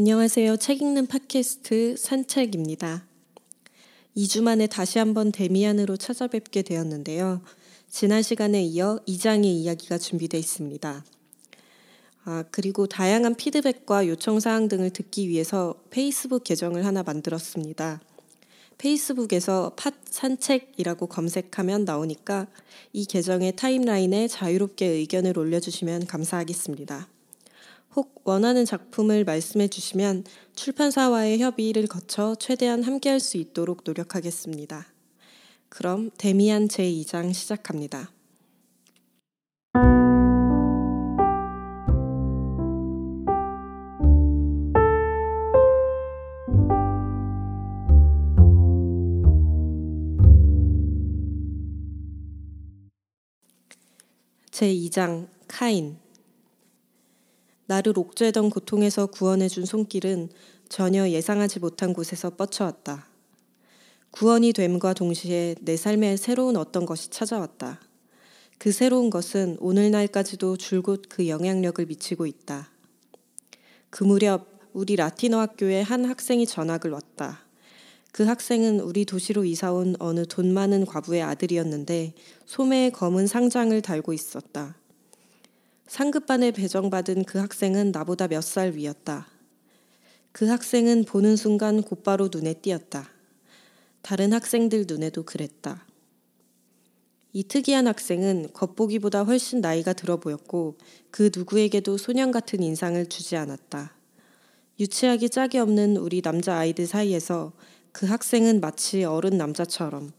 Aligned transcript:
안녕하세요. 0.00 0.58
책 0.58 0.80
읽는 0.80 1.08
팟캐스트 1.08 1.96
산책입니다. 1.98 3.04
2주 4.16 4.44
만에 4.44 4.68
다시 4.68 5.00
한번 5.00 5.32
데미안으로 5.32 5.96
찾아뵙게 5.96 6.62
되었는데요. 6.62 7.42
지난 7.90 8.22
시간에 8.22 8.62
이어 8.62 9.00
2장의 9.08 9.46
이야기가 9.46 9.98
준비되어 9.98 10.38
있습니다. 10.38 11.04
아, 12.26 12.44
그리고 12.52 12.86
다양한 12.86 13.34
피드백과 13.34 14.06
요청 14.06 14.38
사항 14.38 14.68
등을 14.68 14.90
듣기 14.90 15.28
위해서 15.28 15.74
페이스북 15.90 16.44
계정을 16.44 16.86
하나 16.86 17.02
만들었습니다. 17.02 18.00
페이스북에서 18.78 19.72
팟 19.74 19.90
산책이라고 20.08 21.08
검색하면 21.08 21.84
나오니까 21.84 22.46
이 22.92 23.04
계정의 23.04 23.56
타임라인에 23.56 24.28
자유롭게 24.28 24.86
의견을 24.86 25.36
올려주시면 25.36 26.06
감사하겠습니다. 26.06 27.08
혹 27.96 28.22
원하는 28.24 28.64
작품을 28.64 29.24
말씀해 29.24 29.68
주시면 29.68 30.24
출판사와의 30.54 31.40
협의를 31.40 31.86
거쳐 31.86 32.34
최대한 32.38 32.82
함께할 32.82 33.20
수 33.20 33.36
있도록 33.36 33.82
노력하겠습니다. 33.84 34.86
그럼 35.68 36.10
데미안 36.16 36.68
제2장 36.68 37.32
시작합니다. 37.32 38.10
제2장 54.50 55.28
카인 55.46 55.98
나를 57.68 57.98
옥죄던 57.98 58.48
고통에서 58.48 59.06
구원해준 59.06 59.66
손길은 59.66 60.30
전혀 60.70 61.06
예상하지 61.06 61.60
못한 61.60 61.92
곳에서 61.92 62.30
뻗쳐왔다. 62.30 63.06
구원이 64.10 64.54
됨과 64.54 64.94
동시에 64.94 65.54
내 65.60 65.76
삶에 65.76 66.16
새로운 66.16 66.56
어떤 66.56 66.86
것이 66.86 67.10
찾아왔다. 67.10 67.78
그 68.56 68.72
새로운 68.72 69.10
것은 69.10 69.58
오늘날까지도 69.60 70.56
줄곧 70.56 71.02
그 71.10 71.28
영향력을 71.28 71.84
미치고 71.84 72.24
있다. 72.24 72.70
그 73.90 74.02
무렵 74.02 74.46
우리 74.72 74.96
라틴어 74.96 75.38
학교에 75.38 75.82
한 75.82 76.06
학생이 76.06 76.46
전학을 76.46 76.90
왔다. 76.90 77.44
그 78.12 78.22
학생은 78.22 78.80
우리 78.80 79.04
도시로 79.04 79.44
이사온 79.44 79.96
어느 79.98 80.24
돈 80.24 80.54
많은 80.54 80.86
과부의 80.86 81.20
아들이었는데 81.22 82.14
소매에 82.46 82.90
검은 82.90 83.26
상장을 83.26 83.78
달고 83.82 84.14
있었다. 84.14 84.74
상급반에 85.88 86.50
배정받은 86.50 87.24
그 87.24 87.38
학생은 87.38 87.92
나보다 87.92 88.28
몇 88.28 88.42
살 88.42 88.74
위였다. 88.74 89.26
그 90.32 90.46
학생은 90.46 91.04
보는 91.04 91.36
순간 91.36 91.82
곧바로 91.82 92.28
눈에 92.30 92.52
띄었다. 92.54 93.10
다른 94.02 94.34
학생들 94.34 94.84
눈에도 94.86 95.24
그랬다. 95.24 95.86
이 97.32 97.42
특이한 97.42 97.86
학생은 97.86 98.52
겉보기보다 98.52 99.22
훨씬 99.22 99.60
나이가 99.60 99.94
들어 99.94 100.18
보였고 100.18 100.76
그 101.10 101.30
누구에게도 101.34 101.96
소년 101.96 102.30
같은 102.32 102.62
인상을 102.62 103.08
주지 103.08 103.36
않았다. 103.36 103.92
유치하기 104.78 105.30
짝이 105.30 105.58
없는 105.58 105.96
우리 105.96 106.20
남자 106.20 106.56
아이들 106.56 106.86
사이에서 106.86 107.52
그 107.92 108.06
학생은 108.06 108.60
마치 108.60 109.04
어른 109.04 109.38
남자처럼, 109.38 110.12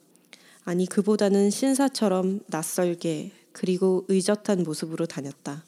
아니 0.66 0.86
그보다는 0.86 1.50
신사처럼 1.50 2.42
낯설게 2.48 3.32
그리고 3.52 4.06
의젓한 4.08 4.64
모습으로 4.64 5.06
다녔다. 5.06 5.64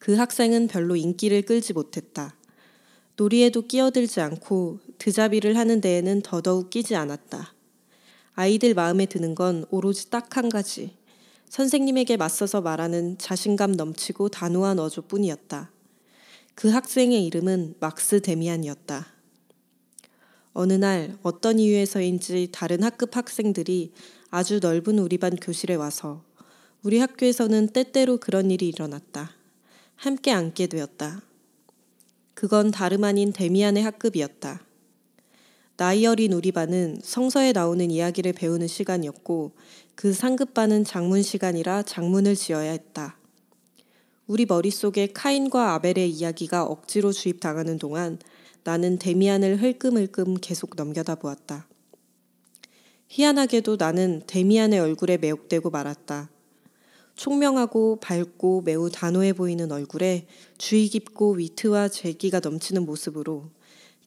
그 0.00 0.14
학생은 0.14 0.66
별로 0.66 0.96
인기를 0.96 1.42
끌지 1.42 1.74
못했다. 1.74 2.34
놀이에도 3.16 3.66
끼어들지 3.66 4.22
않고 4.22 4.80
드자비를 4.96 5.58
하는 5.58 5.82
데에는 5.82 6.22
더더욱 6.22 6.70
끼지 6.70 6.96
않았다. 6.96 7.54
아이들 8.32 8.72
마음에 8.72 9.04
드는 9.04 9.34
건 9.34 9.66
오로지 9.70 10.10
딱 10.10 10.36
한 10.38 10.48
가지. 10.48 10.96
선생님에게 11.50 12.16
맞서서 12.16 12.62
말하는 12.62 13.18
자신감 13.18 13.72
넘치고 13.72 14.30
단호한 14.30 14.78
어조뿐이었다. 14.78 15.70
그 16.54 16.70
학생의 16.70 17.26
이름은 17.26 17.74
막스 17.78 18.22
데미안이었다. 18.22 19.06
어느 20.54 20.72
날 20.72 21.18
어떤 21.22 21.58
이유에서인지 21.58 22.48
다른 22.52 22.82
학급 22.82 23.16
학생들이 23.16 23.92
아주 24.30 24.60
넓은 24.60 24.98
우리 24.98 25.18
반 25.18 25.36
교실에 25.36 25.74
와서 25.74 26.24
우리 26.82 26.98
학교에서는 26.98 27.68
때때로 27.68 28.16
그런 28.16 28.50
일이 28.50 28.66
일어났다. 28.68 29.39
함께 30.00 30.30
앉게 30.32 30.68
되었다. 30.68 31.20
그건 32.32 32.70
다름 32.70 33.04
아닌 33.04 33.34
데미안의 33.34 33.82
학급이었다. 33.82 34.62
나이 35.76 36.06
어린 36.06 36.32
우리 36.32 36.52
반은 36.52 37.00
성서에 37.02 37.52
나오는 37.52 37.90
이야기를 37.90 38.32
배우는 38.32 38.66
시간이었고 38.66 39.52
그 39.94 40.14
상급 40.14 40.54
반은 40.54 40.84
장문 40.84 41.20
시간이라 41.20 41.82
장문을 41.82 42.34
지어야 42.34 42.70
했다. 42.70 43.18
우리 44.26 44.46
머릿속에 44.46 45.08
카인과 45.08 45.74
아벨의 45.74 46.08
이야기가 46.08 46.64
억지로 46.64 47.12
주입당하는 47.12 47.78
동안 47.78 48.18
나는 48.64 48.98
데미안을 48.98 49.60
흘끔흘끔 49.60 50.36
계속 50.40 50.76
넘겨다 50.76 51.16
보았다. 51.16 51.68
희한하게도 53.08 53.76
나는 53.76 54.22
데미안의 54.26 54.80
얼굴에 54.80 55.18
매혹되고 55.18 55.68
말았다. 55.68 56.30
총명하고 57.20 57.98
밝고 58.00 58.62
매우 58.62 58.88
단호해 58.88 59.34
보이는 59.34 59.70
얼굴에 59.70 60.26
주의 60.56 60.88
깊고 60.88 61.32
위트와 61.32 61.88
재기가 61.88 62.40
넘치는 62.40 62.86
모습으로 62.86 63.50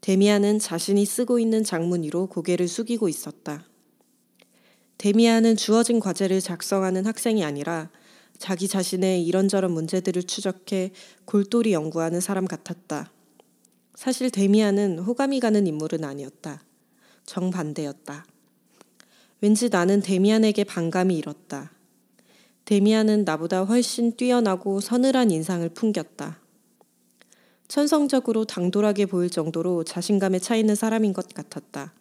데미안은 0.01 0.57
자신이 0.57 1.05
쓰고 1.05 1.37
있는 1.37 1.63
장문 1.63 2.01
위로 2.01 2.25
고개를 2.25 2.67
숙이고 2.67 3.07
있었다. 3.07 3.67
데미안은 4.97 5.57
주어진 5.57 5.99
과제를 5.99 6.41
작성하는 6.41 7.05
학생이 7.05 7.43
아니라 7.43 7.91
자기 8.39 8.67
자신의 8.67 9.23
이런저런 9.27 9.69
문제들을 9.69 10.23
추적해 10.23 10.89
골똘히 11.25 11.71
연구하는 11.71 12.19
사람 12.19 12.47
같았다. 12.47 13.11
사실 13.93 14.31
데미안은 14.31 14.97
호감이 14.97 15.39
가는 15.39 15.67
인물은 15.67 16.03
아니었다. 16.03 16.63
정반대였다. 17.27 18.25
왠지 19.41 19.69
나는 19.69 20.01
데미안에게 20.01 20.63
반감이 20.63 21.15
일었다. 21.15 21.72
데미안은 22.65 23.25
나보다 23.25 23.63
훨씬 23.63 24.15
뛰어나고 24.15 24.79
서늘한 24.79 25.31
인상을 25.31 25.67
풍겼다. 25.69 26.39
천성적으로 27.67 28.45
당돌하게 28.45 29.05
보일 29.05 29.29
정도로 29.29 29.83
자신감에 29.83 30.39
차 30.39 30.55
있는 30.55 30.75
사람인 30.75 31.11
것 31.11 31.27
같았다. 31.33 31.93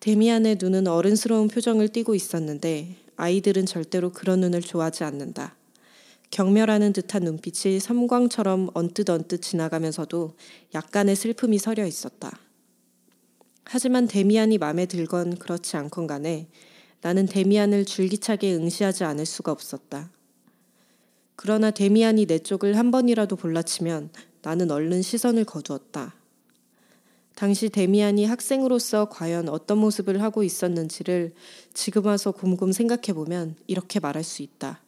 데미안의 0.00 0.58
눈은 0.60 0.86
어른스러운 0.86 1.48
표정을 1.48 1.88
띠고 1.88 2.14
있었는데 2.14 2.96
아이들은 3.16 3.66
절대로 3.66 4.12
그런 4.12 4.40
눈을 4.40 4.60
좋아하지 4.60 5.04
않는다. 5.04 5.56
경멸하는 6.30 6.92
듯한 6.92 7.22
눈빛이 7.22 7.80
섬광처럼 7.80 8.70
언뜻 8.74 9.08
언뜻 9.10 9.40
지나가면서도 9.42 10.34
약간의 10.74 11.16
슬픔이 11.16 11.58
서려 11.58 11.86
있었다. 11.86 12.38
하지만 13.64 14.06
데미안이 14.06 14.58
마음에 14.58 14.86
들건 14.86 15.38
그렇지 15.38 15.76
않건 15.76 16.06
간에 16.06 16.48
나는 17.06 17.26
데미안을 17.26 17.84
줄기차게 17.84 18.52
응시하지 18.52 19.04
않을 19.04 19.26
수가 19.26 19.52
없었다. 19.52 20.10
그러나 21.36 21.70
데미안이 21.70 22.26
내 22.26 22.40
쪽을 22.40 22.76
한 22.76 22.90
번이라도 22.90 23.36
볼라치면 23.36 24.10
나는 24.42 24.72
얼른 24.72 25.02
시선을 25.02 25.44
거두었다. 25.44 26.16
당시 27.36 27.68
데미안이 27.68 28.24
학생으로서 28.24 29.08
과연 29.08 29.48
어떤 29.48 29.78
모습을 29.78 30.20
하고 30.20 30.42
있었는지를 30.42 31.32
지금 31.72 32.06
와서 32.06 32.32
곰곰 32.32 32.72
생각해보면 32.72 33.54
이렇게 33.68 34.00
말할 34.00 34.24
수 34.24 34.42
있다. 34.42 34.80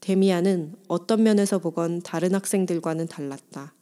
데미안은 0.00 0.74
어떤 0.88 1.22
면에서 1.22 1.58
보건 1.58 2.02
다른 2.02 2.34
학생들과는 2.34 3.08
달랐다. 3.08 3.72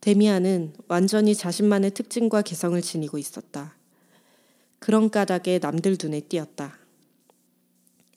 데미안은 0.00 0.74
완전히 0.86 1.34
자신만의 1.34 1.90
특징과 1.90 2.42
개성을 2.42 2.80
지니고 2.80 3.18
있었다. 3.18 3.79
그런 4.80 5.10
까닭에 5.10 5.60
남들 5.60 5.96
눈에 6.02 6.20
띄었다. 6.20 6.78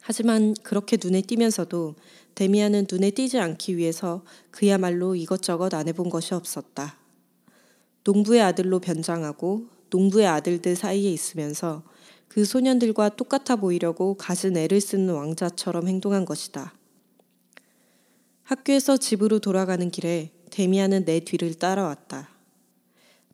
하지만 0.01 0.55
그렇게 0.63 0.97
눈에 1.01 1.21
띄면서도 1.21 1.95
데미안은 2.35 2.87
눈에 2.91 3.11
띄지 3.11 3.37
않기 3.37 3.77
위해서 3.77 4.23
그야말로 4.49 5.15
이것저것 5.15 5.73
안 5.73 5.87
해본 5.87 6.09
것이 6.09 6.33
없었다. 6.33 6.97
농부의 8.03 8.41
아들로 8.41 8.79
변장하고 8.79 9.67
농부의 9.91 10.25
아들들 10.27 10.75
사이에 10.75 11.11
있으면서 11.11 11.83
그 12.27 12.43
소년들과 12.45 13.09
똑같아 13.09 13.55
보이려고 13.57 14.15
갖은 14.15 14.57
애를 14.57 14.81
쓰는 14.81 15.13
왕자처럼 15.13 15.87
행동한 15.87 16.25
것이다. 16.25 16.73
학교에서 18.43 18.97
집으로 18.97 19.39
돌아가는 19.39 19.89
길에 19.91 20.31
데미안은 20.49 21.05
내 21.05 21.19
뒤를 21.19 21.53
따라왔다. 21.53 22.29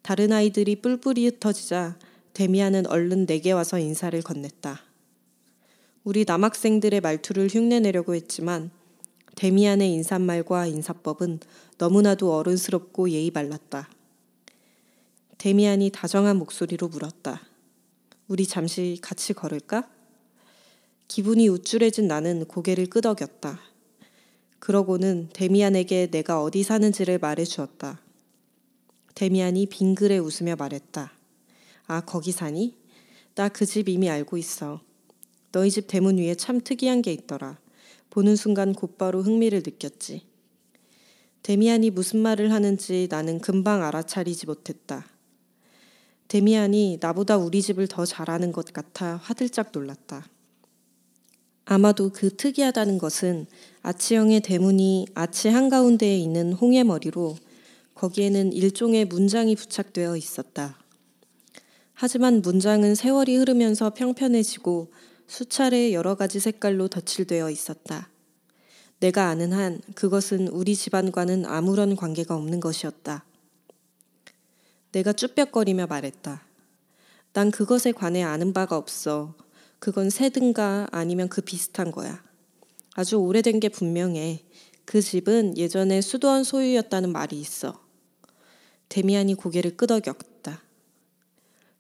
다른 0.02 0.32
아이들이 0.32 0.76
뿔뿔이 0.82 1.26
흩어지자 1.26 1.98
데미안은 2.40 2.88
얼른 2.88 3.26
내게 3.26 3.52
와서 3.52 3.80
인사를 3.80 4.18
건넸다. 4.22 4.78
우리 6.06 6.24
남학생들의 6.26 7.02
말투를 7.02 7.50
흉내내려고 7.50 8.16
했지만 8.16 8.72
데미안의 9.36 9.92
인사말과 9.92 10.68
인사법은 10.68 11.42
너무나도 11.80 12.34
어른스럽고 12.34 13.10
예의 13.10 13.32
발랐다. 13.32 13.90
데미안이 15.38 15.90
다정한 15.90 16.38
목소리로 16.38 16.88
물었다. 16.88 17.42
우리 18.30 18.46
잠시 18.46 19.00
같이 19.02 19.34
걸을까? 19.34 19.90
기분이 21.10 21.50
우쭐해진 21.50 22.08
나는 22.08 22.46
고개를 22.46 22.86
끄덕였다. 22.86 23.60
그러고는 24.60 25.28
데미안에게 25.34 26.08
내가 26.08 26.42
어디 26.42 26.64
사는지를 26.64 27.18
말해 27.18 27.44
주었다. 27.44 28.00
데미안이 29.16 29.66
빙그레 29.66 30.20
웃으며 30.20 30.56
말했다. 30.56 31.19
아, 31.90 32.02
거기 32.02 32.32
사니? 32.32 32.78
나 33.36 33.50
그 33.50 33.66
집 33.66 33.90
이미 33.90 34.10
알고 34.10 34.38
있어. 34.38 34.82
너희 35.52 35.72
집 35.72 35.88
대문 35.88 36.18
위에 36.20 36.36
참 36.36 36.62
특이한 36.62 37.02
게 37.02 37.12
있더라. 37.14 37.58
보는 38.12 38.36
순간 38.36 38.74
곧바로 38.74 39.22
흥미를 39.24 39.64
느꼈지. 39.66 40.22
데미안이 41.42 41.90
무슨 41.92 42.20
말을 42.20 42.52
하는지 42.52 43.08
나는 43.10 43.40
금방 43.40 43.82
알아차리지 43.84 44.46
못했다. 44.46 45.08
데미안이 46.28 47.00
나보다 47.02 47.38
우리 47.38 47.62
집을 47.62 47.88
더 47.88 48.06
잘아는 48.06 48.52
것 48.52 48.72
같아 48.72 49.16
화들짝 49.18 49.72
놀랐다. 49.74 50.28
아마도 51.66 52.10
그 52.10 52.36
특이하다는 52.36 53.00
것은 53.00 53.48
아치형의 53.84 54.42
대문이 54.42 55.08
아치 55.16 55.48
한가운데에 55.48 56.18
있는 56.18 56.54
홍해 56.54 56.84
머리로 56.84 57.36
거기에는 57.96 58.54
일종의 58.54 59.06
문장이 59.06 59.56
부착되어 59.56 60.18
있었다. 60.18 60.79
하지만 62.02 62.42
문장은 62.42 62.96
세월이 62.96 63.36
흐르면서 63.36 63.90
평편해지고 63.90 64.90
수차례 65.28 65.92
여러 65.92 66.16
가지 66.16 66.40
색깔로 66.40 66.88
덧칠되어 66.88 67.50
있었다. 67.50 68.10
내가 69.02 69.28
아는 69.28 69.52
한 69.52 69.82
그것은 69.96 70.48
우리 70.48 70.78
집안과는 70.78 71.46
아무런 71.46 71.98
관계가 71.98 72.36
없는 72.36 72.62
것이었다. 72.62 73.26
내가 74.94 75.12
쭈뼛거리며 75.12 75.88
말했다. 75.88 76.42
난 77.34 77.52
그것에 77.52 77.92
관해 77.92 78.24
아는 78.24 78.54
바가 78.54 78.78
없어. 78.78 79.36
그건 79.80 80.10
새든가 80.10 80.88
아니면 80.94 81.28
그 81.28 81.42
비슷한 81.42 81.92
거야. 81.92 82.24
아주 82.96 83.18
오래된 83.18 83.60
게 83.60 83.68
분명해. 83.68 84.46
그 84.86 85.02
집은 85.02 85.58
예전에 85.58 86.00
수도원 86.00 86.46
소유였다는 86.46 87.12
말이 87.12 87.38
있어. 87.38 87.78
데미안이 88.88 89.36
고개를 89.36 89.76
끄덕였다. 89.76 90.69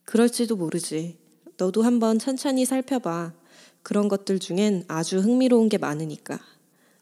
그럴지도 0.09 0.55
모르지. 0.55 1.19
너도 1.57 1.83
한번 1.83 2.17
천천히 2.17 2.65
살펴봐. 2.65 3.31
그런 3.83 4.07
것들 4.07 4.39
중엔 4.39 4.85
아주 4.87 5.19
흥미로운 5.19 5.69
게 5.69 5.77
많으니까. 5.77 6.39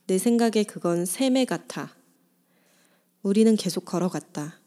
내 0.07 0.17
생각에 0.17 0.65
그건 0.67 1.05
세매 1.05 1.45
같아. 1.45 1.95
우리는 3.21 3.55
계속 3.55 3.85
걸어갔다. 3.85 4.59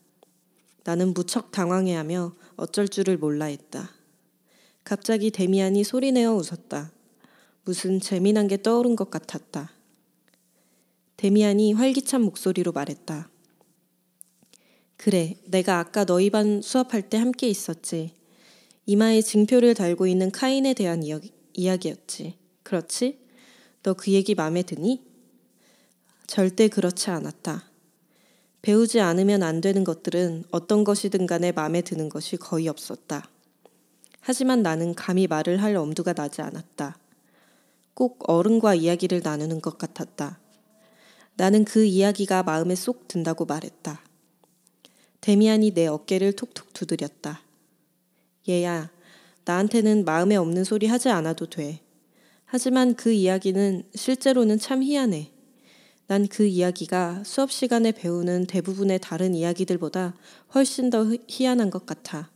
나는 0.85 1.13
무척 1.13 1.53
당황해하며 1.53 2.35
어쩔 2.57 2.89
줄을 2.89 3.19
몰라 3.19 3.45
했다. 3.45 3.91
갑자기 4.85 5.31
데미안이 5.31 5.85
소리내어 5.85 6.33
웃었다. 6.33 6.93
무슨 7.67 8.01
재미난 8.01 8.49
게 8.49 8.63
떠오른 8.63 8.97
것 8.97 9.11
같았다. 9.11 9.71
데미안이 11.19 11.75
활기찬 11.75 12.23
목소리로 12.23 12.73
말했다. 12.73 13.29
그래, 14.97 15.37
내가 15.45 15.79
아까 15.79 16.07
너희 16.07 16.31
반 16.31 16.63
수업할 16.63 17.11
때 17.11 17.19
함께 17.19 17.47
있었지. 17.47 18.19
이마에 18.91 19.23
징표를 19.23 19.75
달고 19.75 20.09
있는 20.09 20.33
카인에 20.33 20.75
대한 20.75 21.05
이야기, 21.05 21.33
이야기였지. 21.55 22.37
그렇지? 22.65 23.21
너 23.85 23.95
그 23.95 24.11
얘기 24.11 24.35
마음에 24.35 24.65
드니? 24.65 25.07
절대 26.27 26.67
그렇지 26.67 27.09
않았다. 27.11 27.71
배우지 28.63 28.99
않으면 28.99 29.45
안 29.45 29.61
되는 29.61 29.85
것들은 29.85 30.43
어떤 30.51 30.83
것이든 30.83 31.27
간에 31.29 31.53
마음에 31.53 31.83
드는 31.83 32.09
것이 32.09 32.37
거의 32.37 32.67
없었다. 32.67 33.31
하지만 34.19 34.65
나는 34.65 34.97
감히 34.97 35.29
말을 35.29 35.63
할 35.63 35.77
엄두가 35.77 36.13
나지 36.13 36.43
않았다. 36.43 36.99
꼭 37.95 38.29
어른과 38.29 38.75
이야기를 38.75 39.21
나누는 39.23 39.61
것 39.61 39.79
같았다. 39.79 40.41
나는 41.37 41.65
그 41.65 41.85
이야기가 41.85 42.43
마음에 42.43 42.75
쏙 42.75 43.07
든다고 43.07 43.45
말했다. 43.45 44.03
데미안이 45.21 45.75
내 45.75 45.87
어깨를 45.87 46.33
톡톡 46.33 46.73
두드렸다. 46.73 47.43
얘야, 48.51 48.91
나한테는 49.45 50.05
마음에 50.05 50.37
없는 50.37 50.65
소리 50.65 50.87
하지 50.87 51.09
않아도 51.09 51.47
돼. 51.47 51.81
하지만 52.45 52.95
그 52.95 53.13
이야기는 53.13 53.85
실제로는 53.95 54.59
참 54.59 54.83
희한해. 54.83 55.31
난 56.09 56.27
그 56.27 56.45
이야기가 56.45 57.23
수업 57.25 57.53
시간에 57.53 57.93
배우는 57.93 58.47
대부분의 58.47 58.99
다른 59.01 59.33
이야기들보다 59.33 60.17
훨씬 60.53 60.91
더 60.91 61.07
희한한 61.29 61.71
것 61.71 61.87
같아. 61.87 62.31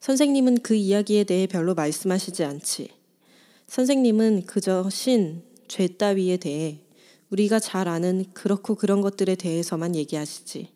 선생님은 0.00 0.58
그 0.58 0.74
이야기에 0.74 1.24
대해 1.24 1.46
별로 1.46 1.74
말씀하시지 1.74 2.44
않지. 2.44 2.90
선생님은 3.68 4.44
그저 4.44 4.90
신, 4.90 5.42
죄 5.66 5.88
따위에 5.88 6.36
대해 6.36 6.80
우리가 7.30 7.58
잘 7.58 7.88
아는 7.88 8.26
그렇고 8.34 8.74
그런 8.74 9.00
것들에 9.00 9.34
대해서만 9.34 9.96
얘기하시지. 9.96 10.68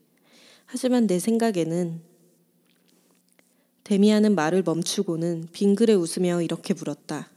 하지만 0.65 1.07
내 1.07 1.19
생각에는 1.19 2.01
데미안은 3.85 4.35
말을 4.35 4.63
멈추고는 4.63 5.49
빙그레 5.53 5.95
웃으며 5.95 6.43
이렇게 6.43 6.73
물었다. 6.73 7.29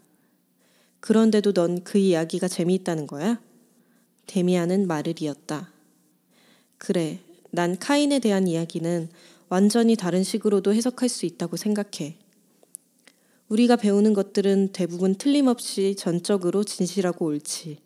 그런데도 1.00 1.54
넌 1.54 1.84
그 1.84 1.98
이야기가 1.98 2.48
재미있다는 2.48 3.08
거야? 3.08 3.42
데미안은 4.28 4.88
말을 4.88 5.16
이었다. 5.22 5.72
그래, 6.78 7.20
난 7.52 7.78
카인에 7.78 8.20
대한 8.20 8.48
이야기는 8.48 9.10
완전히 9.50 9.96
다른 9.96 10.24
식으로도 10.24 10.74
해석할 10.74 11.10
수 11.10 11.26
있다고 11.26 11.58
생각해. 11.58 12.18
우리가 13.50 13.76
배우는 13.76 14.14
것들은 14.14 14.70
대부분 14.72 15.16
틀림없이 15.16 15.96
전적으로 15.96 16.64
진실하고 16.64 17.26
옳지. 17.26 17.78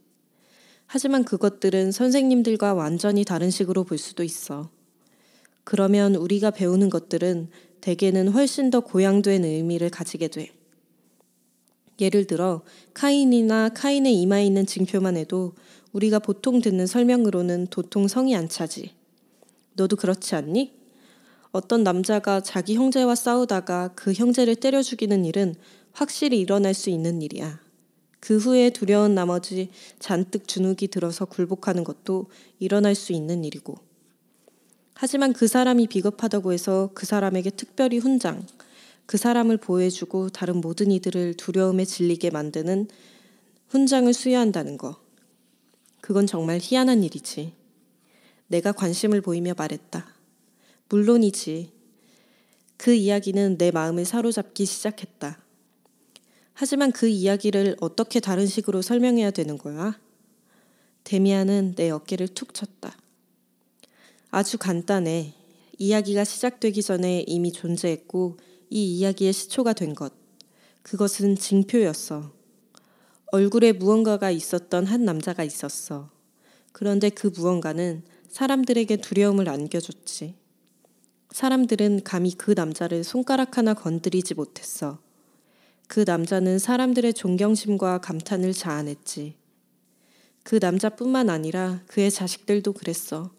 하지만 0.86 1.24
그것들은 1.24 1.92
선생님들과 1.92 2.74
완전히 2.74 3.24
다른 3.24 3.52
식으로 3.52 3.84
볼 3.84 3.98
수도 3.98 4.24
있어. 4.24 4.70
그러면 5.64 6.16
우리가 6.16 6.52
배우는 6.52 6.90
것들은 6.90 7.50
대개는 7.82 8.30
훨씬 8.30 8.70
더 8.70 8.80
고양된 8.82 9.44
의미를 9.46 9.90
가지게 9.90 10.28
돼. 10.28 10.52
예를 12.00 12.26
들어 12.26 12.62
카인이나 12.94 13.70
카인의 13.70 14.22
이마에 14.22 14.46
있는 14.46 14.66
징표만 14.66 15.18
해도 15.18 15.54
우리가 15.92 16.20
보통 16.20 16.62
듣는 16.62 16.88
설명으로는 16.88 17.68
도통 17.68 18.08
성이 18.08 18.36
안 18.36 18.48
차지. 18.48 18.92
너도 19.74 19.96
그렇지 19.96 20.36
않니? 20.36 20.74
어떤 21.52 21.84
남자가 21.84 22.42
자기 22.42 22.76
형제와 22.76 23.16
싸우다가 23.16 23.90
그 23.96 24.14
형제를 24.14 24.56
때려 24.56 24.82
죽이는 24.82 25.26
일은 25.26 25.56
확실히 25.92 26.40
일어날 26.40 26.74
수 26.74 26.90
있는 26.90 27.22
일이야. 27.22 27.60
그 28.20 28.38
후에 28.38 28.70
두려운 28.70 29.16
나머지 29.16 29.70
잔뜩 29.98 30.48
주눅이 30.48 30.90
들어서 30.92 31.26
굴복하는 31.26 31.84
것도 31.84 32.28
일어날 32.60 32.94
수 32.94 33.14
있는 33.14 33.44
일이고. 33.44 33.89
하지만 35.02 35.32
그 35.32 35.48
사람이 35.48 35.88
비겁하다고 35.88 36.52
해서 36.52 36.90
그 36.94 37.06
사람에게 37.06 37.52
특별히 37.52 38.00
훈장, 38.00 38.46
그 39.06 39.16
사람을 39.16 39.56
보호해주고 39.56 40.28
다른 40.28 40.60
모든 40.60 40.92
이들을 40.92 41.36
두려움에 41.36 41.86
질리게 41.86 42.32
만드는 42.32 42.90
훈장을 43.70 44.14
수여한다는 44.14 44.78
거. 44.78 45.00
그건 46.02 46.28
정말 46.28 46.60
희한한 46.62 47.06
일이지. 47.06 47.54
내가 48.48 48.74
관심을 48.74 49.22
보이며 49.22 49.54
말했다. 49.58 50.06
물론이지. 50.90 51.72
그 52.76 52.94
이야기는 52.94 53.58
내 53.58 53.72
마음을 53.72 54.04
사로잡기 54.04 54.66
시작했다. 54.66 55.40
하지만 56.52 56.92
그 56.92 57.08
이야기를 57.08 57.78
어떻게 57.80 58.20
다른 58.20 58.46
식으로 58.46 58.82
설명해야 58.82 59.32
되는 59.32 59.58
거야? 59.58 59.98
데미안은 61.06 61.76
내 61.76 61.90
어깨를 61.90 62.28
툭 62.28 62.54
쳤다. 62.54 62.98
아주 64.32 64.58
간단해. 64.58 65.34
이야기가 65.78 66.24
시작되기 66.24 66.84
전에 66.84 67.24
이미 67.26 67.52
존재했고 67.52 68.38
이 68.70 68.98
이야기의 68.98 69.34
시초가 69.34 69.74
된 69.74 69.96
것. 69.96 70.14
그것은 70.84 71.36
징표였어. 71.36 72.32
얼굴에 73.32 73.72
무언가가 73.72 74.30
있었던 74.30 74.86
한 74.86 75.06
남자가 75.06 75.44
있었어. 75.44 76.12
그런데 76.72 77.10
그 77.10 77.32
무언가는 77.36 78.04
사람들에게 78.30 78.98
두려움을 78.98 79.50
안겨줬지. 79.50 80.36
사람들은 81.32 82.04
감히 82.04 82.32
그 82.36 82.52
남자를 82.52 83.04
손가락 83.04 83.58
하나 83.58 83.74
건드리지 83.74 84.36
못했어. 84.36 85.00
그 85.88 86.04
남자는 86.06 86.60
사람들의 86.60 87.14
존경심과 87.14 88.02
감탄을 88.02 88.54
자아냈지. 88.54 89.36
그 90.44 90.60
남자뿐만 90.62 91.30
아니라 91.30 91.82
그의 91.88 92.12
자식들도 92.12 92.74
그랬어. 92.74 93.32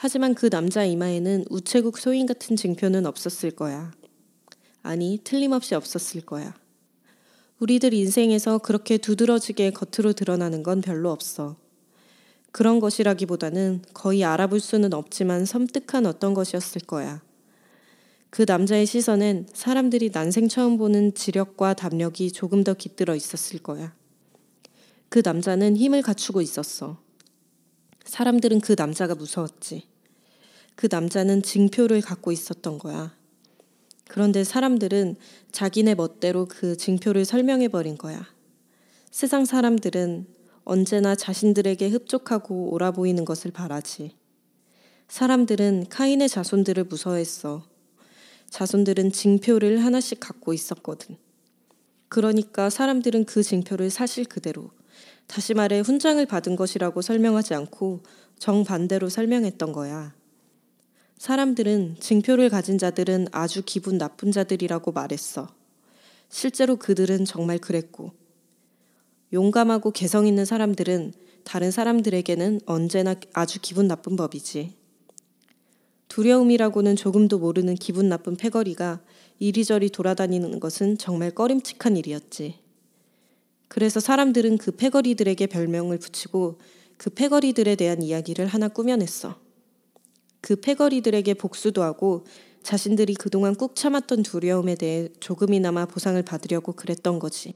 하지만 0.00 0.36
그 0.36 0.48
남자 0.48 0.84
이마에는 0.84 1.46
우체국 1.50 1.98
소인 1.98 2.24
같은 2.24 2.54
증표는 2.54 3.04
없었을 3.04 3.50
거야. 3.50 3.90
아니, 4.80 5.18
틀림없이 5.24 5.74
없었을 5.74 6.20
거야. 6.20 6.54
우리들 7.58 7.92
인생에서 7.92 8.58
그렇게 8.58 8.96
두드러지게 8.96 9.72
겉으로 9.72 10.12
드러나는 10.12 10.62
건 10.62 10.82
별로 10.82 11.10
없어. 11.10 11.56
그런 12.52 12.78
것이라기보다는 12.78 13.82
거의 13.92 14.22
알아볼 14.22 14.60
수는 14.60 14.94
없지만 14.94 15.44
섬뜩한 15.44 16.06
어떤 16.06 16.32
것이었을 16.32 16.82
거야. 16.82 17.20
그 18.30 18.44
남자의 18.46 18.86
시선엔 18.86 19.48
사람들이 19.52 20.10
난생 20.12 20.46
처음 20.46 20.78
보는 20.78 21.14
지력과 21.14 21.74
담력이 21.74 22.30
조금 22.30 22.62
더 22.62 22.72
깃들어 22.72 23.16
있었을 23.16 23.58
거야. 23.58 23.92
그 25.08 25.22
남자는 25.24 25.76
힘을 25.76 26.02
갖추고 26.02 26.40
있었어. 26.40 27.00
사람들은 28.04 28.60
그 28.60 28.76
남자가 28.78 29.16
무서웠지. 29.16 29.87
그 30.78 30.86
남자는 30.88 31.42
징표를 31.42 32.00
갖고 32.00 32.30
있었던 32.30 32.78
거야. 32.78 33.12
그런데 34.06 34.44
사람들은 34.44 35.16
자기네 35.50 35.96
멋대로 35.96 36.46
그 36.46 36.76
징표를 36.76 37.24
설명해 37.24 37.66
버린 37.66 37.98
거야. 37.98 38.24
세상 39.10 39.44
사람들은 39.44 40.28
언제나 40.62 41.16
자신들에게 41.16 41.88
흡족하고 41.88 42.72
옳아 42.72 42.92
보이는 42.92 43.24
것을 43.24 43.50
바라지. 43.50 44.12
사람들은 45.08 45.86
카인의 45.88 46.28
자손들을 46.28 46.84
무서워했어. 46.84 47.64
자손들은 48.48 49.10
징표를 49.10 49.84
하나씩 49.84 50.20
갖고 50.20 50.52
있었거든. 50.52 51.16
그러니까 52.08 52.70
사람들은 52.70 53.24
그 53.24 53.42
징표를 53.42 53.90
사실 53.90 54.26
그대로, 54.26 54.70
다시 55.26 55.54
말해 55.54 55.80
훈장을 55.80 56.24
받은 56.24 56.54
것이라고 56.54 57.02
설명하지 57.02 57.54
않고 57.54 58.04
정반대로 58.38 59.08
설명했던 59.08 59.72
거야. 59.72 60.16
사람들은 61.18 61.96
징표를 61.98 62.48
가진 62.48 62.78
자들은 62.78 63.26
아주 63.32 63.62
기분 63.66 63.98
나쁜 63.98 64.30
자들이라고 64.30 64.92
말했어. 64.92 65.48
실제로 66.28 66.76
그들은 66.76 67.24
정말 67.24 67.58
그랬고, 67.58 68.12
용감하고 69.32 69.90
개성 69.90 70.28
있는 70.28 70.44
사람들은 70.44 71.12
다른 71.42 71.72
사람들에게는 71.72 72.60
언제나 72.66 73.16
아주 73.32 73.58
기분 73.60 73.88
나쁜 73.88 74.14
법이지. 74.14 74.74
두려움이라고는 76.06 76.94
조금도 76.94 77.40
모르는 77.40 77.74
기분 77.74 78.08
나쁜 78.08 78.36
패거리가 78.36 79.00
이리저리 79.40 79.90
돌아다니는 79.90 80.60
것은 80.60 80.98
정말 80.98 81.32
꺼림칙한 81.32 81.96
일이었지. 81.96 82.60
그래서 83.66 83.98
사람들은 83.98 84.58
그 84.58 84.70
패거리들에게 84.70 85.46
별명을 85.48 85.98
붙이고 85.98 86.58
그 86.96 87.10
패거리들에 87.10 87.74
대한 87.74 88.02
이야기를 88.02 88.46
하나 88.46 88.68
꾸며냈어. 88.68 89.47
그 90.40 90.56
패거리들에게 90.56 91.34
복수도 91.34 91.82
하고 91.82 92.24
자신들이 92.62 93.14
그동안 93.14 93.54
꾹 93.54 93.74
참았던 93.74 94.22
두려움에 94.22 94.74
대해 94.74 95.08
조금이나마 95.20 95.86
보상을 95.86 96.20
받으려고 96.22 96.72
그랬던 96.72 97.18
거지. 97.18 97.54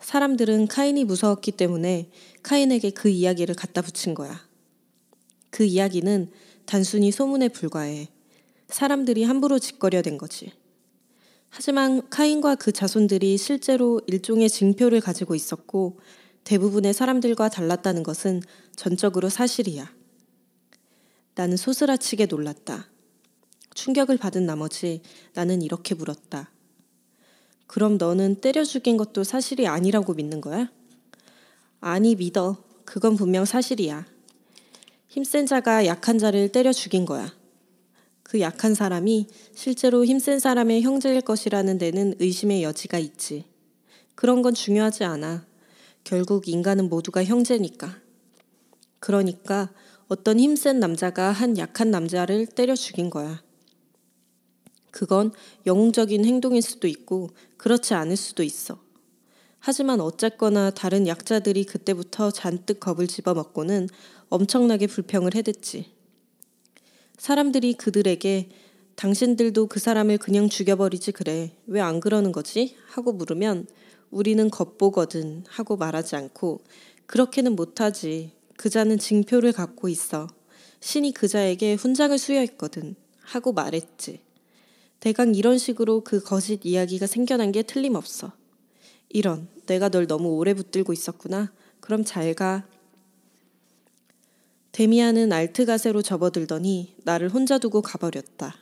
사람들은 0.00 0.66
카인이 0.66 1.04
무서웠기 1.04 1.52
때문에 1.52 2.10
카인에게 2.42 2.90
그 2.90 3.08
이야기를 3.08 3.54
갖다 3.54 3.82
붙인 3.82 4.14
거야. 4.14 4.40
그 5.50 5.64
이야기는 5.64 6.30
단순히 6.64 7.10
소문에 7.10 7.48
불과해. 7.48 8.08
사람들이 8.68 9.24
함부로 9.24 9.58
짓거려 9.58 10.02
된 10.02 10.16
거지. 10.16 10.52
하지만 11.48 12.08
카인과 12.08 12.54
그 12.54 12.70
자손들이 12.70 13.36
실제로 13.36 14.00
일종의 14.06 14.48
징표를 14.48 15.00
가지고 15.00 15.34
있었고 15.34 15.98
대부분의 16.44 16.94
사람들과 16.94 17.48
달랐다는 17.48 18.02
것은 18.02 18.42
전적으로 18.76 19.28
사실이야. 19.28 19.99
나는 21.40 21.56
소스라치게 21.56 22.26
놀랐다. 22.26 22.90
충격을 23.72 24.18
받은 24.18 24.44
나머지 24.44 25.00
나는 25.32 25.62
이렇게 25.62 25.94
물었다. 25.94 26.50
그럼 27.66 27.96
너는 27.96 28.42
때려 28.42 28.62
죽인 28.62 28.98
것도 28.98 29.24
사실이 29.24 29.66
아니라고 29.66 30.12
믿는 30.12 30.42
거야? 30.42 30.70
아니, 31.80 32.14
믿어. 32.14 32.62
그건 32.84 33.16
분명 33.16 33.46
사실이야. 33.46 34.04
힘센 35.08 35.46
자가 35.46 35.86
약한 35.86 36.18
자를 36.18 36.52
때려 36.52 36.74
죽인 36.74 37.06
거야. 37.06 37.34
그 38.22 38.40
약한 38.40 38.74
사람이 38.74 39.28
실제로 39.54 40.04
힘센 40.04 40.40
사람의 40.40 40.82
형제일 40.82 41.22
것이라는 41.22 41.78
데는 41.78 42.16
의심의 42.18 42.62
여지가 42.64 42.98
있지. 42.98 43.46
그런 44.14 44.42
건 44.42 44.52
중요하지 44.52 45.04
않아. 45.04 45.46
결국 46.04 46.48
인간은 46.48 46.90
모두가 46.90 47.24
형제니까. 47.24 47.96
그러니까 48.98 49.70
어떤 50.10 50.40
힘센 50.40 50.80
남자가 50.80 51.30
한 51.30 51.56
약한 51.56 51.92
남자를 51.92 52.44
때려 52.44 52.74
죽인 52.74 53.10
거야. 53.10 53.44
그건 54.90 55.30
영웅적인 55.66 56.24
행동일 56.24 56.62
수도 56.62 56.88
있고 56.88 57.30
그렇지 57.56 57.94
않을 57.94 58.16
수도 58.16 58.42
있어. 58.42 58.82
하지만 59.60 60.00
어쨌거나 60.00 60.70
다른 60.70 61.06
약자들이 61.06 61.62
그때부터 61.64 62.32
잔뜩 62.32 62.80
겁을 62.80 63.06
집어먹고는 63.06 63.88
엄청나게 64.30 64.88
불평을 64.88 65.36
해댔지. 65.36 65.92
사람들이 67.16 67.74
그들에게 67.74 68.48
당신들도 68.96 69.68
그 69.68 69.78
사람을 69.78 70.18
그냥 70.18 70.48
죽여버리지 70.48 71.12
그래. 71.12 71.52
왜 71.68 71.80
안 71.80 72.00
그러는 72.00 72.32
거지? 72.32 72.74
하고 72.88 73.12
물으면 73.12 73.68
우리는 74.10 74.50
겉보거든 74.50 75.44
하고 75.46 75.76
말하지 75.76 76.16
않고 76.16 76.62
그렇게는 77.06 77.54
못하지. 77.54 78.39
그 78.60 78.68
자는 78.68 78.98
징표를 78.98 79.52
갖고 79.52 79.88
있어. 79.88 80.26
신이 80.80 81.12
그 81.12 81.28
자에게 81.28 81.76
훈장을 81.76 82.18
수여했거든 82.18 82.94
하고 83.22 83.54
말했지. 83.54 84.20
대강 85.00 85.34
이런 85.34 85.56
식으로 85.56 86.04
그 86.04 86.22
거짓 86.22 86.60
이야기가 86.66 87.06
생겨난 87.06 87.52
게 87.52 87.62
틀림없어. 87.62 88.32
이런, 89.08 89.48
내가 89.64 89.88
널 89.88 90.06
너무 90.06 90.36
오래 90.36 90.52
붙들고 90.52 90.92
있었구나. 90.92 91.50
그럼 91.80 92.04
잘 92.04 92.34
가. 92.34 92.66
데미안은 94.72 95.32
알트가세로 95.32 96.02
접어들더니 96.02 96.96
나를 97.04 97.30
혼자 97.30 97.56
두고 97.56 97.80
가버렸다. 97.80 98.56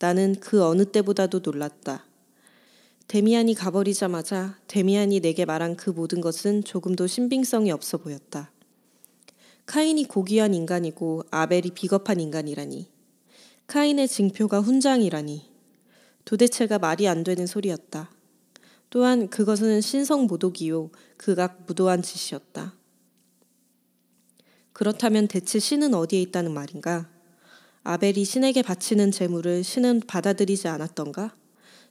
나는 0.00 0.34
그 0.40 0.64
어느 0.64 0.84
때보다도 0.84 1.42
놀랐다. 1.44 2.04
데미안이 3.06 3.54
가버리자마자 3.54 4.58
데미안이 4.66 5.20
내게 5.20 5.44
말한 5.44 5.76
그 5.76 5.90
모든 5.90 6.20
것은 6.20 6.64
조금도 6.64 7.06
신빙성이 7.06 7.70
없어 7.70 7.98
보였다. 7.98 8.50
카인이 9.68 10.04
고귀한 10.04 10.54
인간이고 10.54 11.24
아벨이 11.30 11.72
비겁한 11.74 12.20
인간이라니. 12.20 12.88
카인의 13.66 14.08
징표가 14.08 14.60
훈장이라니. 14.60 15.44
도대체가 16.24 16.78
말이 16.78 17.06
안 17.06 17.22
되는 17.22 17.46
소리였다. 17.46 18.10
또한 18.88 19.28
그것은 19.28 19.82
신성 19.82 20.26
모독이요 20.26 20.90
극악 21.18 21.64
무도한 21.66 22.00
짓이었다. 22.00 22.72
그렇다면 24.72 25.28
대체 25.28 25.58
신은 25.58 25.92
어디에 25.92 26.22
있다는 26.22 26.54
말인가? 26.54 27.10
아벨이 27.84 28.24
신에게 28.24 28.62
바치는 28.62 29.10
재물을 29.10 29.62
신은 29.62 30.00
받아들이지 30.06 30.66
않았던가? 30.66 31.34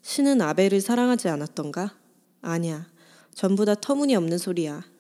신은 0.01 0.41
아벨을 0.41 0.81
사랑하지 0.81 1.29
않았던가? 1.29 1.96
아니야. 2.41 2.88
전부 3.36 3.65
다 3.65 3.75
터무니없는 3.75 4.39
소리야. 4.39 4.96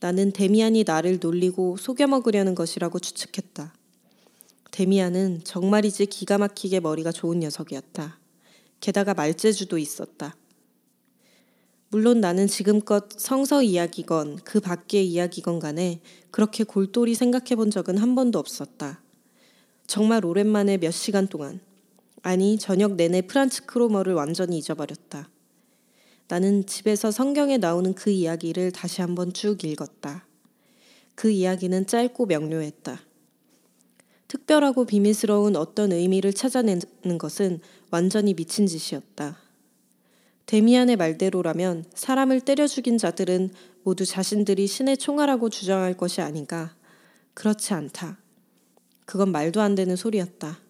나는 0.00 0.32
데미안이 0.32 0.84
나를 0.86 1.18
놀리고 1.20 1.76
속여먹으려는 1.76 2.54
것이라고 2.54 2.98
추측했다. 2.98 3.74
데미안은 4.70 5.42
정말이지 5.44 6.06
기가 6.06 6.38
막히게 6.38 6.80
머리가 6.80 7.12
좋은 7.12 7.40
녀석이었다. 7.40 8.18
게다가 8.80 9.12
말재주도 9.12 9.76
있었다. 9.76 10.34
물론 11.90 12.20
나는 12.20 12.46
지금껏 12.46 13.08
성서 13.10 13.62
이야기건 13.62 14.38
그 14.44 14.60
밖의 14.60 15.06
이야기건 15.06 15.58
간에 15.58 16.00
그렇게 16.30 16.64
골똘히 16.64 17.14
생각해 17.14 17.56
본 17.56 17.70
적은 17.70 17.98
한 17.98 18.14
번도 18.14 18.38
없었다. 18.38 19.02
정말 19.86 20.24
오랜만에 20.24 20.78
몇 20.78 20.92
시간 20.92 21.26
동안, 21.26 21.60
아니, 22.22 22.58
저녁 22.58 22.94
내내 22.94 23.22
프란츠 23.22 23.66
크로머를 23.66 24.14
완전히 24.14 24.56
잊어버렸다. 24.58 25.28
나는 26.30 26.64
집에서 26.64 27.10
성경에 27.10 27.58
나오는 27.58 27.92
그 27.92 28.08
이야기를 28.08 28.70
다시 28.70 29.00
한번 29.00 29.32
쭉 29.32 29.64
읽었다. 29.64 30.24
그 31.16 31.28
이야기는 31.28 31.88
짧고 31.88 32.26
명료했다. 32.26 33.00
특별하고 34.28 34.84
비밀스러운 34.84 35.56
어떤 35.56 35.90
의미를 35.90 36.32
찾아내는 36.32 37.18
것은 37.18 37.58
완전히 37.90 38.34
미친 38.34 38.68
짓이었다. 38.68 39.38
데미안의 40.46 40.98
말대로라면 40.98 41.86
사람을 41.94 42.42
때려 42.42 42.68
죽인 42.68 42.96
자들은 42.96 43.50
모두 43.82 44.06
자신들이 44.06 44.68
신의 44.68 44.98
총알하고 44.98 45.50
주장할 45.50 45.96
것이 45.96 46.20
아닌가. 46.20 46.76
그렇지 47.34 47.74
않다. 47.74 48.20
그건 49.04 49.32
말도 49.32 49.60
안 49.60 49.74
되는 49.74 49.96
소리였다. 49.96 50.60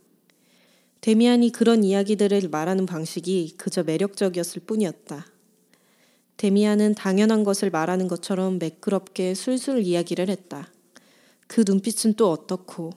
데미안이 1.03 1.53
그런 1.53 1.85
이야기들을 1.85 2.49
말하는 2.49 2.87
방식이 2.87 3.57
그저 3.59 3.83
매력적이었을 3.83 4.63
뿐이었다. 4.63 5.27
데미안은 6.41 6.95
당연한 6.95 7.45
것을 7.45 7.69
말하는 7.69 8.09
것처럼 8.09 8.59
매끄럽게 8.59 9.35
술술 9.35 9.83
이야기를 9.83 10.31
했다. 10.31 10.73
그 11.47 11.65
눈빛은 11.67 12.15
또 12.15 12.31
어떻고. 12.31 12.95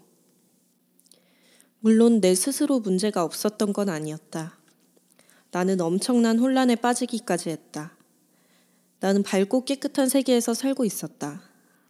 물론 1.82 2.22
내 2.22 2.36
스스로 2.36 2.80
문제가 2.80 3.22
없었던 3.26 3.74
건 3.74 3.90
아니었다. 3.90 4.58
나는 5.52 5.82
엄청난 5.82 6.40
혼란에 6.40 6.78
빠지기까지 6.78 7.50
했다. 7.50 7.98
나는 9.02 9.24
밝고 9.24 9.66
깨끗한 9.66 10.08
세계에서 10.08 10.54
살고 10.54 10.86
있었다. 10.86 11.42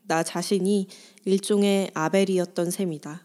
나 0.07 0.23
자신이 0.23 0.87
일종의 1.23 1.91
아벨이었던 1.93 2.71
셈이다. 2.71 3.23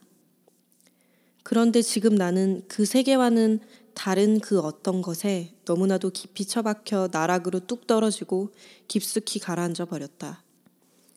그런데 1.45 1.81
지금 1.81 2.15
나는 2.15 2.63
그 2.69 2.85
세계와는 2.85 3.61
다른 3.99 4.39
그 4.39 4.61
어떤 4.61 5.03
것에 5.03 5.57
너무나도 5.65 6.11
깊이 6.11 6.45
처박혀 6.45 7.09
나락으로 7.11 7.67
뚝 7.67 7.89
떨어지고 7.89 8.51
깊숙이 8.87 9.41
가라앉아 9.41 9.87
버렸다. 9.87 10.45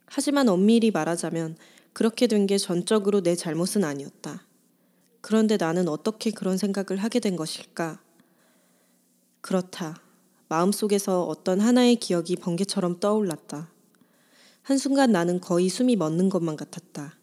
하지만 0.08 0.50
엄밀히 0.50 0.90
말하자면 0.90 1.58
그렇게 1.94 2.26
된 2.26 2.48
게 2.48 2.58
전적으로 2.58 3.22
내 3.22 3.36
잘못은 3.36 3.84
아니었다. 3.84 4.48
그런데 5.22 5.58
나는 5.58 5.88
어떻게 5.88 6.32
그런 6.32 6.58
생각을 6.58 7.04
하게 7.04 7.20
된 7.20 7.36
것일까? 7.36 8.02
그렇다. 9.42 10.02
마음속에서 10.50 11.24
어떤 11.26 11.60
하나의 11.60 11.98
기억이 11.98 12.36
번개처럼 12.38 13.00
떠올랐다. 13.00 13.70
한순간 14.64 15.12
나는 15.12 15.40
거의 15.40 15.70
숨이 15.70 15.98
멎는 15.98 16.30
것만 16.30 16.56
같았다. 16.56 17.16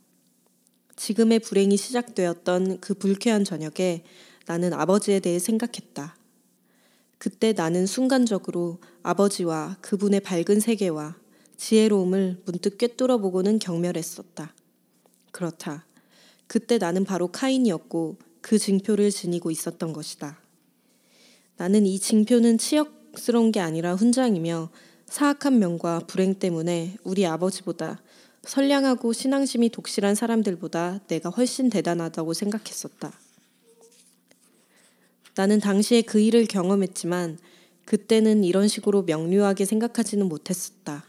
지금의 0.95 1.41
불행이 1.41 1.77
시작되었던 1.77 2.79
그 2.79 2.95
불쾌한 2.95 3.43
저녁에 3.43 4.05
나는 4.49 4.73
아버지에 4.73 5.21
대해 5.21 5.39
생각했다. 5.39 6.17
그때 7.19 7.53
나는 7.53 7.85
순간적으로 7.85 8.79
아버지와 9.03 9.77
그분의 9.83 10.21
밝은 10.21 10.61
세계와 10.61 11.17
지혜로움을 11.59 12.41
문득 12.47 12.79
꿰뚫어 12.79 13.19
보고는 13.19 13.59
경멸했었다. 13.59 14.55
그렇다. 15.33 15.85
그때 16.47 16.79
나는 16.79 17.05
바로 17.05 17.29
카인이었고 17.29 18.17
그 18.41 18.59
징표를 18.59 19.11
지니고 19.11 19.51
있었던 19.51 19.93
것이다. 19.93 20.39
나는 21.59 21.85
이 21.85 21.99
징표는 21.99 22.57
치역스러운 22.57 23.53
게 23.53 23.61
아니라 23.61 23.97
훈장이며 23.97 24.71
사악한 25.05 25.59
명과 25.59 26.05
불행 26.07 26.39
때문에 26.39 26.97
우리 27.05 27.27
아버지보다 27.27 28.01
선량하고 28.45 29.13
신앙심이 29.13 29.69
독실한 29.69 30.15
사람들보다 30.15 31.01
내가 31.07 31.29
훨씬 31.29 31.69
대단하다고 31.69 32.33
생각했었다. 32.33 33.13
나는 35.39 35.61
당시에 35.61 36.03
그 36.03 36.19
일을 36.19 36.47
경험했지만 36.47 37.39
그때는 37.85 38.43
이런 38.43 38.67
식으로 38.67 39.03
명료하게 39.03 39.67
생각하지는 39.67 40.29
못했었다. 40.29 41.05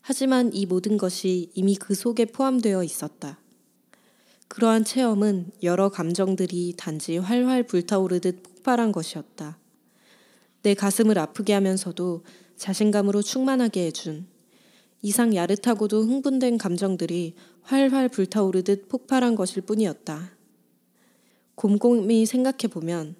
하지만 0.00 0.52
이 0.52 0.66
모든 0.66 0.96
것이 0.96 1.52
이미 1.54 1.76
그 1.76 1.94
속에 1.94 2.24
포함되어 2.24 2.82
있었다. 2.82 3.38
그러한 4.48 4.82
체험은 4.82 5.52
여러 5.62 5.90
감정들이 5.90 6.74
단지 6.76 7.18
활활 7.18 7.62
불타오르듯 7.62 8.42
폭발한 8.42 8.90
것이었다. 8.90 9.58
내 10.62 10.74
가슴을 10.74 11.16
아프게 11.16 11.52
하면서도 11.52 12.24
자신감으로 12.56 13.22
충만하게 13.22 13.86
해준 13.86 14.26
이상 15.02 15.36
야릇하고도 15.36 16.02
흥분된 16.02 16.58
감정들이 16.58 17.36
활활 17.62 18.08
불타오르듯 18.08 18.88
폭발한 18.88 19.36
것일 19.36 19.62
뿐이었다. 19.62 20.32
곰곰이 21.54 22.26
생각해보면 22.26 23.14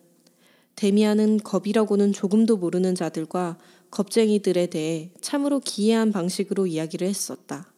데미안은 0.76 1.38
겁이라고는 1.38 2.12
조금도 2.12 2.58
모르는 2.58 2.94
자들과 2.94 3.58
겁쟁이들에 3.90 4.66
대해 4.66 5.10
참으로 5.22 5.58
기이한 5.60 6.12
방식으로 6.12 6.66
이야기를 6.66 7.08
했었다. 7.08 7.72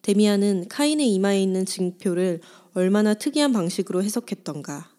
데미안은 0.00 0.68
카인의 0.68 1.12
이마에 1.12 1.42
있는 1.42 1.66
징표를 1.66 2.40
얼마나 2.72 3.12
특이한 3.12 3.52
방식으로 3.52 4.02
해석했던가. 4.02 4.90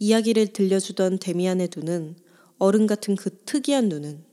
이야기를 0.00 0.48
들려주던 0.48 1.18
데미안의 1.20 1.70
눈은 1.76 2.16
어른 2.58 2.86
같은 2.86 3.14
그 3.14 3.30
특이한 3.44 3.88
눈은 3.88 4.24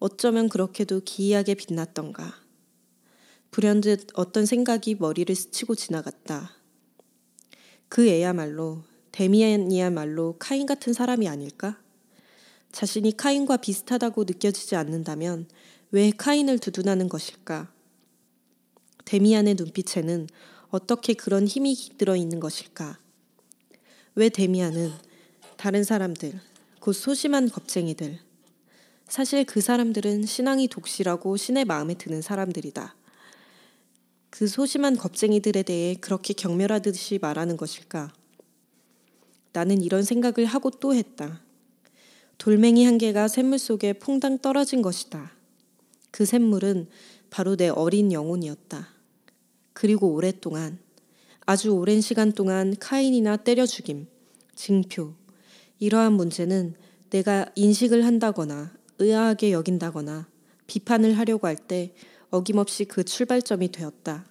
어쩌면 0.00 0.48
그렇게도 0.48 1.02
기이하게 1.04 1.54
빛났던가. 1.54 2.34
불현듯 3.50 4.08
어떤 4.14 4.46
생각이 4.46 4.96
머리를 4.96 5.32
스치고 5.34 5.74
지나갔다. 5.74 6.56
그 7.88 8.08
애야말로 8.08 8.82
데미안이야말로 9.18 10.36
카인 10.38 10.64
같은 10.64 10.92
사람이 10.92 11.28
아닐까? 11.28 11.76
자신이 12.70 13.16
카인과 13.16 13.56
비슷하다고 13.56 14.22
느껴지지 14.22 14.76
않는다면 14.76 15.48
왜 15.90 16.12
카인을 16.12 16.60
두둔하는 16.60 17.08
것일까? 17.08 17.68
데미안의 19.06 19.56
눈빛에는 19.56 20.28
어떻게 20.70 21.14
그런 21.14 21.48
힘이 21.48 21.74
깃들어 21.74 22.14
있는 22.14 22.38
것일까? 22.38 23.00
왜 24.14 24.28
데미안은 24.28 24.92
다른 25.56 25.82
사람들, 25.82 26.40
곧 26.78 26.92
소심한 26.92 27.50
겁쟁이들, 27.50 28.20
사실 29.08 29.44
그 29.44 29.60
사람들은 29.60 30.26
신앙이 30.26 30.68
독실하고 30.68 31.36
신의 31.36 31.64
마음에 31.64 31.94
드는 31.94 32.22
사람들이다. 32.22 32.94
그 34.30 34.46
소심한 34.46 34.96
겁쟁이들에 34.96 35.64
대해 35.64 35.96
그렇게 35.96 36.34
경멸하듯이 36.34 37.18
말하는 37.20 37.56
것일까? 37.56 38.12
나는 39.58 39.82
이런 39.82 40.04
생각을 40.04 40.46
하고 40.46 40.70
또 40.70 40.94
했다. 40.94 41.40
돌멩이 42.38 42.84
한 42.84 42.96
개가 42.96 43.26
샘물 43.26 43.58
속에 43.58 43.94
퐁당 43.94 44.38
떨어진 44.38 44.82
것이다. 44.82 45.32
그 46.12 46.24
샘물은 46.24 46.86
바로 47.28 47.56
내 47.56 47.68
어린 47.68 48.12
영혼이었다. 48.12 48.86
그리고 49.72 50.14
오랫동안, 50.14 50.78
아주 51.44 51.70
오랜 51.70 52.00
시간 52.00 52.30
동안 52.30 52.76
카인이나 52.78 53.38
때려 53.38 53.66
죽임, 53.66 54.06
징표, 54.54 55.14
이러한 55.80 56.12
문제는 56.12 56.74
내가 57.10 57.50
인식을 57.56 58.06
한다거나 58.06 58.72
의아하게 59.00 59.50
여긴다거나 59.50 60.28
비판을 60.68 61.18
하려고 61.18 61.48
할 61.48 61.56
때 61.56 61.94
어김없이 62.30 62.84
그 62.84 63.02
출발점이 63.02 63.72
되었다. 63.72 64.24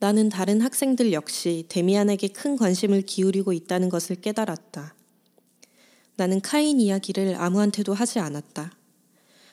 나는 0.00 0.28
다른 0.28 0.60
학생들 0.60 1.12
역시 1.12 1.64
데미안에게 1.68 2.28
큰 2.28 2.56
관심을 2.56 3.02
기울이고 3.02 3.52
있다는 3.52 3.88
것을 3.88 4.16
깨달았다. 4.16 4.94
나는 6.16 6.40
카인 6.40 6.80
이야기를 6.80 7.34
아무한테도 7.36 7.94
하지 7.94 8.18
않았다. 8.20 8.72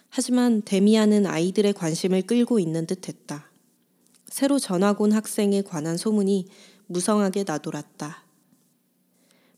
하지만 0.09 0.61
데미안은 0.63 1.25
아이들의 1.25 1.73
관심을 1.73 2.21
끌고 2.23 2.59
있는 2.59 2.85
듯 2.85 3.07
했다. 3.07 3.49
새로 4.27 4.59
전학 4.59 5.01
온 5.01 5.11
학생에 5.11 5.61
관한 5.63 5.97
소문이 5.97 6.47
무성하게 6.87 7.43
나돌았다. 7.45 8.23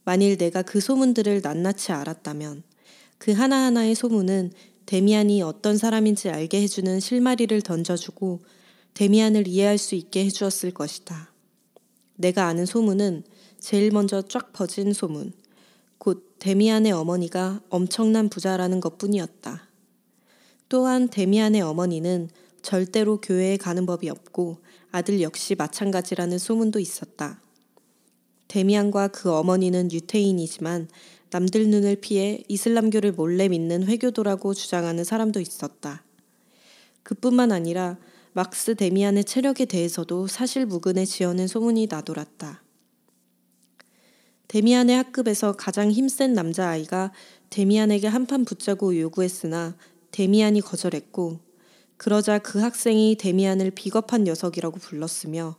만일 0.05 0.37
내가 0.37 0.61
그 0.61 0.79
소문들을 0.79 1.41
낱낱이 1.41 1.91
알았다면 1.91 2.63
그 3.17 3.31
하나하나의 3.33 3.93
소문은 3.93 4.51
데미안이 4.85 5.41
어떤 5.41 5.77
사람인지 5.77 6.29
알게 6.29 6.61
해주는 6.61 7.01
실마리를 7.01 7.61
던져주고 7.61 8.39
데미안을 8.97 9.47
이해할 9.47 9.77
수 9.77 9.93
있게 9.93 10.25
해주었을 10.25 10.71
것이다. 10.71 11.31
내가 12.15 12.47
아는 12.47 12.65
소문은 12.65 13.25
제일 13.59 13.91
먼저 13.91 14.23
쫙 14.23 14.51
퍼진 14.53 14.91
소문, 14.91 15.33
곧 15.99 16.33
데미안의 16.39 16.93
어머니가 16.93 17.61
엄청난 17.69 18.27
부자라는 18.27 18.79
것 18.79 18.97
뿐이었다. 18.97 19.67
또한 20.67 21.09
데미안의 21.09 21.61
어머니는 21.61 22.31
절대로 22.63 23.21
교회에 23.21 23.57
가는 23.57 23.85
법이 23.85 24.09
없고 24.09 24.57
아들 24.89 25.21
역시 25.21 25.53
마찬가지라는 25.53 26.39
소문도 26.39 26.79
있었다. 26.79 27.39
데미안과 28.47 29.09
그 29.09 29.31
어머니는 29.31 29.91
유태인이지만 29.91 30.89
남들 31.29 31.67
눈을 31.67 31.97
피해 31.97 32.43
이슬람교를 32.47 33.11
몰래 33.11 33.47
믿는 33.47 33.83
회교도라고 33.83 34.55
주장하는 34.55 35.03
사람도 35.03 35.39
있었다. 35.39 36.03
그뿐만 37.03 37.51
아니라 37.51 37.97
막스 38.37 38.75
데미안의 38.75 39.23
체력에 39.23 39.65
대해서도 39.65 40.27
사실무근에 40.27 41.05
지어낸 41.05 41.47
소문이 41.47 41.87
나돌았다. 41.89 42.61
데미안의 44.47 44.95
학급에서 44.95 45.53
가장 45.53 45.89
힘센 45.89 46.33
남자아이가 46.33 47.13
데미안에게 47.49 48.05
한판 48.05 48.45
붙자고 48.45 48.95
요구했으나 48.99 49.75
데미안이 50.11 50.61
거절했고 50.61 51.39
그러자 51.97 52.37
그 52.37 52.59
학생이 52.59 53.15
데미안을 53.15 53.71
비겁한 53.71 54.25
녀석이라고 54.25 54.77
불렀으며 54.77 55.57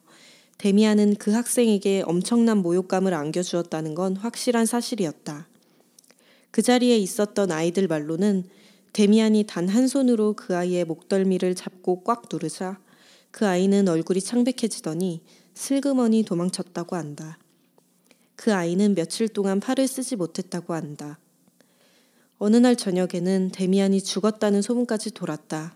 데미안은 0.58 1.16
그 1.16 1.32
학생에게 1.32 2.04
엄청난 2.06 2.58
모욕감을 2.58 3.12
안겨주었다는 3.12 3.96
건 3.96 4.14
확실한 4.14 4.66
사실이었다. 4.66 5.48
그 6.52 6.62
자리에 6.62 6.96
있었던 6.96 7.50
아이들 7.50 7.88
말로는 7.88 8.44
데미안이 8.92 9.44
단 9.44 9.68
한 9.68 9.86
손으로 9.86 10.34
그 10.34 10.56
아이의 10.56 10.84
목덜미를 10.84 11.54
잡고 11.54 12.02
꽉 12.04 12.24
누르자 12.30 12.78
그 13.30 13.46
아이는 13.46 13.88
얼굴이 13.88 14.20
창백해지더니 14.20 15.22
슬그머니 15.54 16.22
도망쳤다고 16.24 16.96
한다. 16.96 17.38
그 18.36 18.54
아이는 18.54 18.94
며칠 18.94 19.28
동안 19.28 19.60
팔을 19.60 19.88
쓰지 19.88 20.16
못했다고 20.16 20.74
한다. 20.74 21.18
어느 22.38 22.56
날 22.56 22.76
저녁에는 22.76 23.50
데미안이 23.52 24.00
죽었다는 24.00 24.62
소문까지 24.62 25.10
돌았다. 25.10 25.74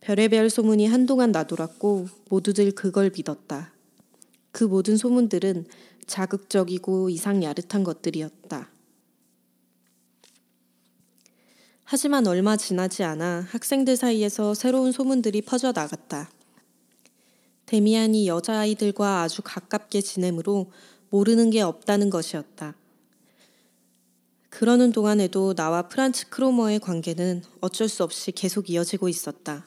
별의별 0.00 0.50
소문이 0.50 0.86
한동안 0.86 1.30
나돌았고 1.30 2.08
모두들 2.28 2.72
그걸 2.72 3.12
믿었다. 3.16 3.72
그 4.50 4.64
모든 4.64 4.96
소문들은 4.96 5.66
자극적이고 6.06 7.08
이상 7.10 7.44
야릇한 7.44 7.84
것들이었다. 7.84 8.68
하지만 11.92 12.26
얼마 12.26 12.56
지나지 12.56 13.02
않아 13.02 13.46
학생들 13.50 13.98
사이에서 13.98 14.54
새로운 14.54 14.92
소문들이 14.92 15.42
퍼져 15.42 15.72
나갔다. 15.72 16.30
데미안이 17.66 18.26
여자아이들과 18.28 19.20
아주 19.20 19.42
가깝게 19.44 20.00
지내므로 20.00 20.72
모르는 21.10 21.50
게 21.50 21.60
없다는 21.60 22.08
것이었다. 22.08 22.74
그러는 24.48 24.90
동안에도 24.92 25.52
나와 25.52 25.88
프란츠 25.88 26.30
크로머의 26.30 26.80
관계는 26.80 27.42
어쩔 27.60 27.90
수 27.90 28.04
없이 28.04 28.32
계속 28.32 28.70
이어지고 28.70 29.10
있었다. 29.10 29.66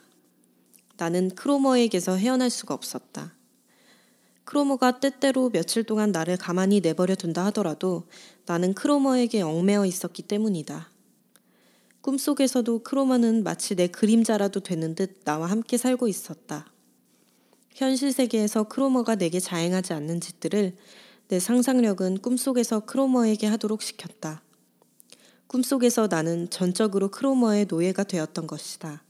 나는 0.97 1.29
크로머에게서 1.29 2.15
헤어날 2.15 2.49
수가 2.49 2.73
없었다. 2.73 3.35
크로머가 4.45 4.99
때때로 4.99 5.51
며칠 5.51 5.83
동안 5.83 6.11
나를 6.11 6.37
가만히 6.37 6.81
내버려 6.81 7.13
둔다 7.13 7.45
하더라도 7.45 8.07
나는 8.47 8.73
크로머에게 8.73 9.43
얽매어 9.43 9.85
있었기 9.85 10.23
때문이다. 10.23 10.94
꿈속에서도 12.05 12.83
크로머는 12.83 13.43
마치 13.43 13.75
내 13.75 13.87
그림자라도 13.87 14.59
되는 14.59 14.93
듯 14.93 15.23
나와 15.23 15.47
함께 15.47 15.75
살고 15.75 16.07
있었다. 16.07 16.71
현실 17.73 18.13
세계에서 18.13 18.65
크로머가 18.65 19.15
내게 19.15 19.39
자행하지 19.39 19.93
않는 19.93 20.21
짓들을 20.21 20.75
내 21.29 21.39
상상력은 21.39 22.19
꿈속에서 22.19 22.81
크로머에게 22.81 23.47
하도록 23.47 23.81
시켰다. 23.81 24.43
꿈속에서 25.47 26.05
나는 26.05 26.47
전적으로 26.51 27.09
크로머의 27.09 27.65
노예가 27.67 28.03
되었던 28.03 28.45
것이다. 28.45 29.01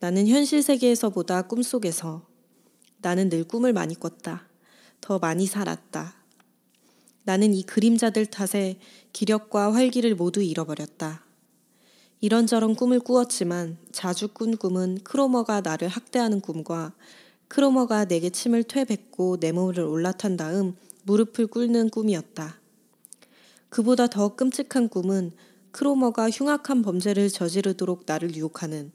나는 0.00 0.28
현실 0.28 0.62
세계에서보다 0.62 1.48
꿈속에서 1.48 2.26
나는 2.98 3.30
늘 3.30 3.44
꿈을 3.44 3.72
많이 3.72 3.98
꿨다. 3.98 4.46
더 5.00 5.18
많이 5.18 5.46
살았다. 5.46 6.25
나는 7.26 7.54
이 7.54 7.64
그림자들 7.64 8.26
탓에 8.26 8.78
기력과 9.12 9.74
활기를 9.74 10.14
모두 10.14 10.42
잃어버렸다. 10.42 11.24
이런저런 12.20 12.76
꿈을 12.76 13.00
꾸었지만 13.00 13.78
자주 13.90 14.28
꾼 14.28 14.56
꿈은 14.56 15.00
크로머가 15.02 15.60
나를 15.60 15.88
학대하는 15.88 16.40
꿈과 16.40 16.94
크로머가 17.48 18.04
내게 18.04 18.30
침을 18.30 18.62
퇴뱉고 18.62 19.40
내 19.40 19.50
몸을 19.50 19.80
올라탄 19.80 20.36
다음 20.36 20.76
무릎을 21.02 21.48
꿇는 21.48 21.90
꿈이었다. 21.90 22.60
그보다 23.70 24.06
더 24.06 24.36
끔찍한 24.36 24.88
꿈은 24.88 25.32
크로머가 25.72 26.30
흉악한 26.30 26.82
범죄를 26.82 27.28
저지르도록 27.28 28.04
나를 28.06 28.36
유혹하는 28.36 28.92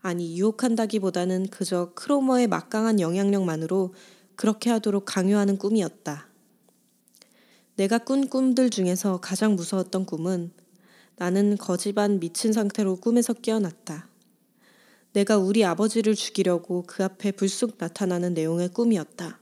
아니 0.00 0.38
유혹한다기보다는 0.38 1.48
그저 1.48 1.92
크로머의 1.94 2.46
막강한 2.46 2.98
영향력만으로 2.98 3.92
그렇게 4.36 4.70
하도록 4.70 5.04
강요하는 5.04 5.58
꿈이었다. 5.58 6.27
내가 7.78 7.98
꾼 7.98 8.28
꿈들 8.28 8.70
중에서 8.70 9.20
가장 9.20 9.54
무서웠던 9.54 10.04
꿈은 10.04 10.50
나는 11.14 11.56
거지반 11.56 12.18
미친 12.18 12.52
상태로 12.52 12.96
꿈에서 12.96 13.32
깨어났다. 13.34 14.08
내가 15.12 15.38
우리 15.38 15.64
아버지를 15.64 16.16
죽이려고 16.16 16.82
그 16.88 17.04
앞에 17.04 17.30
불쑥 17.30 17.76
나타나는 17.78 18.34
내용의 18.34 18.70
꿈이었다. 18.70 19.38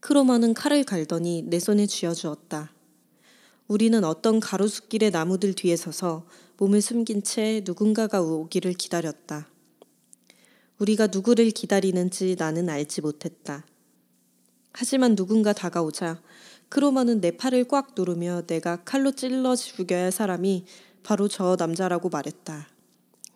크로머는 0.00 0.54
칼을 0.54 0.84
갈더니 0.84 1.42
내 1.42 1.58
손에 1.58 1.84
쥐어주었다. 1.84 2.72
우리는 3.68 4.02
어떤 4.02 4.40
가로수길의 4.40 5.10
나무들 5.10 5.52
뒤에 5.52 5.76
서서 5.76 6.26
몸을 6.56 6.80
숨긴 6.80 7.22
채 7.22 7.62
누군가가 7.66 8.22
오기를 8.22 8.72
기다렸다. 8.72 9.50
우리가 10.78 11.08
누구를 11.08 11.50
기다리는지 11.50 12.34
나는 12.38 12.70
알지 12.70 13.02
못했다. 13.02 13.66
하지만 14.78 15.16
누군가 15.16 15.54
다가오자 15.54 16.20
크로머는 16.68 17.22
내 17.22 17.30
팔을 17.30 17.64
꽉 17.64 17.94
누르며 17.96 18.42
내가 18.46 18.84
칼로 18.84 19.10
찔러 19.10 19.56
죽여야 19.56 20.04
할 20.04 20.12
사람이 20.12 20.66
바로 21.02 21.28
저 21.28 21.56
남자라고 21.58 22.10
말했다. 22.10 22.68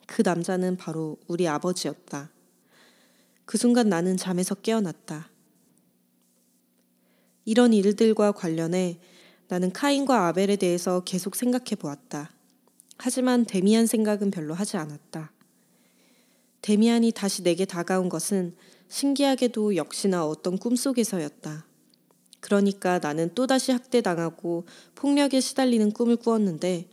그 0.06 0.20
남자는 0.22 0.76
바로 0.76 1.16
우리 1.28 1.48
아버지였다. 1.48 2.30
그 3.46 3.56
순간 3.56 3.88
나는 3.88 4.18
잠에서 4.18 4.54
깨어났다. 4.54 5.30
이런 7.46 7.72
일들과 7.72 8.32
관련해 8.32 8.98
나는 9.48 9.72
카인과 9.72 10.26
아벨에 10.26 10.56
대해서 10.56 11.00
계속 11.04 11.36
생각해 11.36 11.76
보았다. 11.78 12.32
하지만 12.98 13.46
데미안 13.46 13.86
생각은 13.86 14.30
별로 14.30 14.52
하지 14.52 14.76
않았다. 14.76 15.32
데미안이 16.60 17.12
다시 17.12 17.42
내게 17.42 17.64
다가온 17.64 18.10
것은 18.10 18.54
신기하게도 18.90 19.76
역시나 19.76 20.26
어떤 20.26 20.58
꿈속에서였다. 20.58 21.64
그러니까 22.40 22.98
나는 22.98 23.32
또다시 23.34 23.70
학대당하고 23.70 24.66
폭력에 24.96 25.40
시달리는 25.40 25.92
꿈을 25.92 26.16
꾸었는데 26.16 26.88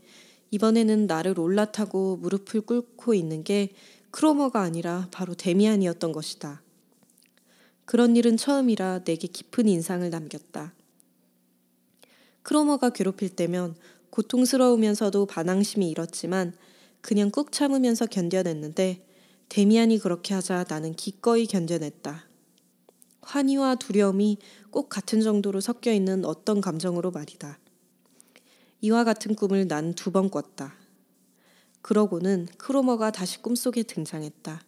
이번에는 0.52 1.08
나를 1.08 1.40
올라타고 1.40 2.18
무릎을 2.18 2.62
꿇고 2.62 3.14
있는 3.14 3.44
게 3.44 3.70
크로머가 4.12 4.62
아니라 4.62 5.08
바로 5.12 5.34
데미안이었던 5.34 6.12
것이다. 6.12 6.62
그런 7.86 8.16
일은 8.16 8.38
처음이라 8.38 9.04
내게 9.04 9.28
깊은 9.28 9.68
인상을 9.68 10.08
남겼다. 10.10 10.74
크로머가 12.44 12.92
괴롭힐 12.92 13.30
때면 13.30 13.76
고통스러우면서도 14.12 15.26
반항심이 15.26 15.90
일었지만 15.90 16.54
그냥 17.02 17.32
꾹 17.32 17.52
참으면서 17.52 18.06
견뎌냈는데 18.06 19.07
데미안이 19.50 20.00
그렇게 20.00 20.34
하자 20.34 20.66
나는 20.68 20.94
기꺼이 20.94 21.46
견뎌냈다. 21.46 22.26
환희와 23.22 23.76
두려움이 23.76 24.38
꼭 24.72 24.90
같은 24.90 25.22
정도로 25.22 25.62
섞여 25.62 25.92
있는 25.92 26.26
어떤 26.26 26.62
감정으로 26.62 27.12
말이다. 27.12 27.60
이와 28.82 29.04
같은 29.04 29.36
꿈을 29.36 29.68
난 29.68 29.94
두 29.94 30.12
번 30.12 30.30
꿨다. 30.30 30.76
그러고는 31.82 32.48
크로머가 32.58 33.12
다시 33.12 33.42
꿈속에 33.42 33.84
등장했다. 33.84 34.62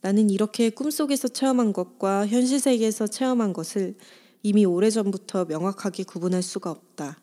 나는 0.00 0.30
이렇게 0.30 0.70
꿈속에서 0.70 1.28
체험한 1.28 1.72
것과 1.72 2.26
현실 2.26 2.60
세계에서 2.60 3.06
체험한 3.06 3.52
것을 3.52 3.96
이미 4.42 4.64
오래전부터 4.64 5.46
명확하게 5.46 6.04
구분할 6.04 6.42
수가 6.42 6.70
없다. 6.70 7.18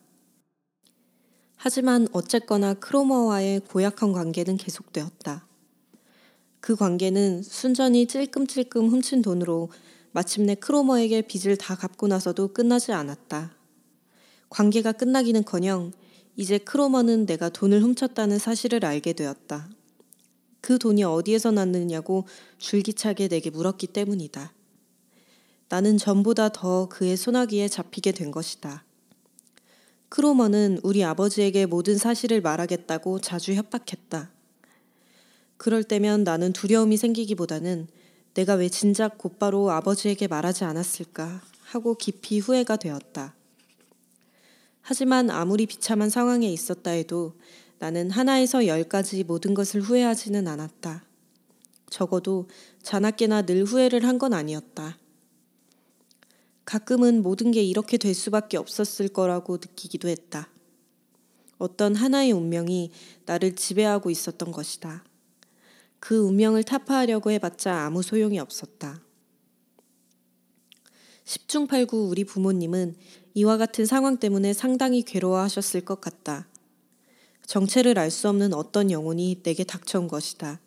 하지만 1.56 2.06
어쨌거나 2.12 2.74
크로머와의 2.74 3.60
고약한 3.60 4.12
관계는 4.12 4.56
계속되었다. 4.58 5.46
그 6.66 6.74
관계는 6.74 7.44
순전히 7.44 8.08
찔끔찔끔 8.08 8.88
훔친 8.88 9.22
돈으로 9.22 9.68
마침내 10.10 10.56
크로머에게 10.56 11.22
빚을 11.22 11.56
다 11.56 11.76
갚고 11.76 12.08
나서도 12.08 12.48
끝나지 12.48 12.90
않았다. 12.90 13.54
관계가 14.48 14.90
끝나기는 14.90 15.44
커녕 15.44 15.92
이제 16.34 16.58
크로머는 16.58 17.26
내가 17.26 17.50
돈을 17.50 17.84
훔쳤다는 17.84 18.40
사실을 18.40 18.84
알게 18.84 19.12
되었다. 19.12 19.70
그 20.60 20.76
돈이 20.80 21.04
어디에서 21.04 21.52
났느냐고 21.52 22.24
줄기차게 22.58 23.28
내게 23.28 23.50
물었기 23.50 23.86
때문이다. 23.86 24.52
나는 25.68 25.98
전보다 25.98 26.48
더 26.48 26.88
그의 26.88 27.16
소나기에 27.16 27.68
잡히게 27.68 28.10
된 28.10 28.32
것이다. 28.32 28.84
크로머는 30.08 30.80
우리 30.82 31.04
아버지에게 31.04 31.66
모든 31.66 31.96
사실을 31.96 32.40
말하겠다고 32.40 33.20
자주 33.20 33.52
협박했다. 33.52 34.34
그럴 35.56 35.84
때면 35.84 36.24
나는 36.24 36.52
두려움이 36.52 36.96
생기기보다는 36.96 37.88
내가 38.34 38.54
왜 38.54 38.68
진작 38.68 39.18
곧바로 39.18 39.70
아버지에게 39.70 40.26
말하지 40.28 40.64
않았을까 40.64 41.42
하고 41.62 41.94
깊이 41.94 42.38
후회가 42.38 42.76
되었다. 42.76 43.34
하지만 44.82 45.30
아무리 45.30 45.66
비참한 45.66 46.10
상황에 46.10 46.48
있었다 46.52 46.90
해도 46.90 47.34
나는 47.78 48.10
하나에서 48.10 48.66
열까지 48.66 49.24
모든 49.24 49.54
것을 49.54 49.80
후회하지는 49.80 50.46
않았다. 50.46 51.04
적어도 51.90 52.48
자나깨나 52.82 53.42
늘 53.42 53.64
후회를 53.64 54.04
한 54.04 54.18
건 54.18 54.32
아니었다. 54.32 54.98
가끔은 56.64 57.22
모든 57.22 57.52
게 57.52 57.62
이렇게 57.62 57.96
될 57.96 58.14
수밖에 58.14 58.56
없었을 58.56 59.08
거라고 59.08 59.54
느끼기도 59.56 60.08
했다. 60.08 60.48
어떤 61.58 61.94
하나의 61.94 62.32
운명이 62.32 62.90
나를 63.24 63.54
지배하고 63.54 64.10
있었던 64.10 64.52
것이다. 64.52 65.04
그 65.98 66.18
운명을 66.18 66.62
타파하려고 66.62 67.30
해봤자 67.30 67.84
아무 67.84 68.02
소용이 68.02 68.38
없었다. 68.38 69.00
10중 71.24 71.68
8구 71.68 72.08
우리 72.08 72.24
부모님은 72.24 72.96
이와 73.34 73.56
같은 73.56 73.84
상황 73.84 74.16
때문에 74.16 74.52
상당히 74.52 75.02
괴로워하셨을 75.02 75.82
것 75.82 76.00
같다. 76.00 76.48
정체를 77.44 77.98
알 77.98 78.10
수 78.10 78.28
없는 78.28 78.54
어떤 78.54 78.90
영혼이 78.90 79.42
내게 79.42 79.64
닥쳐온 79.64 80.08
것이다. 80.08 80.60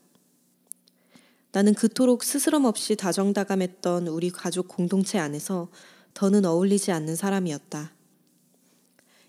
나는 1.52 1.74
그토록 1.74 2.24
스스럼 2.24 2.66
없이 2.66 2.96
다정다감했던 2.96 4.08
우리 4.08 4.30
가족 4.30 4.68
공동체 4.68 5.18
안에서 5.18 5.70
더는 6.14 6.46
어울리지 6.46 6.92
않는 6.92 7.16
사람이었다. 7.16 7.94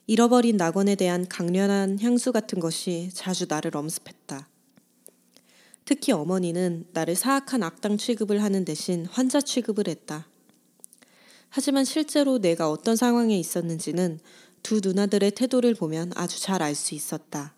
잃어버린 0.07 0.57
낙원에 0.57 0.97
대한 0.97 1.27
강렬한 1.29 1.99
향수 2.01 2.33
같은 2.33 2.61
것이 2.61 3.11
자주 3.15 3.47
나를 3.49 3.77
엄습했다. 3.77 4.50
특히 5.91 6.13
어머니는 6.13 6.85
나를 6.93 7.17
사악한 7.17 7.65
악당 7.65 7.99
취급을 7.99 8.45
하는 8.45 8.65
대신 8.65 9.07
환자 9.07 9.41
취급을 9.41 9.89
했다. 9.89 10.29
하지만 11.49 11.85
실제로 11.85 12.39
내가 12.39 12.71
어떤 12.71 12.95
상황에 12.95 13.37
있었는지는 13.37 14.21
두 14.63 14.81
누나들의 14.81 15.33
태도를 15.33 15.75
보면 15.75 16.13
아주 16.15 16.41
잘 16.41 16.63
알 16.63 16.77
수 16.77 16.95
있었다. 16.95 17.57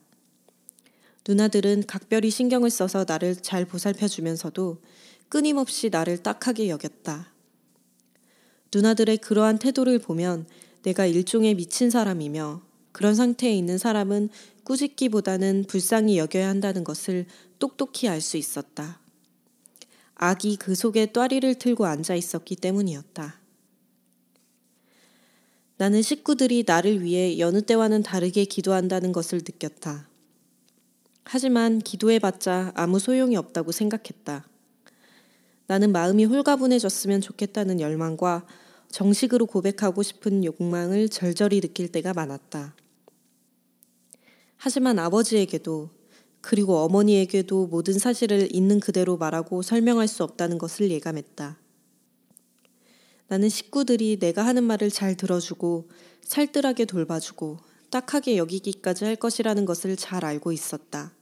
누나들은 1.28 1.84
각별히 1.86 2.30
신경을 2.30 2.70
써서 2.70 3.04
나를 3.06 3.36
잘 3.36 3.66
보살펴 3.66 4.08
주면서도 4.08 4.80
끊임없이 5.28 5.90
나를 5.90 6.22
딱하게 6.22 6.70
여겼다. 6.70 7.34
누나들의 8.74 9.18
그러한 9.18 9.58
태도를 9.58 9.98
보면 9.98 10.46
내가 10.84 11.04
일종의 11.04 11.54
미친 11.54 11.90
사람이며 11.90 12.62
그런 12.92 13.14
상태에 13.14 13.52
있는 13.54 13.76
사람은 13.76 14.30
꾸짖기보다는 14.64 15.64
불쌍히 15.68 16.16
여겨야 16.16 16.48
한다는 16.48 16.82
것을 16.82 17.26
똑똑히 17.62 18.08
알 18.08 18.20
수 18.20 18.36
있었다. 18.36 18.98
아기 20.16 20.56
그 20.56 20.74
속에 20.74 21.12
또리를 21.12 21.54
틀고 21.54 21.86
앉아 21.86 22.16
있었기 22.16 22.56
때문이었다. 22.56 23.38
나는 25.76 26.02
식구들이 26.02 26.64
나를 26.66 27.04
위해 27.04 27.38
여느 27.38 27.62
때와는 27.62 28.02
다르게 28.02 28.46
기도한다는 28.46 29.12
것을 29.12 29.38
느꼈다. 29.38 30.08
하지만 31.22 31.78
기도해봤자 31.78 32.72
아무 32.74 32.98
소용이 32.98 33.36
없다고 33.36 33.70
생각했다. 33.70 34.44
나는 35.68 35.92
마음이 35.92 36.24
홀가분해졌으면 36.24 37.20
좋겠다는 37.20 37.78
열망과 37.78 38.44
정식으로 38.90 39.46
고백하고 39.46 40.02
싶은 40.02 40.44
욕망을 40.44 41.08
절절히 41.08 41.60
느낄 41.60 41.92
때가 41.92 42.12
많았다. 42.12 42.74
하지만 44.56 44.98
아버지에게도 44.98 46.01
그리고 46.42 46.78
어머니에게도 46.78 47.68
모든 47.68 47.98
사실을 47.98 48.54
있는 48.54 48.80
그대로 48.80 49.16
말하고 49.16 49.62
설명할 49.62 50.08
수 50.08 50.24
없다는 50.24 50.58
것을 50.58 50.90
예감했다. 50.90 51.56
나는 53.28 53.48
식구들이 53.48 54.18
내가 54.18 54.44
하는 54.44 54.64
말을 54.64 54.90
잘 54.90 55.16
들어주고 55.16 55.88
살뜰하게 56.20 56.84
돌봐주고 56.84 57.58
딱하게 57.90 58.36
여기기까지 58.36 59.04
할 59.04 59.16
것이라는 59.16 59.64
것을 59.64 59.96
잘 59.96 60.24
알고 60.24 60.52
있었다. 60.52 61.14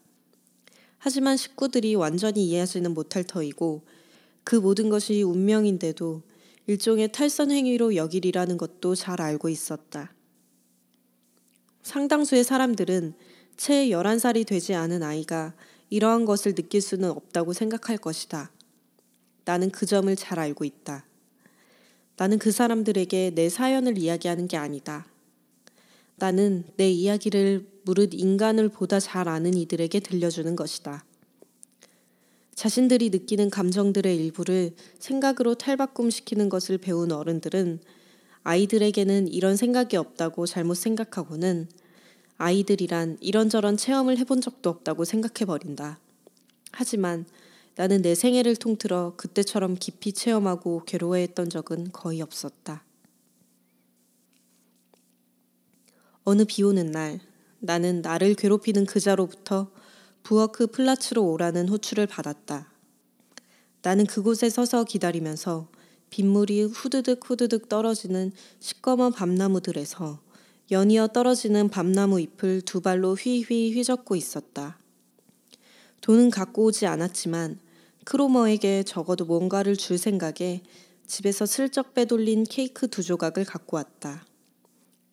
하지만 0.98 1.36
식구들이 1.36 1.94
완전히 1.94 2.46
이해하지는 2.48 2.94
못할 2.94 3.22
터이고 3.22 3.82
그 4.42 4.56
모든 4.56 4.88
것이 4.88 5.22
운명인데도 5.22 6.22
일종의 6.66 7.12
탈선 7.12 7.50
행위로 7.50 7.94
여기리라는 7.96 8.56
것도 8.56 8.94
잘 8.94 9.20
알고 9.20 9.48
있었다. 9.48 10.12
상당수의 11.82 12.44
사람들은 12.44 13.14
채 13.60 13.90
11살이 13.90 14.46
되지 14.46 14.72
않은 14.72 15.02
아이가 15.02 15.52
이러한 15.90 16.24
것을 16.24 16.54
느낄 16.54 16.80
수는 16.80 17.10
없다고 17.10 17.52
생각할 17.52 17.98
것이다. 17.98 18.50
나는 19.44 19.68
그 19.70 19.84
점을 19.84 20.16
잘 20.16 20.38
알고 20.38 20.64
있다. 20.64 21.04
나는 22.16 22.38
그 22.38 22.52
사람들에게 22.52 23.32
내 23.34 23.50
사연을 23.50 23.98
이야기하는 23.98 24.48
게 24.48 24.56
아니다. 24.56 25.06
나는 26.16 26.64
내 26.78 26.90
이야기를 26.90 27.66
무릇 27.84 28.14
인간을 28.14 28.70
보다 28.70 28.98
잘 28.98 29.28
아는 29.28 29.52
이들에게 29.52 30.00
들려주는 30.00 30.56
것이다. 30.56 31.04
자신들이 32.54 33.10
느끼는 33.10 33.50
감정들의 33.50 34.16
일부를 34.16 34.74
생각으로 34.98 35.54
탈바꿈시키는 35.56 36.48
것을 36.48 36.78
배운 36.78 37.12
어른들은 37.12 37.80
아이들에게는 38.42 39.28
이런 39.28 39.56
생각이 39.56 39.98
없다고 39.98 40.46
잘못 40.46 40.78
생각하고는 40.78 41.68
아이들이란 42.40 43.18
이런저런 43.20 43.76
체험을 43.76 44.16
해본 44.16 44.40
적도 44.40 44.70
없다고 44.70 45.04
생각해버린다. 45.04 45.98
하지만 46.72 47.26
나는 47.76 48.00
내 48.00 48.14
생애를 48.14 48.56
통틀어 48.56 49.12
그때처럼 49.18 49.76
깊이 49.78 50.14
체험하고 50.14 50.84
괴로워했던 50.86 51.50
적은 51.50 51.92
거의 51.92 52.22
없었다. 52.22 52.82
어느 56.24 56.46
비 56.46 56.62
오는 56.62 56.86
날 56.86 57.20
나는 57.58 58.00
나를 58.00 58.34
괴롭히는 58.34 58.86
그자로부터 58.86 59.70
부어크 60.22 60.68
플라츠로 60.68 61.22
오라는 61.22 61.68
호출을 61.68 62.06
받았다. 62.06 62.72
나는 63.82 64.06
그곳에 64.06 64.48
서서 64.48 64.84
기다리면서 64.84 65.68
빗물이 66.08 66.62
후드득 66.64 67.20
후드득 67.22 67.68
떨어지는 67.68 68.32
시꺼먼 68.60 69.12
밤나무들에서 69.12 70.29
연이어 70.70 71.08
떨어지는 71.08 71.68
밤나무 71.68 72.20
잎을 72.20 72.62
두 72.62 72.80
발로 72.80 73.14
휘휘 73.14 73.72
휘젓고 73.72 74.14
있었다. 74.14 74.78
돈은 76.00 76.30
갖고 76.30 76.64
오지 76.64 76.86
않았지만 76.86 77.58
크로머에게 78.04 78.84
적어도 78.84 79.24
뭔가를 79.24 79.76
줄 79.76 79.98
생각에 79.98 80.62
집에서 81.08 81.44
슬쩍 81.44 81.92
빼돌린 81.92 82.44
케이크 82.44 82.86
두 82.86 83.02
조각을 83.02 83.44
갖고 83.44 83.78
왔다. 83.78 84.24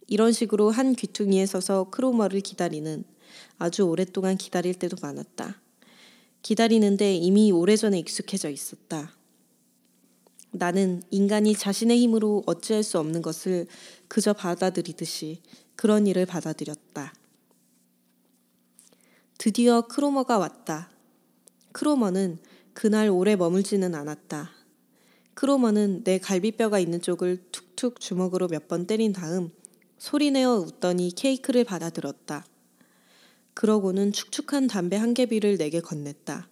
이런 0.06 0.32
식으로 0.32 0.70
한 0.70 0.94
귀퉁이에 0.94 1.48
서서 1.48 1.90
크로머를 1.90 2.42
기다리는 2.42 3.04
아주 3.58 3.82
오랫동안 3.82 4.38
기다릴 4.38 4.76
때도 4.76 4.98
많았다. 5.02 5.60
기다리는데 6.44 7.16
이미 7.16 7.52
오래전에 7.52 7.98
익숙해져 7.98 8.50
있었다. 8.50 9.18
나는 10.52 11.04
인간이 11.12 11.56
자신의 11.56 12.00
힘으로 12.00 12.44
어찌할 12.46 12.84
수 12.84 13.00
없는 13.00 13.22
것을 13.22 13.68
그저 14.08 14.34
받아들이듯이 14.34 15.42
그런 15.76 16.08
일을 16.08 16.26
받아들였다. 16.26 17.14
드디어 19.38 19.82
크로머가 19.82 20.38
왔다. 20.38 20.90
크로머는 21.72 22.40
그날 22.74 23.10
오래 23.10 23.36
머물지는 23.36 23.94
않았다. 23.94 24.52
크로머는 25.36 26.04
내 26.04 26.18
갈비뼈가 26.18 26.80
있는 26.80 27.02
쪽을 27.02 27.46
툭툭 27.52 28.00
주먹으로 28.00 28.48
몇 28.48 28.68
번 28.68 28.88
때린 28.88 29.14
다음 29.14 29.52
소리내어 30.00 30.56
웃더니 30.56 31.12
케이크를 31.16 31.64
받아들었다. 31.64 32.46
그러고는 33.54 34.12
축축한 34.12 34.68
담배 34.68 34.96
한 34.96 35.14
개비를 35.14 35.58
내게 35.58 35.80
건넸다. 35.80 36.46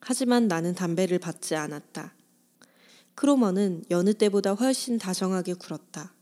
하지만 0.00 0.48
나는 0.48 0.74
담배를 0.74 1.18
받지 1.18 1.54
않았다. 1.54 2.14
크로머는 3.14 3.84
여느 3.90 4.14
때보다 4.14 4.54
훨씬 4.54 4.98
다정하게 4.98 5.54
굴었다. 5.54 6.12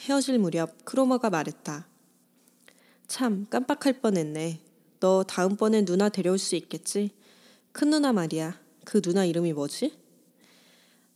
헤어질 0.00 0.38
무렵 0.38 0.84
크로머가 0.84 1.28
말했다. 1.30 1.86
참 3.06 3.46
깜빡할 3.50 4.00
뻔했네. 4.00 4.60
너 5.00 5.22
다음번에 5.24 5.84
누나 5.84 6.08
데려올 6.08 6.38
수 6.38 6.56
있겠지? 6.56 7.10
큰 7.72 7.90
누나 7.90 8.12
말이야. 8.12 8.58
그 8.84 9.02
누나 9.02 9.24
이름이 9.24 9.52
뭐지? 9.52 9.98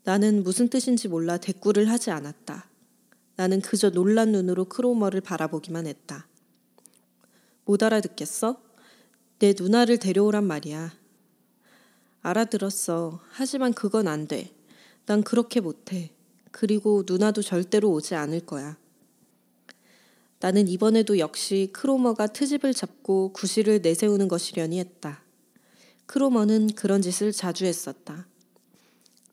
나는 0.04 0.42
무슨 0.42 0.68
뜻인지 0.68 1.08
몰라 1.08 1.38
대꾸를 1.38 1.88
하지 1.90 2.10
않았다. 2.10 2.68
나는 3.36 3.60
그저 3.60 3.90
놀란 3.90 4.32
눈으로 4.32 4.66
크로머를 4.66 5.22
바라보기만 5.22 5.86
했다. 5.86 6.28
못 7.64 7.82
알아듣겠어? 7.82 8.60
내 9.38 9.54
누나를 9.58 9.98
데려오란 9.98 10.44
말이야. 10.44 10.92
알아들었어. 12.20 13.20
하지만 13.30 13.72
그건 13.72 14.08
안 14.08 14.28
돼. 14.28 14.54
난 15.06 15.22
그렇게 15.22 15.60
못해. 15.60 16.13
그리고 16.56 17.02
누나도 17.04 17.42
절대로 17.42 17.90
오지 17.90 18.14
않을 18.14 18.46
거야. 18.46 18.76
나는 20.38 20.68
이번에도 20.68 21.18
역시 21.18 21.70
크로머가 21.72 22.28
트집을 22.28 22.74
잡고 22.74 23.32
구실을 23.32 23.80
내세우는 23.82 24.28
것이려니 24.28 24.78
했다. 24.78 25.24
크로머는 26.06 26.76
그런 26.76 27.02
짓을 27.02 27.32
자주 27.32 27.64
했었다. 27.64 28.28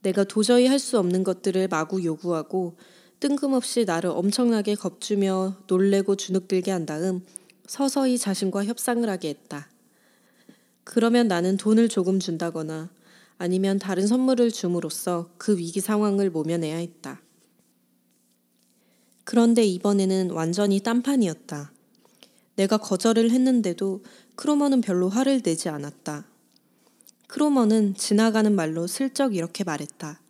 내가 0.02 0.24
도저히 0.24 0.66
할 0.66 0.80
수 0.80 0.98
없는 0.98 1.24
것들을 1.24 1.68
마구 1.68 2.04
요구하고 2.04 2.76
뜬금없이 3.20 3.86
나를 3.86 4.10
엄청나게 4.10 4.74
겁주며 4.74 5.58
놀래고 5.68 6.16
주눅들게 6.16 6.72
한 6.72 6.88
다음 6.88 7.24
서서히 7.68 8.18
자신과 8.18 8.66
협상을 8.66 9.08
하게 9.08 9.30
했다. 9.30 9.70
그러면 10.84 11.28
나는 11.28 11.56
돈을 11.56 11.88
조금 11.88 12.20
준다거나 12.20 12.90
아니면 13.42 13.80
다른 13.80 14.06
선물을 14.06 14.52
줌으로써 14.52 15.32
그 15.40 15.58
위기 15.58 15.82
상황을 15.82 16.30
모면해야 16.30 16.78
했다. 16.78 17.24
그런데 19.24 19.64
이번에는 19.64 20.30
완전히 20.30 20.80
딴판이었다. 20.80 21.72
내가 22.56 22.78
거절을 22.78 23.32
했는데도 23.32 24.04
크로머는 24.36 24.82
별로 24.82 25.10
화를 25.10 25.42
내지 25.42 25.70
않았다. 25.70 26.28
크로머는 27.26 27.96
지나가는 27.96 28.54
말로 28.54 28.86
슬쩍 28.86 29.34
이렇게 29.34 29.64
말했다. 29.64 30.22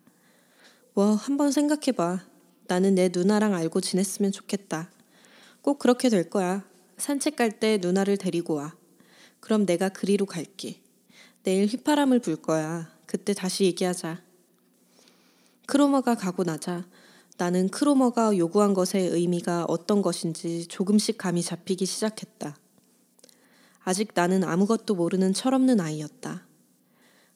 뭐, 0.94 1.12
한번 1.14 1.52
생각해봐. 1.52 2.24
나는 2.66 2.94
내 2.94 3.10
누나랑 3.12 3.52
알고 3.52 3.82
지냈으면 3.82 4.32
좋겠다. 4.32 4.90
꼭 5.60 5.78
그렇게 5.78 6.08
될 6.08 6.30
거야. 6.30 6.64
산책 6.96 7.36
갈 7.36 7.60
때 7.60 7.76
누나를 7.78 8.16
데리고 8.16 8.54
와. 8.54 8.74
그럼 9.40 9.66
내가 9.66 9.90
그리로 9.90 10.24
갈게. 10.24 10.80
내일 11.42 11.66
휘파람을 11.66 12.20
불 12.20 12.36
거야. 12.36 12.91
그때 13.12 13.34
다시 13.34 13.64
얘기하자. 13.64 14.22
크로머가 15.66 16.14
가고 16.14 16.44
나자 16.44 16.88
나는 17.36 17.68
크로머가 17.68 18.38
요구한 18.38 18.72
것의 18.72 19.06
의미가 19.08 19.66
어떤 19.68 20.00
것인지 20.00 20.66
조금씩 20.66 21.18
감이 21.18 21.42
잡히기 21.42 21.84
시작했다. 21.84 22.56
아직 23.80 24.12
나는 24.14 24.42
아무것도 24.44 24.94
모르는 24.94 25.34
철없는 25.34 25.78
아이였다. 25.78 26.46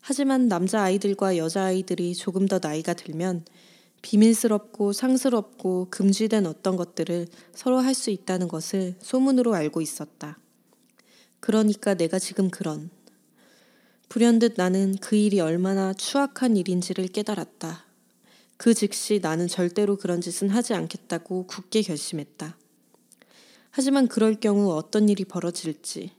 하지만 0.00 0.48
남자 0.48 0.80
아이들과 0.82 1.36
여자 1.36 1.64
아이들이 1.64 2.14
조금 2.14 2.48
더 2.48 2.58
나이가 2.58 2.94
들면 2.94 3.44
비밀스럽고 4.00 4.94
상스럽고 4.94 5.88
금지된 5.90 6.46
어떤 6.46 6.76
것들을 6.76 7.28
서로 7.52 7.80
할 7.80 7.92
수 7.92 8.08
있다는 8.08 8.48
것을 8.48 8.94
소문으로 9.00 9.54
알고 9.54 9.82
있었다. 9.82 10.38
그러니까 11.40 11.92
내가 11.92 12.18
지금 12.18 12.48
그런 12.48 12.88
불현듯 14.08 14.54
나는 14.56 14.96
그 15.00 15.16
일이 15.16 15.40
얼마나 15.40 15.92
추악한 15.92 16.56
일인지를 16.56 17.08
깨달았다. 17.08 17.84
그 18.56 18.72
즉시 18.72 19.20
나는 19.20 19.48
절대로 19.48 19.96
그런 19.96 20.20
짓은 20.20 20.48
하지 20.48 20.74
않겠다고 20.74 21.46
굳게 21.46 21.82
결심했다. 21.82 22.56
하지만 23.70 24.08
그럴 24.08 24.36
경우 24.40 24.72
어떤 24.72 25.08
일이 25.08 25.24
벌어질지, 25.24 26.12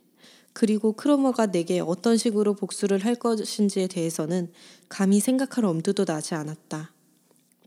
그리고 0.53 0.91
크로머가 0.91 1.47
내게 1.47 1.79
어떤 1.79 2.17
식으로 2.17 2.55
복수를 2.55 3.03
할 3.05 3.15
것인지에 3.15 3.87
대해서는 3.87 4.51
감히 4.89 5.19
생각할 5.19 5.65
엄두도 5.65 6.05
나지 6.05 6.35
않았다. 6.35 6.91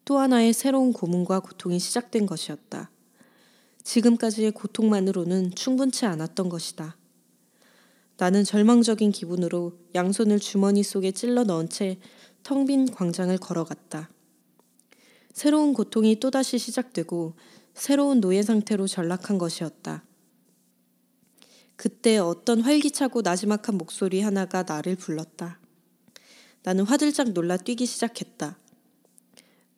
또 0.05 0.19
하나의 0.19 0.53
새로운 0.53 0.93
고문과 0.93 1.41
고통이 1.41 1.79
시작된 1.79 2.27
것이었다. 2.27 2.91
지금까지의 3.83 4.53
고통만으로는 4.53 5.55
충분치 5.55 6.07
않았던 6.07 6.49
것이다. 6.49 6.97
나는 8.21 8.45
절망적인 8.45 9.13
기분으로 9.13 9.79
양손을 9.95 10.41
주머니 10.41 10.83
속에 10.83 11.11
찔러 11.11 11.43
넣은 11.45 11.71
채 11.71 11.99
텅 12.43 12.67
빈 12.67 12.85
광장을 12.91 13.37
걸어갔다. 13.39 14.11
새로운 15.33 15.73
고통이 15.73 16.21
또다시 16.21 16.59
시작되고 16.59 17.35
새로운 17.73 18.21
노예 18.21 18.43
상태로 18.43 18.89
전락한 18.89 19.39
것이었다. 19.39 20.05
그때 21.77 22.19
어떤 22.19 22.61
활기차고 22.61 23.23
나지막한 23.23 23.79
목소리 23.79 24.21
하나가 24.21 24.65
나를 24.65 24.97
불렀다. 24.97 25.59
나는 26.63 26.85
화들짝 26.85 27.31
놀라 27.31 27.57
뛰기 27.57 27.87
시작했다. 27.87 28.59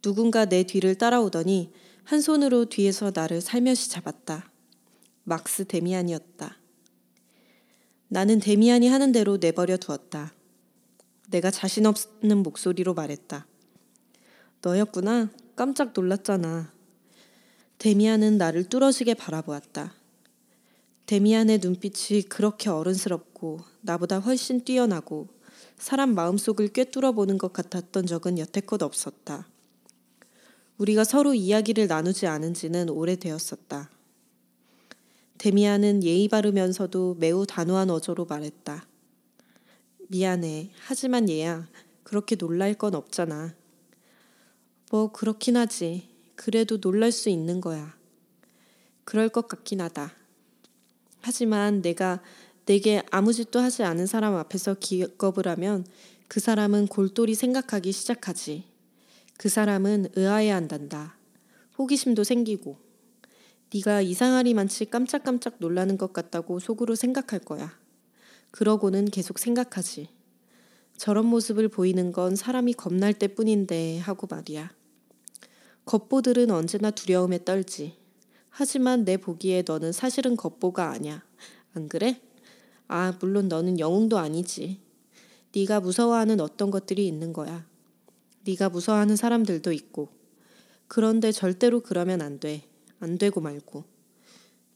누군가 0.02 0.46
내 0.46 0.64
뒤를 0.64 0.96
따라오더니 0.96 1.70
한 2.02 2.20
손으로 2.20 2.64
뒤에서 2.64 3.12
나를 3.14 3.40
살며시 3.40 3.88
잡았다. 3.90 4.50
막스 5.22 5.66
데미안이었다. 5.66 6.61
나는 8.12 8.40
데미안이 8.40 8.88
하는 8.88 9.10
대로 9.10 9.38
내버려 9.38 9.78
두었다. 9.78 10.34
내가 11.30 11.50
자신 11.50 11.86
없는 11.86 12.42
목소리로 12.42 12.92
말했다. 12.92 13.46
너였구나. 14.60 15.30
깜짝 15.56 15.94
놀랐잖아. 15.96 16.70
데미안은 17.78 18.36
나를 18.36 18.64
뚫어지게 18.64 19.14
바라보았다. 19.14 19.94
데미안의 21.06 21.60
눈빛이 21.62 22.24
그렇게 22.24 22.68
어른스럽고 22.68 23.60
나보다 23.80 24.18
훨씬 24.18 24.62
뛰어나고 24.62 25.28
사람 25.78 26.14
마음속을 26.14 26.68
꿰뚫어 26.68 27.12
보는 27.12 27.38
것 27.38 27.54
같았던 27.54 28.04
적은 28.04 28.38
여태껏 28.38 28.82
없었다. 28.82 29.48
우리가 30.76 31.04
서로 31.04 31.32
이야기를 31.32 31.86
나누지 31.86 32.26
않은 32.26 32.52
지는 32.52 32.90
오래되었었다. 32.90 33.88
데미안은 35.42 36.04
예의 36.04 36.28
바르면서도 36.28 37.16
매우 37.18 37.44
단호한 37.44 37.90
어조로 37.90 38.26
말했다. 38.26 38.86
미안해. 40.06 40.70
하지만 40.84 41.28
얘야, 41.28 41.66
그렇게 42.04 42.36
놀랄 42.36 42.74
건 42.74 42.94
없잖아. 42.94 43.52
뭐, 44.92 45.10
그렇긴 45.10 45.56
하지. 45.56 46.08
그래도 46.36 46.80
놀랄 46.80 47.10
수 47.10 47.28
있는 47.28 47.60
거야. 47.60 47.92
그럴 49.02 49.28
것 49.30 49.48
같긴 49.48 49.80
하다. 49.80 50.12
하지만 51.22 51.82
내가 51.82 52.22
내게 52.64 53.02
아무 53.10 53.32
짓도 53.32 53.58
하지 53.58 53.82
않은 53.82 54.06
사람 54.06 54.36
앞에서 54.36 54.74
기겁을 54.74 55.48
하면 55.48 55.84
그 56.28 56.38
사람은 56.38 56.86
골똘히 56.86 57.34
생각하기 57.34 57.90
시작하지. 57.90 58.62
그 59.38 59.48
사람은 59.48 60.10
의아해 60.14 60.50
한단다. 60.50 61.16
호기심도 61.78 62.22
생기고 62.22 62.81
네가 63.74 64.02
이상하리만치 64.02 64.86
깜짝깜짝 64.86 65.56
놀라는 65.58 65.96
것 65.96 66.12
같다고 66.12 66.58
속으로 66.58 66.94
생각할 66.94 67.40
거야. 67.40 67.72
그러고는 68.50 69.06
계속 69.06 69.38
생각하지. 69.38 70.10
저런 70.98 71.24
모습을 71.24 71.68
보이는 71.68 72.12
건 72.12 72.36
사람이 72.36 72.74
겁날 72.74 73.14
때뿐인데 73.14 73.98
하고 74.00 74.26
말이야. 74.30 74.70
겉보들은 75.86 76.50
언제나 76.50 76.90
두려움에 76.90 77.44
떨지. 77.44 77.96
하지만 78.50 79.06
내 79.06 79.16
보기에 79.16 79.64
너는 79.66 79.92
사실은 79.92 80.36
겉보가 80.36 80.90
아니야. 80.90 81.24
안 81.72 81.88
그래? 81.88 82.20
아, 82.88 83.16
물론 83.20 83.48
너는 83.48 83.78
영웅도 83.78 84.18
아니지. 84.18 84.80
네가 85.56 85.80
무서워하는 85.80 86.40
어떤 86.40 86.70
것들이 86.70 87.08
있는 87.08 87.32
거야. 87.32 87.66
네가 88.44 88.68
무서워하는 88.68 89.16
사람들도 89.16 89.72
있고. 89.72 90.10
그런데 90.88 91.32
절대로 91.32 91.80
그러면 91.80 92.20
안 92.20 92.38
돼. 92.38 92.68
안 93.02 93.18
되고 93.18 93.40
말고. 93.40 93.84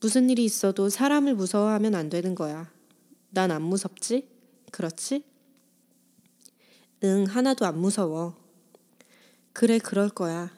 무슨 0.01 0.29
일이 0.31 0.45
있어도 0.45 0.89
사람을 0.91 1.35
무서워하면 1.35 1.95
안 1.95 2.09
되는 2.11 2.35
거야. 2.35 2.71
난 3.31 3.51
안 3.53 3.63
무섭지? 3.63 4.29
그렇지? 4.73 5.25
응, 7.05 7.25
하나도 7.29 7.67
안 7.67 7.79
무서워. 7.79 8.37
그래, 9.53 9.79
그럴 9.79 10.09
거야. 10.09 10.51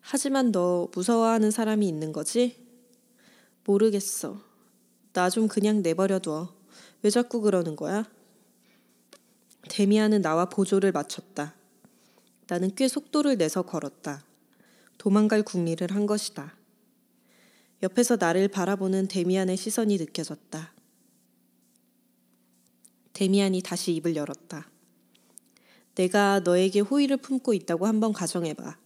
하지만 0.00 0.50
너 0.50 0.88
무서워하는 0.94 1.50
사람이 1.50 1.86
있는 1.86 2.12
거지? 2.12 2.56
모르겠어. 3.64 4.40
나 5.12 5.28
좀 5.28 5.46
그냥 5.46 5.82
내버려둬. 5.82 6.54
왜 7.02 7.10
자꾸 7.10 7.40
그러는 7.42 7.76
거야? 7.76 8.08
데미안은 9.68 10.22
나와 10.22 10.46
보조를 10.46 10.92
맞췄다. 10.92 11.54
나는 12.48 12.74
꽤 12.74 12.88
속도를 12.88 13.36
내서 13.36 13.62
걸었다. 13.62 14.24
도망갈 14.98 15.42
궁리를 15.42 15.86
한 15.94 16.06
것이다. 16.06 16.54
옆에서 17.82 18.16
나를 18.16 18.48
바라보는 18.48 19.08
데미안의 19.08 19.56
시선이 19.56 19.96
느껴졌다. 19.96 20.74
데미안이 23.14 23.62
다시 23.62 23.92
입을 23.94 24.16
열었다. 24.16 24.70
내가 25.94 26.40
너에게 26.40 26.80
호의를 26.80 27.16
품고 27.18 27.54
있다고 27.54 27.86
한번 27.86 28.12
가정해봐. 28.12 28.76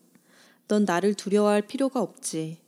넌 0.69 0.85
나를 0.85 1.15
두려워할 1.15 1.63
필요가 1.63 2.01
없지. 2.01 2.59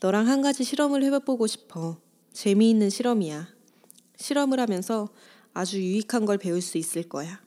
너랑 0.00 0.28
한 0.28 0.40
가지 0.42 0.64
실험을 0.64 1.02
해보고 1.04 1.46
싶어. 1.46 2.00
재미있는 2.32 2.90
실험이야. 2.90 3.48
실험을 4.16 4.60
하면서 4.60 5.08
아주 5.52 5.78
유익한 5.78 6.24
걸 6.24 6.38
배울 6.38 6.62
수 6.62 6.78
있을 6.78 7.08
거야. 7.08 7.40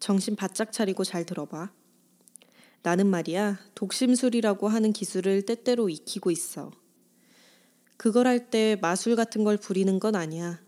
정신 0.00 0.36
바짝 0.36 0.72
차리고 0.72 1.04
잘 1.04 1.24
들어봐. 1.24 1.70
나는 2.82 3.06
말이야, 3.06 3.58
독심술이라고 3.74 4.68
하는 4.68 4.92
기술을 4.92 5.42
때때로 5.42 5.88
익히고 5.88 6.30
있어. 6.30 6.70
그걸 7.98 8.28
할 8.28 8.48
때 8.48 8.78
마술 8.80 9.16
같은 9.16 9.42
걸 9.42 9.56
부리는 9.56 9.98
건 9.98 10.14
아니야. 10.14 10.60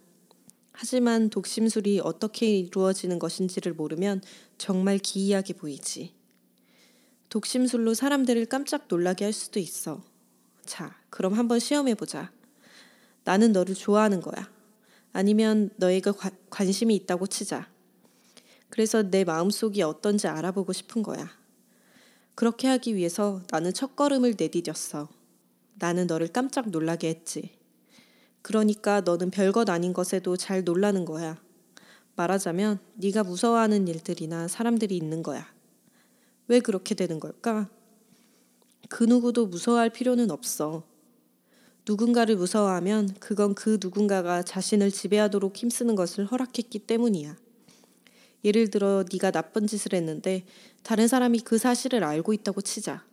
하지만 0.73 1.31
독심술이 1.31 2.01
어떻게 2.03 2.59
이루어지는 2.59 3.21
것인지를 3.21 3.73
모르면 3.73 4.21
정말 4.59 4.99
기이하게 4.99 5.55
보이지. 5.55 6.13
독심술로 7.29 7.95
사람들을 7.95 8.47
깜짝 8.47 8.87
놀라게 8.89 9.25
할 9.27 9.33
수도 9.33 9.61
있어. 9.61 10.03
자, 10.67 10.97
그럼 11.09 11.35
한번 11.35 11.61
시험해보자. 11.61 12.33
나는 13.23 13.53
너를 13.53 13.77
좋아하는 13.77 14.21
거야. 14.21 14.51
아니면 15.13 15.71
너에게 15.77 16.11
관, 16.11 16.33
관심이 16.51 16.97
있다고 16.97 17.29
치자. 17.29 17.71
그래서 18.71 19.03
내 19.09 19.23
마음속이 19.23 19.83
어떤지 19.83 20.27
알아보고 20.27 20.73
싶은 20.73 21.05
거야. 21.05 21.31
그렇게 22.35 22.67
하기 22.67 22.97
위해서 22.97 23.43
나는 23.51 23.73
첫 23.73 23.95
걸음을 23.95 24.35
내디뎠어. 24.35 25.20
나는 25.81 26.07
너를 26.07 26.29
깜짝 26.29 26.71
놀라게 26.71 27.09
했지. 27.09 27.59
그러니까 28.43 29.01
너는 29.01 29.31
별것 29.31 29.69
아닌 29.69 29.93
것에도 29.93 30.37
잘 30.37 30.63
놀라는 30.63 31.05
거야. 31.05 31.41
말하자면 32.17 32.79
네가 32.95 33.25
무서워하는 33.25 33.89
일들이나 33.89 34.47
사람들이 34.47 34.97
있는 34.97 35.23
거야. 35.23 35.47
왜 36.49 36.61
그렇게 36.61 36.95
되는 36.95 37.19
걸까? 37.19 37.69
그 38.89 39.05
누구도 39.05 39.47
무서워할 39.47 39.89
필요는 39.91 40.31
없어. 40.31 40.85
누군가를 41.89 42.37
무서워하면 42.37 43.15
그건 43.19 43.55
그 43.55 43.79
누군가가 43.81 44.43
자신을 44.43 44.91
지배하도록 44.91 45.57
힘쓰는 45.57 45.95
것을 45.95 46.27
허락했기 46.27 46.81
때문이야. 46.81 47.37
예를 48.45 48.69
들어 48.69 49.05
네가 49.11 49.31
나쁜 49.31 49.67
짓을 49.67 49.95
했는데 49.95 50.45
다른 50.83 51.09
사람이 51.09 51.41
그 51.41 51.57
사실을 51.57 52.05
알고 52.05 52.35
있다고 52.35 52.61
치자. 52.61 53.05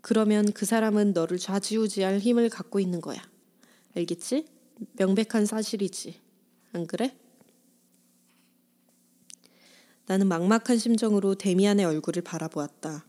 그러면 0.00 0.52
그 0.52 0.66
사람은 0.66 1.12
너를 1.12 1.38
좌지우지할 1.38 2.18
힘을 2.18 2.48
갖고 2.48 2.80
있는 2.80 3.00
거야. 3.00 3.20
알겠지? 3.96 4.46
명백한 4.92 5.46
사실이지. 5.46 6.20
안 6.72 6.86
그래? 6.86 7.16
나는 10.06 10.28
막막한 10.28 10.78
심정으로 10.78 11.34
데미안의 11.34 11.84
얼굴을 11.84 12.22
바라보았다. 12.22 13.04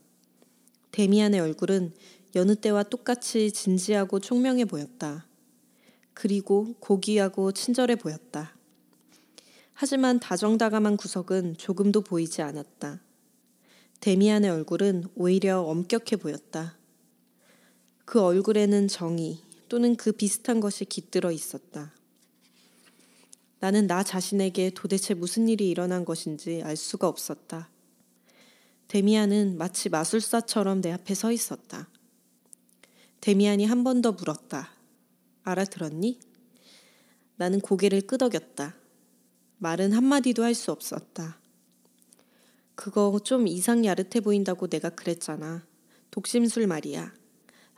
데미안의 0.91 1.39
얼굴은 1.39 1.93
여느 2.35 2.55
때와 2.55 2.83
똑같이 2.83 3.51
진지하고 3.51 4.19
총명해 4.19 4.65
보였다. 4.65 5.27
그리고 6.13 6.73
고귀하고 6.79 7.51
친절해 7.51 7.95
보였다. 7.95 8.55
하지만 9.73 10.19
다정다감한 10.19 10.97
구석은 10.97 11.57
조금도 11.57 12.01
보이지 12.01 12.41
않았다. 12.41 12.99
데미안의 13.99 14.49
얼굴은 14.49 15.05
오히려 15.15 15.61
엄격해 15.61 16.15
보였다. 16.19 16.76
그 18.07 18.21
얼굴에는 18.21 18.87
정의 18.87 19.39
또는 19.67 19.97
그 19.97 20.13
비슷한 20.13 20.61
것이 20.61 20.85
깃들어 20.85 21.29
있었다. 21.29 21.91
나는 23.59 23.85
나 23.85 24.01
자신에게 24.01 24.71
도대체 24.73 25.13
무슨 25.13 25.49
일이 25.49 25.69
일어난 25.69 26.05
것인지 26.05 26.61
알 26.63 26.77
수가 26.77 27.09
없었다. 27.09 27.69
데미안은 28.87 29.57
마치 29.57 29.89
마술사처럼 29.89 30.79
내 30.79 30.93
앞에 30.93 31.13
서 31.15 31.33
있었다. 31.33 31.89
데미안이 33.19 33.65
한 33.65 33.83
번 33.83 34.01
더 34.01 34.13
물었다. 34.13 34.71
알아들었니? 35.43 36.17
나는 37.35 37.59
고개를 37.59 38.03
끄덕였다. 38.07 38.73
말은 39.57 39.91
한마디도 39.91 40.45
할 40.45 40.55
수 40.55 40.71
없었다. 40.71 41.41
그거 42.75 43.19
좀 43.21 43.47
이상 43.47 43.83
야릇해 43.83 44.21
보인다고 44.23 44.67
내가 44.67 44.91
그랬잖아. 44.91 45.67
독심술 46.11 46.67
말이야. 46.67 47.26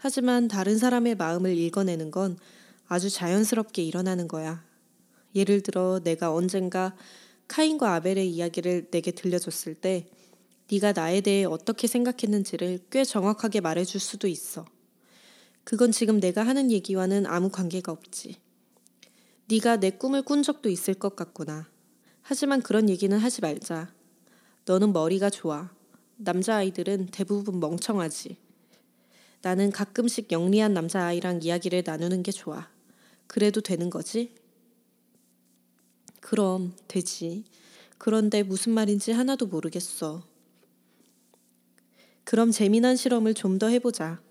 하지만 0.02 0.48
다른 0.48 0.78
사람의 0.78 1.16
마음을 1.16 1.58
읽어내는 1.58 2.10
건 2.10 2.38
아주 2.88 3.10
자연스럽게 3.10 3.84
일어나는 3.84 4.30
거야. 4.30 4.64
예를 5.36 5.62
들어 5.62 6.00
내가 6.02 6.34
언젠가 6.34 6.96
카인과 7.50 7.96
아벨의 7.96 8.30
이야기를 8.30 8.92
내게 8.92 9.12
들려줬을 9.12 9.76
때 9.76 10.10
네가 10.72 10.94
나에 10.94 11.20
대해 11.20 11.44
어떻게 11.44 11.88
생각했는지를 11.88 12.80
꽤 12.90 13.04
정확하게 13.04 13.60
말해줄 13.60 14.00
수도 14.00 14.28
있어. 14.28 14.66
그건 15.66 15.92
지금 15.92 16.22
내가 16.22 16.48
하는 16.48 16.72
얘기와는 16.72 17.26
아무 17.26 17.50
관계가 17.50 17.92
없지. 17.92 18.38
네가 19.50 19.78
내 19.78 19.90
꿈을 19.90 20.22
꾼 20.22 20.44
적도 20.44 20.70
있을 20.70 20.94
것 20.94 21.18
같구나. 21.18 21.68
하지만 22.22 22.62
그런 22.62 22.88
얘기는 22.88 23.16
하지 23.18 23.42
말자. 23.42 23.92
너는 24.66 24.94
머리가 24.94 25.30
좋아. 25.30 25.72
남자아이들은 26.18 27.08
대부분 27.12 27.60
멍청하지. 27.60 28.49
나는 29.42 29.72
가끔씩 29.72 30.32
영리한 30.32 30.74
남자아이랑 30.74 31.42
이야기를 31.44 31.84
나누는 31.86 32.24
게 32.24 32.32
좋아. 32.32 32.70
그래도 33.28 33.62
되는 33.62 33.90
거지? 33.90 34.34
그럼 36.20 36.74
되지. 36.88 37.46
그런데 37.98 38.44
무슨 38.44 38.74
말인지 38.74 39.12
하나도 39.12 39.48
모르겠어. 39.48 40.24
그럼 42.24 42.52
재미난 42.52 42.96
실험을 42.96 43.34
좀 43.34 43.60
더 43.60 43.68
해보자. 43.68 44.22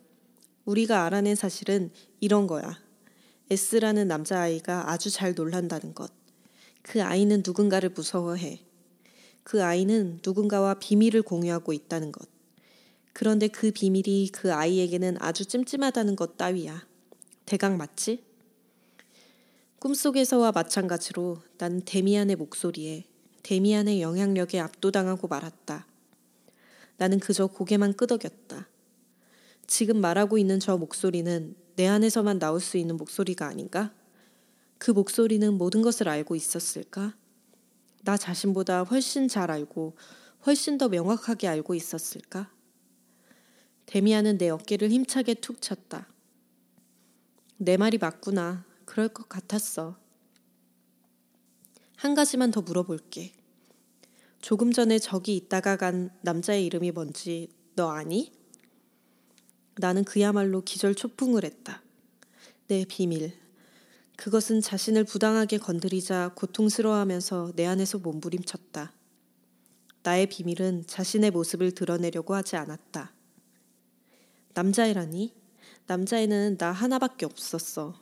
우리가 0.64 1.04
알아낸 1.04 1.34
사실은 1.34 1.90
이런 2.20 2.46
거야. 2.46 2.78
S라는 3.50 4.08
남자아이가 4.08 4.90
아주 4.90 5.10
잘 5.10 5.34
놀란다는 5.34 5.94
것. 5.94 6.12
그 6.82 7.02
아이는 7.02 7.42
누군가를 7.44 7.90
무서워해. 7.90 8.60
그 9.42 9.64
아이는 9.64 10.20
누군가와 10.24 10.74
비밀을 10.74 11.22
공유하고 11.22 11.72
있다는 11.72 12.12
것. 12.12 12.28
그런데 13.18 13.48
그 13.48 13.72
비밀이 13.72 14.30
그 14.32 14.54
아이에게는 14.54 15.16
아주 15.18 15.44
찜찜하다는 15.44 16.14
것 16.14 16.36
따위야. 16.36 16.86
대강 17.46 17.76
맞지? 17.76 18.22
꿈속에서와 19.80 20.52
마찬가지로 20.52 21.38
난 21.58 21.82
데미안의 21.84 22.36
목소리에 22.36 23.06
데미안의 23.42 24.02
영향력에 24.02 24.60
압도당하고 24.60 25.26
말았다. 25.26 25.84
나는 26.96 27.18
그저 27.18 27.48
고개만 27.48 27.94
끄덕였다. 27.94 28.68
지금 29.66 30.00
말하고 30.00 30.38
있는 30.38 30.60
저 30.60 30.76
목소리는 30.76 31.56
내 31.74 31.88
안에서만 31.88 32.38
나올 32.38 32.60
수 32.60 32.76
있는 32.76 32.96
목소리가 32.96 33.48
아닌가? 33.48 33.92
그 34.78 34.92
목소리는 34.92 35.54
모든 35.54 35.82
것을 35.82 36.08
알고 36.08 36.36
있었을까? 36.36 37.16
나 38.04 38.16
자신보다 38.16 38.84
훨씬 38.84 39.26
잘 39.26 39.50
알고 39.50 39.96
훨씬 40.46 40.78
더 40.78 40.88
명확하게 40.88 41.48
알고 41.48 41.74
있었을까? 41.74 42.56
데미안은 43.88 44.36
내 44.36 44.50
어깨를 44.50 44.90
힘차게 44.90 45.32
툭 45.34 45.62
쳤다. 45.62 46.08
내 47.56 47.78
말이 47.78 47.96
맞구나. 47.96 48.66
그럴 48.84 49.08
것 49.08 49.30
같았어. 49.30 49.96
한 51.96 52.14
가지만 52.14 52.50
더 52.50 52.60
물어볼게. 52.60 53.32
조금 54.42 54.72
전에 54.72 54.98
저기 54.98 55.36
있다가 55.36 55.76
간 55.76 56.10
남자의 56.20 56.66
이름이 56.66 56.90
뭔지 56.90 57.48
너 57.76 57.88
아니? 57.88 58.30
나는 59.76 60.04
그야말로 60.04 60.60
기절 60.60 60.94
초풍을 60.94 61.44
했다. 61.44 61.82
내 62.66 62.84
비밀. 62.84 63.32
그것은 64.18 64.60
자신을 64.60 65.04
부당하게 65.04 65.56
건드리자 65.56 66.32
고통스러워하면서 66.34 67.52
내 67.56 67.64
안에서 67.64 67.98
몸부림쳤다. 68.00 68.92
나의 70.02 70.26
비밀은 70.26 70.86
자신의 70.86 71.30
모습을 71.30 71.70
드러내려고 71.70 72.34
하지 72.34 72.56
않았다. 72.56 73.16
남자애라니? 74.58 75.32
남자애는 75.86 76.56
나 76.58 76.72
하나밖에 76.72 77.26
없었어. 77.26 77.94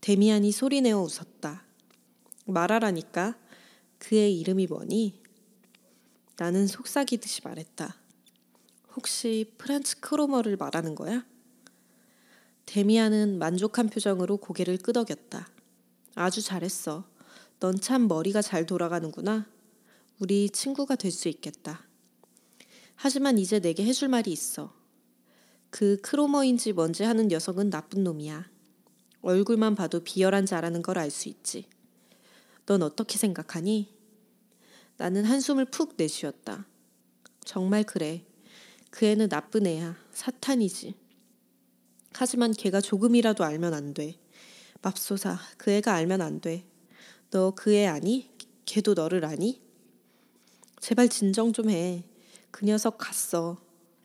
데미안이 0.00 0.52
소리내어 0.52 1.00
웃었다. 1.00 1.64
말하라니까. 2.46 3.36
그의 3.98 4.38
이름이 4.38 4.68
뭐니? 4.68 5.20
나는 6.36 6.68
속삭이듯이 6.68 7.40
말했다. 7.42 7.96
혹시 8.94 9.52
프란츠 9.58 9.98
크로머를 9.98 10.56
말하는 10.56 10.94
거야? 10.94 11.26
데미안은 12.66 13.40
만족한 13.40 13.88
표정으로 13.88 14.36
고개를 14.36 14.78
끄덕였다. 14.78 15.48
아주 16.14 16.40
잘했어. 16.40 17.04
넌 17.58 17.80
참 17.80 18.06
머리가 18.06 18.42
잘 18.42 18.64
돌아가는구나. 18.64 19.48
우리 20.20 20.48
친구가 20.50 20.94
될 20.94 21.10
수 21.10 21.28
있겠다. 21.28 21.84
하지만 22.94 23.38
이제 23.38 23.58
내게 23.58 23.84
해줄 23.84 24.06
말이 24.06 24.30
있어. 24.30 24.80
그 25.72 25.96
크로머인지 26.02 26.74
뭔지 26.74 27.02
하는 27.02 27.28
녀석은 27.28 27.70
나쁜 27.70 28.04
놈이야. 28.04 28.46
얼굴만 29.22 29.74
봐도 29.74 30.00
비열한 30.04 30.44
자라는 30.44 30.82
걸 30.82 30.98
알 30.98 31.10
수 31.10 31.30
있지. 31.30 31.66
넌 32.66 32.82
어떻게 32.82 33.16
생각하니? 33.16 33.88
나는 34.98 35.24
한숨을 35.24 35.64
푹 35.64 35.94
내쉬었다. 35.96 36.66
정말 37.44 37.84
그래. 37.84 38.26
그 38.90 39.06
애는 39.06 39.30
나쁜 39.30 39.66
애야. 39.66 39.96
사탄이지. 40.12 40.94
하지만 42.12 42.52
걔가 42.52 42.82
조금이라도 42.82 43.42
알면 43.42 43.72
안 43.72 43.94
돼. 43.94 44.20
맙소사, 44.82 45.38
그 45.56 45.70
애가 45.70 45.94
알면 45.94 46.20
안 46.20 46.40
돼. 46.42 46.66
너 47.30 47.54
그 47.54 47.72
애 47.72 47.86
아니? 47.86 48.30
걔도 48.66 48.92
너를 48.92 49.24
아니? 49.24 49.62
제발 50.80 51.08
진정 51.08 51.54
좀 51.54 51.70
해. 51.70 52.04
그 52.50 52.66
녀석 52.66 52.98
갔어. 52.98 53.56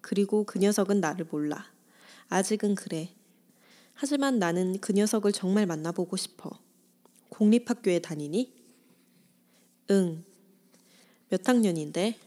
그리고 0.07 0.45
그 0.45 0.57
녀석은 0.57 1.01
나를 1.01 1.25
몰라. 1.29 1.65
아직은 2.29 2.75
그래. 2.75 3.09
하지만 3.93 4.39
나는 4.39 4.79
그 4.79 4.93
녀석을 4.93 5.33
정말 5.33 5.65
만나보고 5.65 6.15
싶어. 6.15 6.49
공립학교에 7.27 7.99
다니니? 7.99 8.53
응. 9.91 10.23
몇 11.27 11.45
학년인데? 11.45 12.17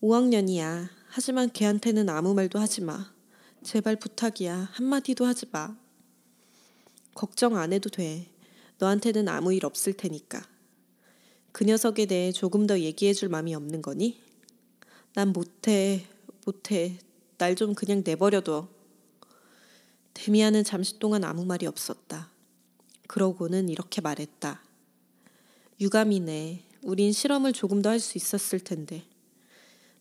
5학년이야. 0.00 0.88
하지만 1.08 1.52
걔한테는 1.52 2.08
아무 2.08 2.32
말도 2.32 2.58
하지 2.58 2.80
마. 2.80 3.12
제발 3.62 3.96
부탁이야. 3.96 4.70
한마디도 4.72 5.26
하지 5.26 5.44
마. 5.52 5.76
걱정 7.14 7.58
안 7.58 7.74
해도 7.74 7.90
돼. 7.90 8.26
너한테는 8.78 9.28
아무 9.28 9.52
일 9.52 9.66
없을 9.66 9.92
테니까. 9.92 10.40
그 11.52 11.64
녀석에 11.64 12.06
대해 12.06 12.32
조금 12.32 12.66
더 12.66 12.80
얘기해 12.80 13.12
줄 13.12 13.28
마음이 13.28 13.54
없는 13.54 13.82
거니? 13.82 14.18
난 15.12 15.28
못해, 15.28 16.06
못해. 16.46 16.98
날 17.38 17.54
좀 17.56 17.74
그냥 17.74 18.02
내버려둬. 18.04 18.68
데미안은 20.14 20.64
잠시 20.64 20.98
동안 20.98 21.24
아무 21.24 21.44
말이 21.44 21.66
없었다. 21.66 22.30
그러고는 23.08 23.68
이렇게 23.68 24.00
말했다. 24.00 24.62
유감이네. 25.80 26.62
우린 26.82 27.12
실험을 27.12 27.52
조금 27.52 27.82
더 27.82 27.90
할 27.90 27.98
수 27.98 28.16
있었을 28.18 28.60
텐데. 28.60 29.04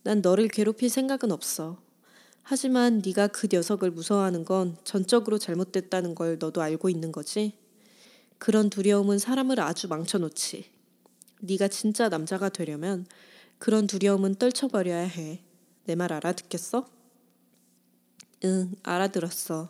난 0.03 0.21
너를 0.21 0.47
괴롭힐 0.47 0.89
생각은 0.89 1.31
없어. 1.31 1.81
하지만 2.43 3.01
네가 3.03 3.27
그 3.27 3.47
녀석을 3.51 3.91
무서워하는 3.91 4.43
건 4.45 4.77
전적으로 4.83 5.37
잘못됐다는 5.37 6.13
걸 6.13 6.37
너도 6.39 6.61
알고 6.61 6.89
있는 6.89 7.11
거지. 7.11 7.53
그런 8.37 8.69
두려움은 8.69 9.17
사람을 9.19 9.59
아주 9.61 9.87
망쳐놓지. 9.87 10.69
네가 11.39 11.69
진짜 11.69 12.09
남자가 12.09 12.49
되려면 12.49 13.05
그런 13.57 13.87
두려움은 13.87 14.35
떨쳐버려야 14.35 14.99
해. 15.07 15.41
내 15.85 15.95
말 15.95 16.11
알아듣겠어? 16.11 16.85
응, 18.45 18.71
알아들었어. 18.83 19.69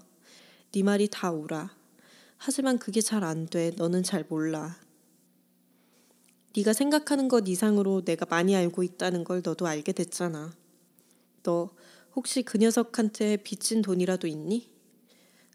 네 0.73 0.83
말이 0.83 1.07
다 1.09 1.31
옳아. 1.31 1.71
하지만 2.37 2.79
그게 2.79 3.01
잘 3.01 3.23
안 3.23 3.47
돼. 3.47 3.71
너는 3.77 4.03
잘 4.03 4.25
몰라. 4.29 4.77
네가 6.55 6.73
생각하는 6.73 7.27
것 7.27 7.47
이상으로 7.47 8.03
내가 8.05 8.25
많이 8.29 8.55
알고 8.55 8.83
있다는 8.83 9.23
걸 9.23 9.41
너도 9.43 9.65
알게 9.67 9.91
됐잖아. 9.91 10.53
너 11.43 11.71
혹시 12.15 12.43
그 12.43 12.57
녀석한테 12.57 13.37
빚진 13.37 13.81
돈이라도 13.81 14.27
있니? 14.27 14.69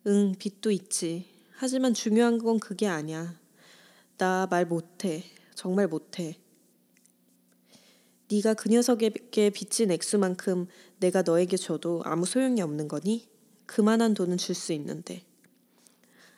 응, 0.06 0.34
빚도 0.38 0.70
있지. 0.72 1.26
하지만 1.56 1.94
중요한 1.94 2.38
건 2.38 2.60
그게 2.60 2.86
아니야. 2.88 3.34
나 4.18 4.46
말 4.50 4.66
못해. 4.66 5.24
정말 5.54 5.88
못해. 5.88 6.38
네가 8.30 8.54
그 8.54 8.68
녀석에게 8.68 9.50
빚진 9.50 9.90
액수만큼 9.90 10.66
내가 11.00 11.22
너에게 11.22 11.56
줘도 11.56 12.02
아무 12.04 12.26
소용이 12.26 12.60
없는 12.60 12.86
거니? 12.86 13.26
그만한 13.64 14.12
돈은 14.14 14.36
줄 14.36 14.54
수 14.54 14.72
있는데. 14.74 15.24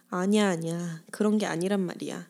아니야, 0.08 0.50
아니야. 0.50 1.02
그런 1.10 1.38
게 1.38 1.46
아니란 1.46 1.80
말이야. 1.80 2.28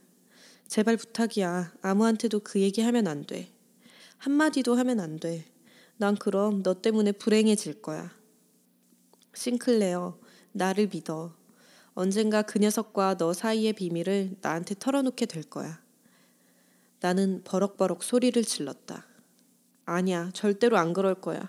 제발 0.66 0.96
부탁이야. 0.96 1.74
아무한테도 1.82 2.40
그 2.40 2.60
얘기 2.60 2.80
하면 2.80 3.06
안 3.06 3.26
돼. 3.26 3.52
한마디도 4.18 4.74
하면 4.76 5.00
안 5.00 5.18
돼. 5.18 5.44
난 5.96 6.16
그럼 6.16 6.62
너 6.62 6.80
때문에 6.80 7.12
불행해질 7.12 7.82
거야. 7.82 8.10
싱클레어, 9.34 10.18
나를 10.52 10.88
믿어. 10.92 11.34
언젠가 11.92 12.42
그 12.42 12.58
녀석과 12.58 13.16
너 13.18 13.34
사이의 13.34 13.74
비밀을 13.74 14.36
나한테 14.40 14.74
털어놓게 14.78 15.26
될 15.26 15.42
거야. 15.42 15.82
나는 17.00 17.42
버럭버럭 17.44 18.02
소리를 18.02 18.42
질렀다. 18.42 19.09
아니야, 19.92 20.30
절대로 20.32 20.78
안 20.78 20.92
그럴 20.92 21.16
거야. 21.16 21.48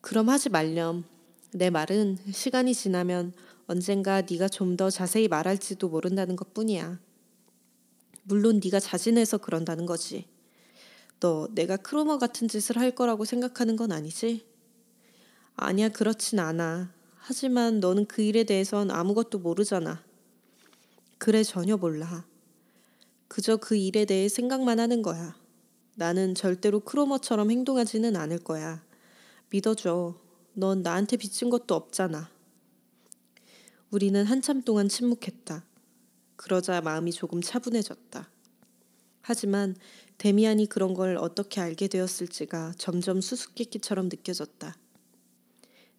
그럼 0.00 0.28
하지 0.30 0.48
말렴. 0.48 1.04
내 1.52 1.70
말은 1.70 2.18
시간이 2.32 2.74
지나면 2.74 3.34
언젠가 3.68 4.22
네가 4.22 4.48
좀 4.48 4.76
더 4.76 4.90
자세히 4.90 5.28
말할지도 5.28 5.88
모른다는 5.88 6.34
것뿐이야. 6.34 6.98
물론 8.24 8.60
네가 8.62 8.80
자진해서 8.80 9.38
그런다는 9.38 9.86
거지. 9.86 10.26
너 11.20 11.46
내가 11.52 11.76
크로머 11.76 12.18
같은 12.18 12.48
짓을 12.48 12.76
할 12.78 12.90
거라고 12.90 13.24
생각하는 13.24 13.76
건 13.76 13.92
아니지? 13.92 14.44
아니야, 15.54 15.90
그렇진 15.90 16.40
않아. 16.40 16.92
하지만 17.16 17.78
너는 17.78 18.06
그 18.06 18.22
일에 18.22 18.42
대해선 18.42 18.90
아무것도 18.90 19.38
모르잖아. 19.38 20.02
그래, 21.18 21.44
전혀 21.44 21.76
몰라. 21.76 22.24
그저 23.28 23.56
그 23.56 23.76
일에 23.76 24.04
대해 24.04 24.28
생각만 24.28 24.80
하는 24.80 25.02
거야. 25.02 25.37
나는 25.98 26.36
절대로 26.36 26.78
크로머처럼 26.78 27.50
행동하지는 27.50 28.14
않을 28.14 28.38
거야. 28.38 28.84
믿어줘. 29.50 30.14
넌 30.54 30.82
나한테 30.82 31.16
빚진 31.16 31.50
것도 31.50 31.74
없잖아. 31.74 32.30
우리는 33.90 34.24
한참 34.24 34.62
동안 34.62 34.88
침묵했다. 34.88 35.64
그러자 36.36 36.80
마음이 36.82 37.10
조금 37.10 37.42
차분해졌다. 37.42 38.30
하지만 39.22 39.74
데미안이 40.18 40.66
그런 40.66 40.94
걸 40.94 41.16
어떻게 41.16 41.60
알게 41.60 41.88
되었을지가 41.88 42.74
점점 42.78 43.20
수수께끼처럼 43.20 44.08
느껴졌다. 44.08 44.76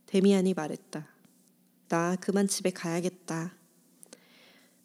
데미안이 0.05 0.53
말했다. 0.53 1.09
나 1.89 2.15
그만 2.15 2.47
집에 2.47 2.69
가야겠다. 2.69 3.53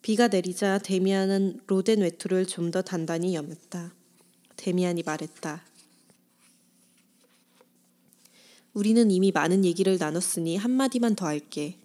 비가 0.03 0.27
내리자 0.27 0.79
데미안은 0.79 1.61
로덴 1.69 2.01
외투를 2.01 2.47
좀 2.47 2.73
더 2.73 2.83
단단히 2.83 3.37
여몄다. 3.37 3.95
데미안이 4.57 5.03
말했다. 5.03 5.63
우리는 8.73 9.11
이미 9.11 9.31
많은 9.31 9.65
얘기를 9.65 9.99
나눴으니 9.99 10.57
한마디만 10.57 11.15
더 11.15 11.27
할게. 11.27 11.79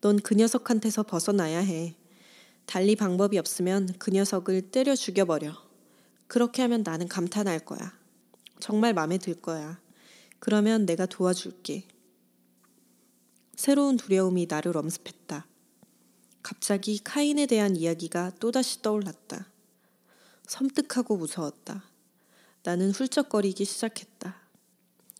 넌 0.00 0.20
그 0.20 0.34
녀석한테서 0.34 1.02
벗어나야 1.04 1.58
해. 1.58 1.94
달리 2.64 2.96
방법이 2.96 3.38
없으면 3.38 3.94
그 3.98 4.10
녀석을 4.10 4.70
때려 4.70 4.94
죽여버려. 4.94 5.52
그렇게 6.26 6.62
하면 6.62 6.82
나는 6.82 7.08
감탄할 7.08 7.60
거야. 7.60 7.92
정말 8.60 8.94
마음에 8.94 9.18
들 9.18 9.34
거야. 9.34 9.80
그러면 10.38 10.86
내가 10.86 11.06
도와줄게. 11.06 11.84
새로운 13.54 13.96
두려움이 13.96 14.46
나를 14.48 14.76
엄습했다. 14.76 15.46
갑자기 16.42 16.98
카인에 17.02 17.46
대한 17.46 17.76
이야기가 17.76 18.32
또다시 18.38 18.82
떠올랐다. 18.82 19.48
섬뜩하고 20.46 21.16
무서웠다. 21.16 21.84
나는 22.62 22.90
훌쩍거리기 22.90 23.64
시작했다. 23.64 24.36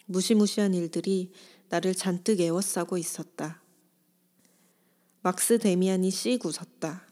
무시무시한 0.06 0.74
일들이 0.74 1.32
나를 1.68 1.94
잔뜩 1.94 2.40
애워싸고 2.40 2.96
있었다. 2.96 3.60
막스 5.22 5.58
데미안이 5.58 6.10
씩 6.10 6.44
웃었다. 6.44 7.04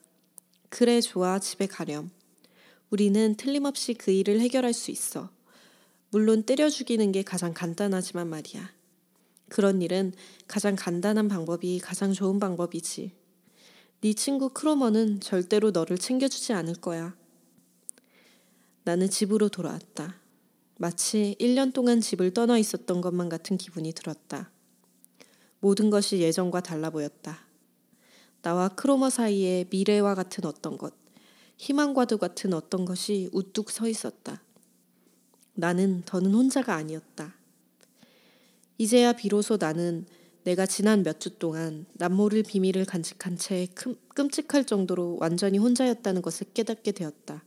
그래 0.69 1.01
좋아 1.01 1.39
집에 1.39 1.67
가렴. 1.67 2.11
우리는 2.91 3.35
틀림없이 3.37 3.95
그 3.95 4.13
일을 4.13 4.41
해결할 4.41 4.73
수 4.73 4.91
있어. 4.93 5.31
물론 6.11 6.45
때려 6.45 6.71
죽이는 6.71 7.11
게 7.11 7.23
가장 7.23 7.53
간단하지만 7.53 8.29
말이야. 8.29 8.71
그런 9.49 9.83
일은 9.83 10.13
가장 10.47 10.77
간단한 10.77 11.27
방법이 11.27 11.81
가장 11.81 12.13
좋은 12.13 12.39
방법이지. 12.39 13.11
네 14.01 14.13
친구 14.13 14.51
크로머는 14.51 15.21
절대로 15.21 15.73
너를 15.73 15.99
챙겨주지 15.99 16.53
않을 16.53 16.75
거야. 16.75 17.17
나는 18.85 19.09
집으로 19.09 19.49
돌아왔다. 19.49 20.17
마치 20.79 21.37
1년 21.41 21.73
동안 21.73 22.01
집을 22.01 22.35
떠나 22.35 22.59
있었던 22.59 23.01
것만 23.01 23.29
같은 23.29 23.57
기분이 23.57 23.93
들었다. 23.93 24.51
모든 25.61 25.89
것이 25.89 26.21
예전과 26.21 26.61
달라 26.61 26.91
보였다. 26.91 27.41
나와 28.43 28.69
크로머 28.69 29.09
사이에 29.09 29.65
미래와 29.71 30.15
같은 30.15 30.45
어떤 30.45 30.77
것, 30.77 30.93
희망과도 31.57 32.19
같은 32.19 32.53
어떤 32.53 32.85
것이 32.85 33.31
우뚝 33.33 33.71
서 33.71 33.89
있었다. 33.89 34.43
나는 35.55 36.03
더는 36.05 36.35
혼자가 36.35 36.75
아니었다. 36.75 37.35
이제야 38.77 39.13
비로소 39.15 39.57
나는 39.59 40.05
내가 40.43 40.67
지난 40.67 41.03
몇 41.03 41.21
주 41.21 41.39
동안 41.39 41.87
남모를 41.95 42.43
비밀을 42.43 42.85
간직한 42.85 43.39
채 43.39 43.67
끔찍할 44.15 44.67
정도로 44.67 45.17
완전히 45.21 45.57
혼자였다는 45.57 46.21
것을 46.21 46.49
깨닫게 46.53 46.93
되었다. 46.93 47.43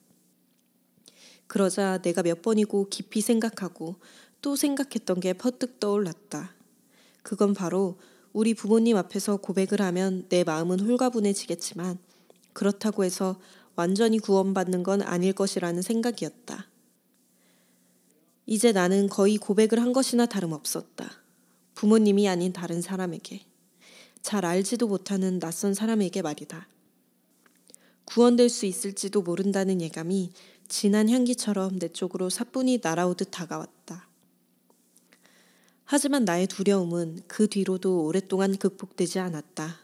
그러자 1.47 1.99
내가 2.01 2.23
몇 2.23 2.41
번이고 2.41 2.89
깊이 2.89 3.21
생각하고 3.21 3.95
또 4.41 4.55
생각했던 4.55 5.19
게 5.19 5.33
퍼뜩 5.33 5.79
떠올랐다. 5.79 6.53
그건 7.23 7.53
바로 7.53 7.97
우리 8.33 8.53
부모님 8.53 8.97
앞에서 8.97 9.37
고백을 9.37 9.81
하면 9.81 10.25
내 10.29 10.43
마음은 10.43 10.79
홀가분해지겠지만 10.79 11.97
그렇다고 12.53 13.03
해서 13.03 13.39
완전히 13.75 14.19
구원받는 14.19 14.83
건 14.83 15.01
아닐 15.01 15.33
것이라는 15.33 15.81
생각이었다. 15.81 16.67
이제 18.45 18.71
나는 18.71 19.09
거의 19.09 19.37
고백을 19.37 19.79
한 19.81 19.93
것이나 19.93 20.25
다름없었다. 20.25 21.11
부모님이 21.75 22.29
아닌 22.29 22.53
다른 22.53 22.81
사람에게. 22.81 23.41
잘 24.21 24.45
알지도 24.45 24.87
못하는 24.87 25.39
낯선 25.39 25.73
사람에게 25.73 26.21
말이다. 26.21 26.67
구원될 28.05 28.49
수 28.49 28.65
있을지도 28.65 29.21
모른다는 29.21 29.81
예감이 29.81 30.31
진한 30.67 31.09
향기처럼 31.09 31.79
내 31.79 31.87
쪽으로 31.87 32.29
사뿐히 32.29 32.79
날아오듯 32.81 33.29
다가왔다. 33.31 34.07
하지만 35.85 36.25
나의 36.25 36.47
두려움은 36.47 37.21
그 37.27 37.47
뒤로도 37.47 38.03
오랫동안 38.03 38.57
극복되지 38.57 39.19
않았다. 39.19 39.79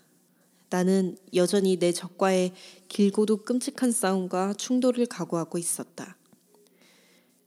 나는 0.69 1.17
여전히 1.33 1.77
내 1.77 1.91
적과의 1.91 2.53
길고도 2.89 3.43
끔찍한 3.43 3.91
싸움과 3.91 4.55
충돌을 4.55 5.05
각오하고 5.05 5.57
있었다. 5.57 6.17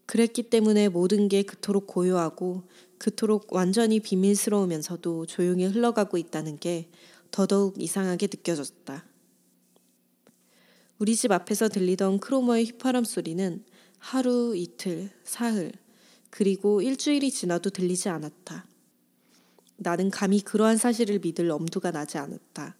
그랬기 0.07 0.45
때문에 0.45 0.89
모든 0.89 1.29
게 1.29 1.43
그토록 1.43 1.87
고요하고 1.89 2.63
그토록 2.99 3.53
완전히 3.53 4.01
비밀스러우면서도 4.01 5.27
조용히 5.27 5.67
흘러가고 5.67 6.17
있다는 6.17 6.59
게 6.59 6.89
더더욱 7.31 7.83
이상하게 7.83 8.29
느껴졌다. 8.29 9.05
우리 10.99 11.15
집 11.15 11.31
앞에서 11.31 11.69
들리던 11.69 12.21
크로머의 12.21 12.65
휘파람 12.65 13.05
소리는 13.05 13.63
하루, 13.99 14.57
이틀, 14.57 15.11
사흘, 15.25 15.73
그리고 16.31 16.81
일주일이 16.81 17.31
지나도 17.31 17.69
들리지 17.71 18.09
않았다. 18.09 18.65
나는 19.77 20.11
감히 20.11 20.41
그러한 20.41 20.79
사실을 20.79 21.19
믿을 21.19 21.51
엄두가 21.51 21.91
나지 21.91 22.17
않았다. 22.17 22.77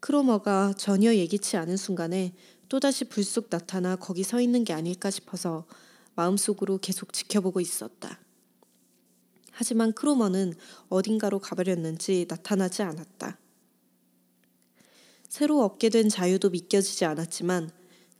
크로머가 0.00 0.74
전혀 0.76 1.14
예기치 1.14 1.56
않은 1.56 1.78
순간에 1.78 2.34
또다시 2.68 3.06
불쑥 3.06 3.48
나타나 3.48 3.96
거기 3.96 4.22
서 4.22 4.40
있는 4.40 4.62
게 4.62 4.74
아닐까 4.74 5.10
싶어서 5.10 5.66
마음속으로 6.14 6.78
계속 6.78 7.14
지켜보고 7.14 7.60
있었다. 7.60 8.20
하지만 9.50 9.94
크로머는 9.94 10.52
어딘가로 10.90 11.38
가버렸는지 11.38 12.26
나타나지 12.28 12.82
않았다. 12.82 13.38
새로 15.36 15.62
얻게 15.62 15.90
된 15.90 16.08
자유도 16.08 16.48
믿겨지지 16.48 17.04
않았지만 17.04 17.70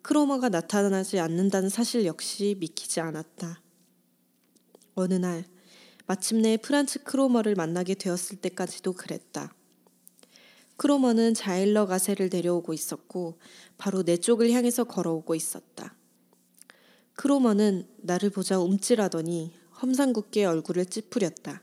크로머가 0.03 0.51
나타나지 0.51 1.19
않는다는 1.19 1.71
사실 1.71 2.05
역시 2.05 2.59
믿기지 2.61 3.01
않았다. 3.01 3.63
어느 4.97 5.15
날 5.15 5.47
마침내 6.05 6.59
프란츠 6.59 7.05
크로머를 7.05 7.55
만나게 7.55 7.95
되었을 7.95 8.37
때까지도 8.43 8.93
그랬다. 8.93 9.55
크로머는 10.77 11.33
자일러 11.33 11.87
가세를 11.87 12.29
내려오고 12.31 12.75
있었고 12.75 13.39
바로 13.79 14.03
내 14.03 14.19
쪽을 14.19 14.51
향해서 14.51 14.85
걸어오고 14.85 15.35
있었다. 15.35 15.97
크로머는 17.15 17.89
나를 17.97 18.29
보자 18.29 18.59
움찔하더니 18.59 19.55
험상궂게 19.81 20.45
얼굴을 20.45 20.85
찌푸렸다. 20.85 21.63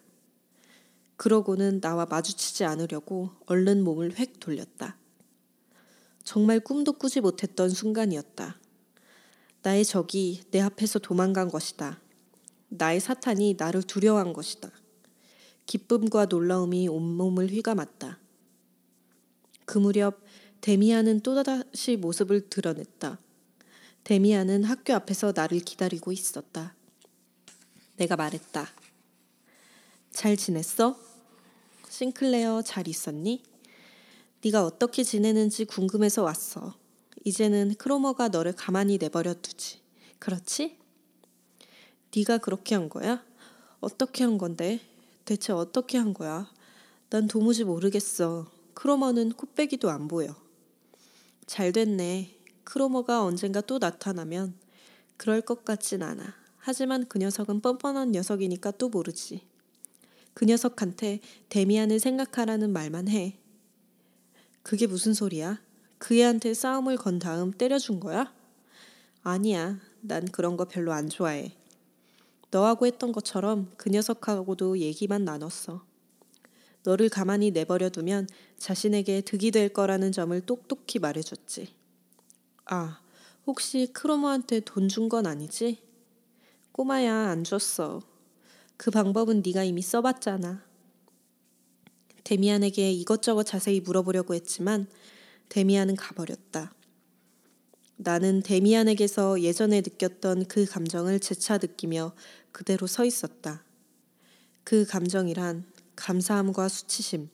그러고는 1.15 1.79
나와 1.79 2.07
마주치지 2.07 2.63
않으려고 2.63 3.29
얼른 3.45 3.83
몸을 3.83 4.17
획 4.17 4.39
돌렸다. 4.39 4.97
정말 6.23 6.59
꿈도 6.59 6.93
꾸지 6.93 7.21
못했던 7.21 7.69
순간이었다. 7.69 8.59
나의 9.61 9.85
적이 9.85 10.43
내 10.51 10.61
앞에서 10.61 10.99
도망간 10.99 11.49
것이다. 11.49 11.99
나의 12.69 12.99
사탄이 12.99 13.55
나를 13.57 13.83
두려워한 13.83 14.33
것이다. 14.33 14.71
기쁨과 15.65 16.25
놀라움이 16.25 16.87
온몸을 16.87 17.47
휘감았다. 17.49 18.19
그 19.65 19.77
무렵 19.77 20.21
데미안은 20.61 21.21
또다시 21.21 21.97
모습을 21.97 22.49
드러냈다. 22.49 23.19
데미안은 24.03 24.63
학교 24.63 24.93
앞에서 24.93 25.33
나를 25.35 25.59
기다리고 25.59 26.11
있었다. 26.11 26.75
내가 27.97 28.15
말했다. 28.15 28.67
잘 30.11 30.35
지냈어? 30.35 30.99
싱클레어 31.89 32.63
잘 32.63 32.87
있었니? 32.87 33.43
네가 34.45 34.65
어떻게 34.65 35.03
지내는지 35.03 35.63
궁금해서 35.63 36.21
왔어. 36.21 36.75
이제는 37.23 37.75
크로머가 37.77 38.27
너를 38.27 38.51
가만히 38.51 38.97
내버려 38.97 39.35
두지. 39.35 39.79
그렇지? 40.19 40.77
네가 42.13 42.39
그렇게 42.39 42.75
한 42.75 42.89
거야? 42.89 43.23
어떻게 43.79 44.25
한 44.25 44.37
건데? 44.37 44.81
대체 45.23 45.53
어떻게 45.53 45.97
한 45.97 46.13
거야? 46.13 46.51
난 47.09 47.27
도무지 47.27 47.63
모르겠어. 47.63 48.51
크로머는 48.73 49.31
코빼기도 49.31 49.89
안 49.89 50.09
보여. 50.09 50.35
잘 51.45 51.71
됐네. 51.71 52.37
크로머가 52.65 53.23
언젠가 53.23 53.61
또 53.61 53.77
나타나면 53.79 54.55
그럴 55.15 55.39
것 55.39 55.63
같진 55.63 56.03
않아. 56.03 56.35
하지만 56.57 57.07
그 57.07 57.17
녀석은 57.17 57.61
뻔뻔한 57.61 58.11
녀석이니까 58.11 58.71
또 58.71 58.89
모르지. 58.89 59.47
그 60.33 60.43
녀석한테 60.43 61.21
데미안을 61.47 61.99
생각하라는 62.01 62.73
말만 62.73 63.07
해. 63.07 63.37
그게 64.63 64.87
무슨 64.87 65.13
소리야? 65.13 65.59
그 65.97 66.15
애한테 66.17 66.53
싸움을 66.53 66.97
건 66.97 67.19
다음 67.19 67.51
때려준 67.51 67.99
거야? 67.99 68.33
아니야. 69.23 69.79
난 70.01 70.25
그런 70.25 70.57
거 70.57 70.65
별로 70.65 70.91
안 70.93 71.09
좋아해. 71.09 71.55
너하고 72.51 72.85
했던 72.85 73.11
것처럼 73.11 73.71
그 73.77 73.89
녀석하고도 73.89 74.79
얘기만 74.79 75.25
나눴어. 75.25 75.85
너를 76.83 77.09
가만히 77.09 77.51
내버려 77.51 77.89
두면 77.89 78.27
자신에게 78.57 79.21
득이 79.21 79.51
될 79.51 79.69
거라는 79.69 80.11
점을 80.11 80.39
똑똑히 80.41 80.99
말해줬지. 80.99 81.73
아, 82.65 82.99
혹시 83.47 83.89
크로모한테 83.93 84.61
돈 84.61 84.87
준 84.89 85.09
건 85.09 85.25
아니지? 85.27 85.81
꼬마야, 86.71 87.29
안 87.29 87.43
줬어. 87.43 88.01
그 88.77 88.91
방법은 88.91 89.43
네가 89.45 89.63
이미 89.63 89.81
써봤잖아. 89.81 90.63
데미안에게 92.23 92.91
이것저것 92.91 93.43
자세히 93.43 93.79
물어보려고 93.81 94.33
했지만 94.33 94.87
데미안은 95.49 95.95
가버렸다. 95.95 96.73
나는 97.95 98.41
데미안에게서 98.41 99.41
예전에 99.41 99.81
느꼈던 99.81 100.45
그 100.45 100.65
감정을 100.65 101.19
재차 101.19 101.57
느끼며 101.57 102.13
그대로 102.51 102.87
서 102.87 103.05
있었다. 103.05 103.63
그 104.63 104.85
감정이란 104.85 105.65
감사함과 105.95 106.69
수치심, 106.69 107.29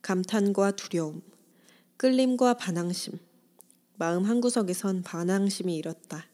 감탄과 0.00 0.72
두려움, 0.72 1.22
끌림과 1.96 2.54
반항심, 2.54 3.18
마음 3.96 4.24
한구석에선 4.24 5.02
반항심이 5.02 5.76
일었다. 5.76 6.26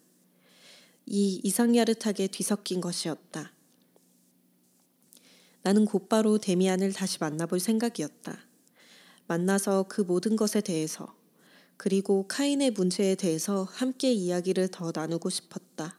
이 1.06 1.40
이상야릇하게 1.42 2.28
뒤섞인 2.28 2.80
것이었다. 2.80 3.52
나는 5.62 5.84
곧바로 5.84 6.38
데미안을 6.38 6.92
다시 6.92 7.18
만나볼 7.20 7.60
생각이었다. 7.60 8.38
만나서 9.26 9.84
그 9.88 10.00
모든 10.00 10.36
것에 10.36 10.60
대해서 10.60 11.14
그리고 11.76 12.26
카인의 12.26 12.72
문제에 12.72 13.14
대해서 13.14 13.62
함께 13.64 14.12
이야기를 14.12 14.68
더 14.68 14.90
나누고 14.94 15.30
싶었다. 15.30 15.98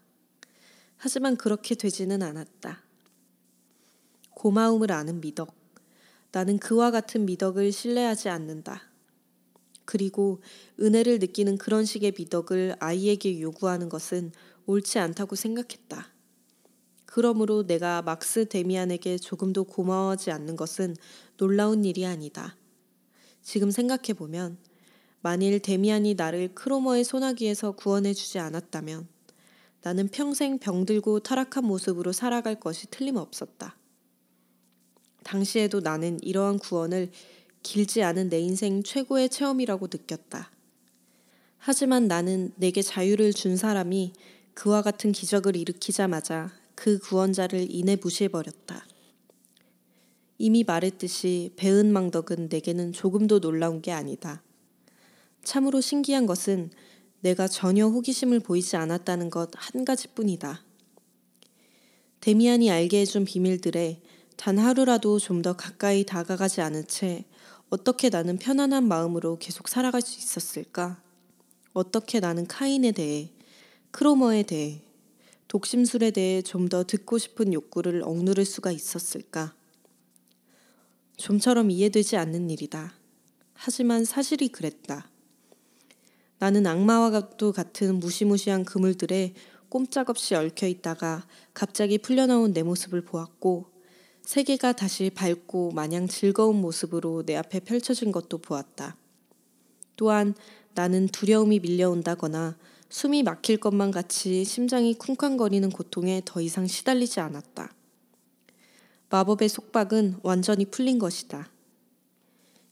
하지만 0.98 1.38
그렇게 1.38 1.76
되지는 1.76 2.22
않았다. 2.22 2.84
고마움을 4.32 4.92
아는 4.92 5.22
미덕. 5.22 5.56
나는 6.32 6.60
그와 6.60 6.92
같은 6.92 7.26
미덕을 7.26 7.72
신뢰하지 7.72 8.30
않는다. 8.30 8.84
그리고 9.86 10.42
은혜를 10.80 11.20
느끼는 11.20 11.58
그런 11.58 11.86
식의 11.86 12.14
미덕을 12.18 12.76
아이에게 12.80 13.42
요구하는 13.42 13.90
것은 13.90 14.32
옳지 14.66 15.00
않다고 15.00 15.36
생각했다. 15.36 16.08
그러므로 17.12 17.66
내가 17.66 18.04
막스 18.04 18.50
데미안에게 18.50 19.18
조금도 19.18 19.64
고마워하지 19.64 20.30
않는 20.30 20.56
것은 20.56 20.96
놀라운 21.38 21.84
일이 21.84 22.06
아니다. 22.06 22.56
지금 23.42 23.72
생각해보면 23.72 24.60
만일 25.22 25.60
데미안이 25.60 26.14
나를 26.14 26.54
크로머의 26.54 27.04
소나기에서 27.04 27.72
구원해주지 27.72 28.38
않았다면 28.38 29.08
나는 29.82 30.08
평생 30.10 30.60
병들고 30.60 31.22
타락한 31.22 31.66
모습으로 31.66 32.12
살아갈 32.12 32.60
것이 32.60 32.86
틀림없었다. 32.92 33.76
당시에도 35.24 35.80
나는 35.80 36.20
이러한 36.22 36.60
구원을 36.60 37.10
길지 37.64 38.04
않은 38.04 38.30
내 38.30 38.40
인생 38.40 38.84
최고의 38.84 39.30
체험이라고 39.30 39.88
느꼈다. 39.88 40.52
하지만 41.58 42.08
나는 42.08 42.54
내게 42.56 42.84
자유를 42.84 43.34
준 43.34 43.58
사람이 43.58 44.14
그와 44.54 44.84
같은 44.84 45.12
기적을 45.12 45.56
일으키자마자 45.56 46.59
그 46.80 46.98
구원자를 46.98 47.68
이내 47.70 47.98
무시해버렸다. 47.98 48.86
이미 50.38 50.64
말했듯이 50.64 51.52
배은 51.58 51.92
망덕은 51.92 52.48
내게는 52.50 52.94
조금도 52.94 53.42
놀라운 53.42 53.82
게 53.82 53.92
아니다. 53.92 54.42
참으로 55.44 55.82
신기한 55.82 56.26
것은 56.26 56.72
내가 57.20 57.50
전혀 57.50 57.86
호기심을 57.86 58.40
보이지 58.40 58.78
않았다는 58.78 59.30
것 59.30 59.52
한 59.56 59.84
가지뿐이다. 59.84 60.64
데미안이 62.22 62.72
알게 62.72 63.02
해준 63.02 63.26
비밀들에 63.26 64.02
단 64.38 64.58
하루라도 64.58 65.20
좀 65.20 65.42
더 65.42 65.58
가까이 65.58 66.06
다가가지 66.06 66.62
않은 66.62 66.88
채 66.88 67.26
어떻게 67.70 68.08
나는 68.08 68.38
편안한 68.38 68.88
마음으로 68.88 69.38
계속 69.38 69.68
살아갈 69.68 70.02
수 70.02 70.18
있었을까? 70.18 71.04
어떻게 71.74 72.22
나는 72.22 72.48
카인에 72.48 72.94
대해, 72.94 73.34
크로머에 73.92 74.44
대해, 74.44 74.82
독심술에 75.50 76.12
대해 76.12 76.44
좀 76.44 76.70
더 76.70 76.84
듣고 76.84 77.18
싶은 77.18 77.54
욕구를 77.54 78.04
억누를 78.06 78.46
수가 78.46 78.72
있었을까? 78.72 79.56
좀처럼 81.18 81.72
이해되지 81.72 82.18
않는 82.18 82.52
일이다. 82.52 82.94
하지만 83.54 84.06
사실이 84.06 84.50
그랬다. 84.50 85.10
나는 86.38 86.68
악마와도 86.68 87.52
같은 87.52 88.00
무시무시한 88.00 88.64
그물들에 88.64 89.34
꼼짝없이 89.70 90.36
얽혀 90.36 90.68
있다가 90.68 91.26
갑자기 91.56 91.98
풀려나온 91.98 92.54
내 92.54 92.62
모습을 92.62 93.02
보았고 93.02 93.72
세계가 94.22 94.74
다시 94.74 95.10
밝고 95.10 95.72
마냥 95.72 96.08
즐거운 96.08 96.62
모습으로 96.62 97.24
내 97.26 97.36
앞에 97.36 97.62
펼쳐진 97.62 98.12
것도 98.12 98.38
보았다. 98.38 98.96
또한 99.96 100.36
나는 100.76 101.08
두려움이 101.08 101.60
밀려온다거나 101.60 102.56
숨이 102.90 103.22
막힐 103.22 103.58
것만 103.58 103.92
같이 103.92 104.44
심장이 104.44 104.96
쿵쾅거리는 104.96 105.70
고통에 105.70 106.22
더 106.26 106.42
이상 106.42 106.66
시달리지 106.66 107.20
않았다. 107.20 107.74
마법의 109.10 109.48
속박은 109.48 110.18
완전히 110.24 110.66
풀린 110.66 111.00
것이다. 111.00 111.50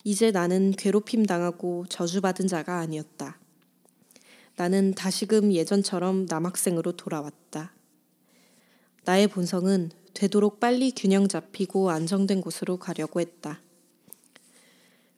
이제 0.04 0.32
나는 0.32 0.72
괴롭힘 0.72 1.26
당하고 1.26 1.86
저주받은 1.90 2.48
자가 2.48 2.80
아니었다. 2.80 3.38
나는 4.56 4.96
다시금 4.96 5.54
예전처럼 5.54 6.26
남학생으로 6.28 6.94
돌아왔다. 6.94 7.74
나의 9.06 9.28
본성은 9.28 9.92
되도록 10.16 10.60
빨리 10.60 10.92
균형 10.92 11.28
잡히고 11.28 11.92
안정된 11.92 12.42
곳으로 12.42 12.78
가려고 12.78 13.22
했다. 13.22 13.62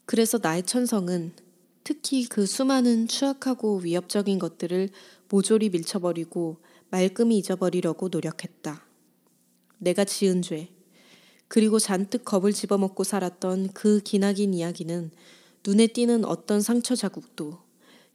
그래서 0.06 0.40
나의 0.42 0.64
천성은 0.64 1.34
특히 1.90 2.28
그 2.28 2.46
수많은 2.46 3.08
추악하고 3.08 3.78
위협적인 3.78 4.38
것들을 4.38 4.90
모조리 5.28 5.72
밀쳐버리고 5.72 6.58
말끔히 6.92 7.40
잊어버리려고 7.40 8.10
노력했다. 8.10 8.86
내가 9.80 10.06
지은 10.06 10.44
죄, 10.44 10.70
그리고 11.48 11.80
잔뜩 11.80 12.24
겁을 12.24 12.54
집어먹고 12.54 13.04
살았던 13.04 13.70
그 13.74 14.02
기나긴 14.02 14.54
이야기는 14.54 15.10
눈에 15.66 15.88
띄는 15.88 16.26
어떤 16.26 16.62
상처 16.62 16.94
자국도 16.96 17.58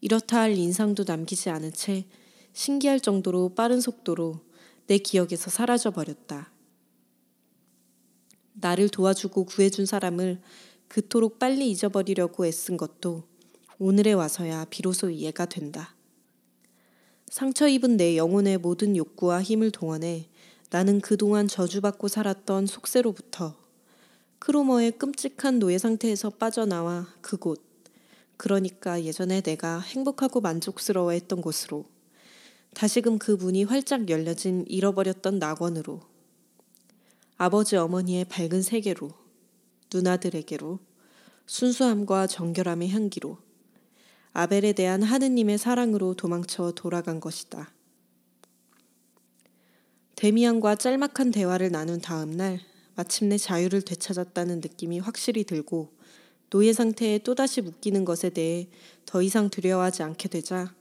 이렇다 0.01 0.43
할 0.43 0.57
인상도 0.57 1.03
남기지 1.05 1.51
않은 1.51 1.73
채 1.73 2.07
신기할 2.53 3.01
정도로 3.01 3.57
빠른 3.57 3.81
속도로 3.81 4.39
내 4.87 4.99
기억에서 4.99 5.51
사라져 5.51 5.91
버렸다. 5.91 6.53
나를 8.53 8.89
도와주고 8.89 9.47
구해준 9.47 9.85
사람을 9.85 10.41
그토록 10.87 11.41
빨리 11.41 11.69
잊어버리려고 11.73 12.47
애쓴 12.47 12.77
것도 12.77 13.34
오늘에 13.79 14.13
와서야 14.13 14.67
비로소 14.71 15.11
이해가 15.11 15.47
된다. 15.47 15.97
상처 17.29 17.67
입은 17.67 17.97
내 17.97 18.17
영혼의 18.17 18.59
모든 18.59 18.97
욕구와 18.97 19.43
힘을 19.43 19.73
동원해 19.73 20.29
나는 20.71 21.01
그동안 21.01 21.49
저주받고 21.49 22.07
살았던 22.07 22.67
속세로부터 22.67 23.57
크로머의 24.39 24.93
끔찍한 24.93 25.59
노예 25.59 25.79
상태에서 25.79 26.31
빠져나와 26.31 27.09
그곳, 27.21 27.63
그러니까 28.37 29.03
예전에 29.03 29.41
내가 29.41 29.81
행복하고 29.81 30.41
만족스러워했던 30.41 31.41
곳으로 31.41 31.85
다시금 32.75 33.19
그 33.19 33.33
문이 33.33 33.65
활짝 33.65 34.09
열려진 34.09 34.65
잃어버렸던 34.69 35.39
낙원으로 35.41 36.01
아버지 37.37 37.77
어머니의 37.77 38.27
밝은 38.27 38.63
세계로, 38.63 39.11
누나들에게로, 39.93 40.79
순수함과 41.47 42.29
정결함의 42.29 42.91
향기로, 42.91 43.44
아벨에 44.35 44.73
대한 44.73 45.03
하느님의 45.05 45.59
사랑으로 45.59 46.15
도망쳐 46.15 46.73
돌아간 46.73 47.21
것이다. 47.21 47.73
데미안과 50.17 50.75
짤막한 50.75 51.31
대화를 51.31 51.71
나눈 51.71 52.01
다음 52.01 52.33
날 52.33 52.61
마침내 52.97 53.39
자유를 53.39 53.83
되찾았다는 53.83 54.61
느낌이 54.61 54.99
확실히 54.99 55.45
들고 55.45 55.93
노예 56.51 56.73
상태에 56.73 57.19
또다시 57.19 57.61
묶이는 57.61 58.05
것에 58.05 58.31
대해 58.31 58.69
더 59.07 59.23
이상 59.23 59.51
두려워하지 59.51 60.03
않게 60.03 60.29
되자 60.29 60.75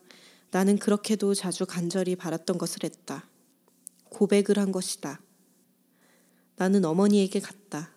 나는 0.49 0.77
그렇게도 0.77 1.35
자주 1.35 1.67
간절히 1.67 2.15
바랐던 2.15 2.57
것을 2.57 2.83
했다. 2.83 3.27
고백을 4.09 4.57
한 4.57 4.71
것이다. 4.71 5.21
나는 6.55 6.85
어머니에게 6.85 7.39
갔다. 7.39 7.91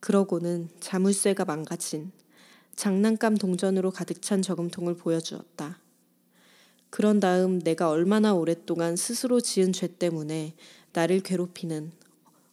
그러고는 0.00 0.70
자물쇠가 0.80 1.44
망가진 1.44 2.10
장난감 2.74 3.36
동전으로 3.36 3.90
가득 3.90 4.22
찬 4.22 4.42
저금통을 4.42 4.96
보여주었다. 4.96 5.78
그런 6.90 7.20
다음 7.20 7.58
내가 7.58 7.90
얼마나 7.90 8.34
오랫동안 8.34 8.96
스스로 8.96 9.40
지은 9.40 9.72
죄 9.72 9.86
때문에 9.86 10.54
나를 10.92 11.20
괴롭히는 11.20 11.92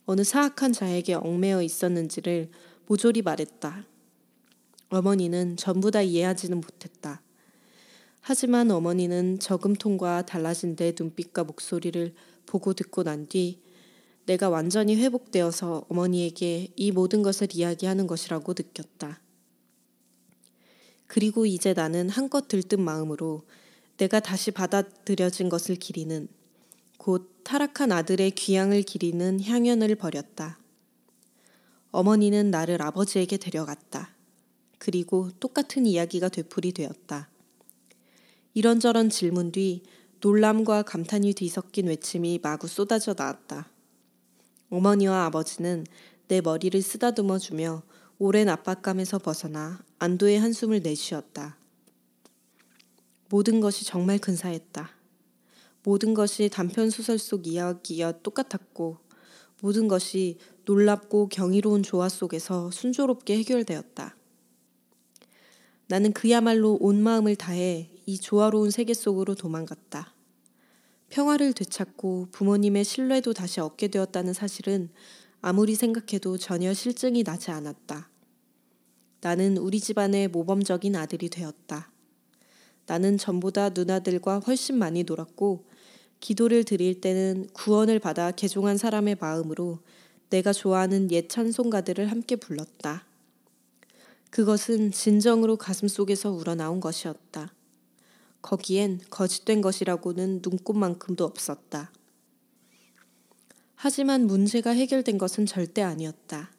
어느 0.06 0.24
사악한 0.24 0.74
자에게 0.74 1.14
얽매여 1.16 1.62
있었는지를 1.62 2.50
모조리 2.88 3.22
말했다. 3.22 3.86
어머니는 4.90 5.58
전부 5.58 5.92
다 5.92 6.02
이해하지는 6.02 6.62
못했다. 6.62 7.22
하지만 8.22 8.72
어머니는 8.72 9.40
저금통과 9.40 10.26
달라진 10.26 10.76
내 10.76 10.94
눈빛과 10.98 11.44
목소리를 11.44 12.14
보고 12.46 12.74
듣고 12.74 13.04
난 13.04 13.28
뒤 13.28 13.60
내가 14.30 14.48
완전히 14.48 14.96
회복되어서 14.96 15.86
어머니에게 15.90 16.68
이 16.76 16.92
모든 16.92 17.24
것을 17.24 17.48
이야기하는 17.52 18.06
것이라고 18.06 18.54
느꼈다. 18.56 19.20
그리고 21.10 21.48
이제 21.48 21.74
나는 21.74 22.08
한껏 22.08 22.48
들뜬 22.48 22.84
마음으로 22.84 23.42
내가 23.98 24.20
다시 24.20 24.52
받아들여진 24.52 25.50
것을 25.50 25.76
기리는 25.76 26.28
곧 27.00 27.42
타락한 27.44 27.92
아들의 27.92 28.30
귀양을 28.32 28.84
기리는 28.84 29.42
향연을 29.42 29.96
벌였다. 29.96 30.60
어머니는 31.90 32.52
나를 32.52 32.84
아버지에게 32.84 33.38
데려갔다. 33.38 34.12
그리고 34.78 35.32
똑같은 35.40 35.88
이야기가 35.88 36.30
되풀이 36.30 36.74
되었다. 36.74 37.28
이런저런 38.54 39.10
질문 39.10 39.52
뒤 39.52 39.82
놀람과 40.22 40.84
감탄이 40.84 41.34
뒤섞인 41.34 41.88
외침이 41.88 42.40
마구 42.44 42.68
쏟아져 42.68 43.16
나왔다. 43.18 43.68
어머니와 44.70 45.26
아버지는 45.26 45.88
내 46.28 46.40
머리를 46.40 46.80
쓰다듬어 46.80 47.40
주며 47.40 47.82
오랜 48.22 48.50
압박감에서 48.50 49.20
벗어나 49.20 49.82
안도의 49.98 50.42
한숨을 50.42 50.82
내쉬었다. 50.82 51.58
모든 53.30 53.62
것이 53.62 53.86
정말 53.86 54.20
근사했다. 54.20 54.90
모든 55.84 56.14
것이 56.14 56.50
단편 56.50 56.90
소설 56.90 57.18
속 57.18 57.48
이야기와 57.48 58.12
똑같았고 58.22 58.98
모든 59.62 59.88
것이 59.88 60.38
놀랍고 60.66 61.30
경이로운 61.30 61.82
조화 61.82 62.10
속에서 62.10 62.70
순조롭게 62.72 63.38
해결되었다. 63.38 64.18
나는 65.88 66.12
그야말로 66.12 66.78
온 66.82 67.02
마음을 67.02 67.38
다해 67.38 67.90
이 68.06 68.20
조화로운 68.20 68.70
세계 68.70 68.94
속으로 68.94 69.34
도망갔다. 69.34 70.14
평화를 71.08 71.54
되찾고 71.54 72.28
부모님의 72.34 72.84
신뢰도 72.84 73.32
다시 73.32 73.62
얻게 73.62 73.88
되었다는 73.88 74.34
사실은 74.34 74.90
아무리 75.42 75.76
생각해도 75.76 76.38
전혀 76.38 76.74
실증이 76.74 77.24
나지 77.24 77.52
않았다. 77.52 78.10
나는 79.22 79.58
우리 79.58 79.80
집안의 79.80 80.30
모범적인 80.30 80.96
아들이 80.96 81.30
되었다. 81.30 81.92
나는 82.86 83.18
전보다 83.18 83.70
누나들과 83.70 84.40
훨씬 84.40 84.78
많이 84.78 85.04
놀았고 85.04 85.66
기도를 86.20 86.64
드릴 86.64 87.00
때는 87.00 87.48
구원을 87.54 88.00
받아 88.00 88.32
개종한 88.32 88.78
사람의 88.78 89.18
마음으로 89.20 89.80
내가 90.30 90.54
좋아하는 90.54 91.12
옛 91.12 91.30
찬송가들을 91.30 92.12
함께 92.12 92.36
불렀다. 92.36 93.06
그것은 94.30 94.92
진정으로 94.92 95.58
가슴 95.58 95.88
속에서 95.88 96.32
우러나온 96.32 96.80
것이었다. 96.80 97.54
거기엔 98.42 99.02
거짓된 99.10 99.62
것이라고는 99.62 100.42
눈꽃만큼도 100.44 101.26
없었다. 101.26 101.92
하지만 103.82 104.28
문제가 104.28 104.72
해결된 104.72 105.18
것은 105.18 105.46
절대 105.46 105.82
아니었다. 105.82 106.52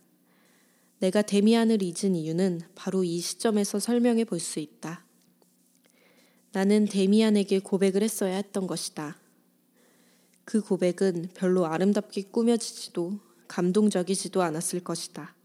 내가 1.00 1.20
데미안을 1.20 1.82
잊은 1.82 2.14
이유는 2.14 2.62
바로 2.74 3.04
이 3.04 3.20
시점에서 3.20 3.78
설명해 3.78 4.24
볼 4.24 4.40
수 4.40 4.58
있다. 4.58 5.04
나는 6.52 6.86
데미안에게 6.86 7.58
고백을 7.58 8.02
했어야 8.02 8.36
했던 8.36 8.66
것이다. 8.66 9.18
그 10.46 10.62
고백은 10.62 11.32
별로 11.34 11.66
아름답게 11.66 12.22
꾸며지지도 12.30 13.20
감동적이지도 13.48 14.40
않았을 14.40 14.80
것이다. 14.80 15.36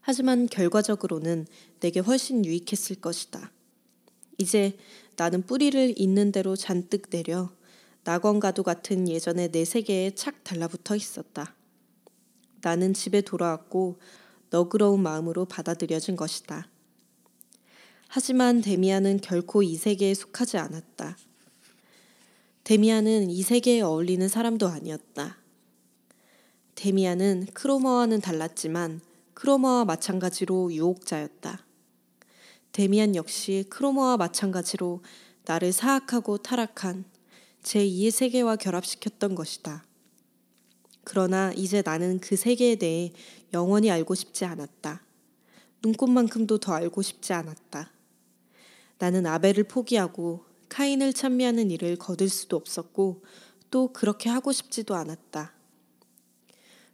하지만 0.00 0.46
결과적으로는 0.46 1.46
내게 1.78 2.00
훨씬 2.00 2.44
유익했을 2.44 2.96
것이다. 2.96 3.52
이제 4.38 4.76
나는 5.14 5.42
뿌리를 5.42 5.94
있는 5.96 6.32
대로 6.32 6.56
잔뜩 6.56 7.08
내려 7.10 7.52
낙원과도 8.04 8.62
같은 8.62 9.08
예전의 9.08 9.52
내 9.52 9.64
세계에 9.64 10.14
착 10.14 10.42
달라붙어 10.44 10.96
있었다. 10.96 11.54
나는 12.60 12.94
집에 12.94 13.20
돌아왔고 13.20 13.98
너그러운 14.50 15.02
마음으로 15.02 15.44
받아들여진 15.44 16.16
것이다. 16.16 16.68
하지만 18.08 18.60
데미안은 18.60 19.20
결코 19.20 19.62
이 19.62 19.76
세계에 19.76 20.14
속하지 20.14 20.58
않았다. 20.58 21.16
데미안은 22.64 23.30
이 23.30 23.42
세계에 23.42 23.80
어울리는 23.80 24.26
사람도 24.28 24.68
아니었다. 24.68 25.38
데미안은 26.74 27.46
크로머와는 27.54 28.20
달랐지만 28.20 29.00
크로머와 29.34 29.84
마찬가지로 29.84 30.72
유혹자였다. 30.72 31.64
데미안 32.72 33.16
역시 33.16 33.64
크로머와 33.70 34.16
마찬가지로 34.16 35.02
나를 35.44 35.72
사악하고 35.72 36.38
타락한 36.38 37.04
제2의 37.62 38.10
세계와 38.10 38.56
결합시켰던 38.56 39.34
것이다. 39.34 39.84
그러나 41.04 41.52
이제 41.54 41.82
나는 41.84 42.18
그 42.20 42.36
세계에 42.36 42.76
대해 42.76 43.12
영원히 43.52 43.90
알고 43.90 44.14
싶지 44.14 44.44
않았다. 44.44 45.02
눈꽃만큼도 45.82 46.58
더 46.58 46.74
알고 46.74 47.02
싶지 47.02 47.32
않았다. 47.32 47.90
나는 48.98 49.26
아벨을 49.26 49.64
포기하고 49.64 50.44
카인을 50.68 51.12
찬미하는 51.12 51.70
일을 51.72 51.96
거둘 51.96 52.28
수도 52.28 52.56
없었고 52.56 53.24
또 53.70 53.92
그렇게 53.92 54.30
하고 54.30 54.52
싶지도 54.52 54.94
않았다. 54.94 55.52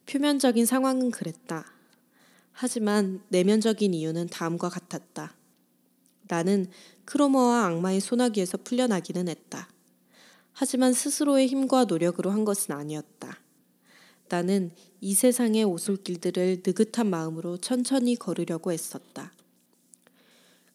표면적인 0.06 0.64
상황은 0.64 1.10
그랬다. 1.10 1.66
하지만 2.52 3.22
내면적인 3.28 3.92
이유는 3.92 4.28
다음과 4.28 4.70
같았다. 4.70 5.34
나는 6.28 6.70
크로머와 7.04 7.66
악마의 7.66 8.00
소나기에서 8.00 8.58
풀려나기는 8.58 9.28
했다. 9.28 9.68
하지만 10.60 10.92
스스로의 10.92 11.46
힘과 11.46 11.84
노력으로 11.84 12.32
한 12.32 12.44
것은 12.44 12.74
아니었다. 12.74 13.38
나는 14.28 14.72
이 15.00 15.14
세상의 15.14 15.62
오솔길들을 15.62 16.62
느긋한 16.66 17.08
마음으로 17.08 17.58
천천히 17.58 18.16
걸으려고 18.16 18.72
했었다. 18.72 19.32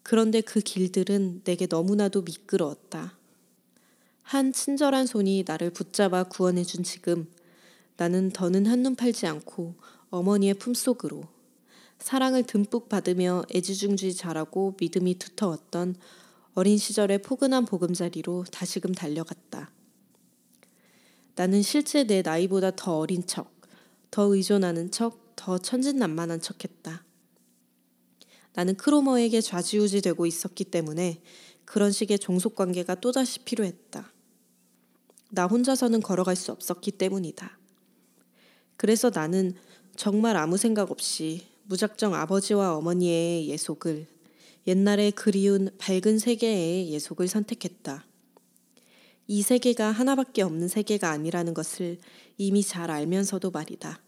그런데 0.02 0.40
그 0.40 0.62
길들은 0.62 1.42
내게 1.44 1.68
너무나도 1.70 2.22
미끄러웠다. 2.22 3.18
한 4.22 4.54
친절한 4.54 5.06
손이 5.06 5.44
나를 5.46 5.72
붙잡아 5.72 6.24
구원해준 6.30 6.84
지금 6.84 7.28
나는 7.98 8.30
더는 8.32 8.66
한눈 8.66 8.96
팔지 8.96 9.28
않고 9.28 9.76
어머니의 10.12 10.54
품속으로 10.54 11.26
사랑을 12.00 12.44
듬뿍 12.44 12.88
받으며 12.88 13.44
애지중지 13.54 14.14
자라고 14.14 14.78
믿음이 14.80 15.20
두터웠던 15.20 15.98
어린 16.56 16.78
시절의 16.78 17.24
포근한 17.24 17.66
보금자리로 17.66 18.46
다시금 18.52 18.94
달려갔다. 18.94 19.72
나는 21.36 21.64
실제 21.64 22.04
내 22.04 22.22
나이보다 22.22 22.76
더 22.76 23.00
어린 23.00 23.26
척, 23.26 23.52
더 24.12 24.24
의존하는 24.36 24.92
척, 24.92 25.36
더 25.36 25.58
천진난만한 25.58 26.42
척 26.42 26.64
했다. 26.64 27.04
나는 28.54 28.76
크로머에게 28.76 29.42
좌지우지 29.42 30.02
되고 30.02 30.28
있었기 30.28 30.66
때문에 30.66 31.24
그런 31.66 31.92
식의 31.92 32.20
종속 32.20 32.56
관계가 32.56 32.96
또다시 32.96 33.40
필요했다. 33.40 34.12
나 35.32 35.48
혼자서는 35.48 36.02
걸어갈 36.02 36.36
수 36.36 36.52
없었기 36.52 36.92
때문이다. 36.92 37.58
그래서 38.78 39.10
나는 39.10 39.56
정말 39.96 40.38
아무 40.38 40.58
생각 40.58 40.92
없이 40.92 41.48
무작정 41.64 42.14
아버지와 42.14 42.78
어머니의 42.78 43.48
예속을 43.48 44.13
옛날에 44.66 45.12
그리운 45.12 45.70
밝은 45.78 46.20
세계의 46.20 46.90
예속을 46.92 47.28
선택했다. 47.28 48.06
이 49.28 49.42
세계가 49.42 49.92
하나밖에 49.92 50.42
없는 50.42 50.68
세계가 50.68 51.10
아니라는 51.10 51.54
것을 51.54 51.98
이미 52.38 52.64
잘 52.64 52.92
알면서도 52.92 53.52
말이다. 53.52 54.02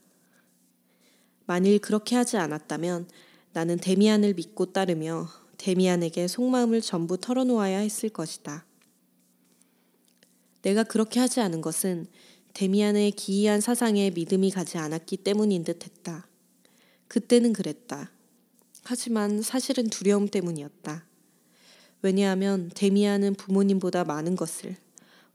만일 1.45 1.80
그렇게 1.80 2.16
하지 2.16 2.38
않았다면 2.38 3.08
나는 3.53 3.78
데미안을 3.78 4.34
믿고 4.34 4.74
따르며 4.74 5.30
데미안에게 5.58 6.28
속마음을 6.28 6.82
전부 6.82 7.18
털어놓아야 7.18 7.80
했을 7.80 8.10
것이다. 8.10 8.66
내가 10.62 10.84
그렇게 10.84 11.20
하지 11.20 11.41
않은 11.41 11.62
것은 11.62 12.08
데미안의 12.53 13.12
기이한 13.12 13.62
사상에 13.62 14.10
믿음이 14.10 14.51
가지 14.51 14.78
않았기 14.78 15.18
때문인 15.18 15.64
듯 15.64 15.84
했다. 15.86 16.28
그때는 17.08 17.53
그랬다. 17.53 18.12
하지만 18.86 19.42
사실은 19.42 19.90
두려움 19.90 20.28
때문이었다. 20.28 21.06
왜냐하면 22.04 22.70
데미안은 22.76 23.34
부모님보다 23.34 24.04
많은 24.04 24.36
것을, 24.36 24.78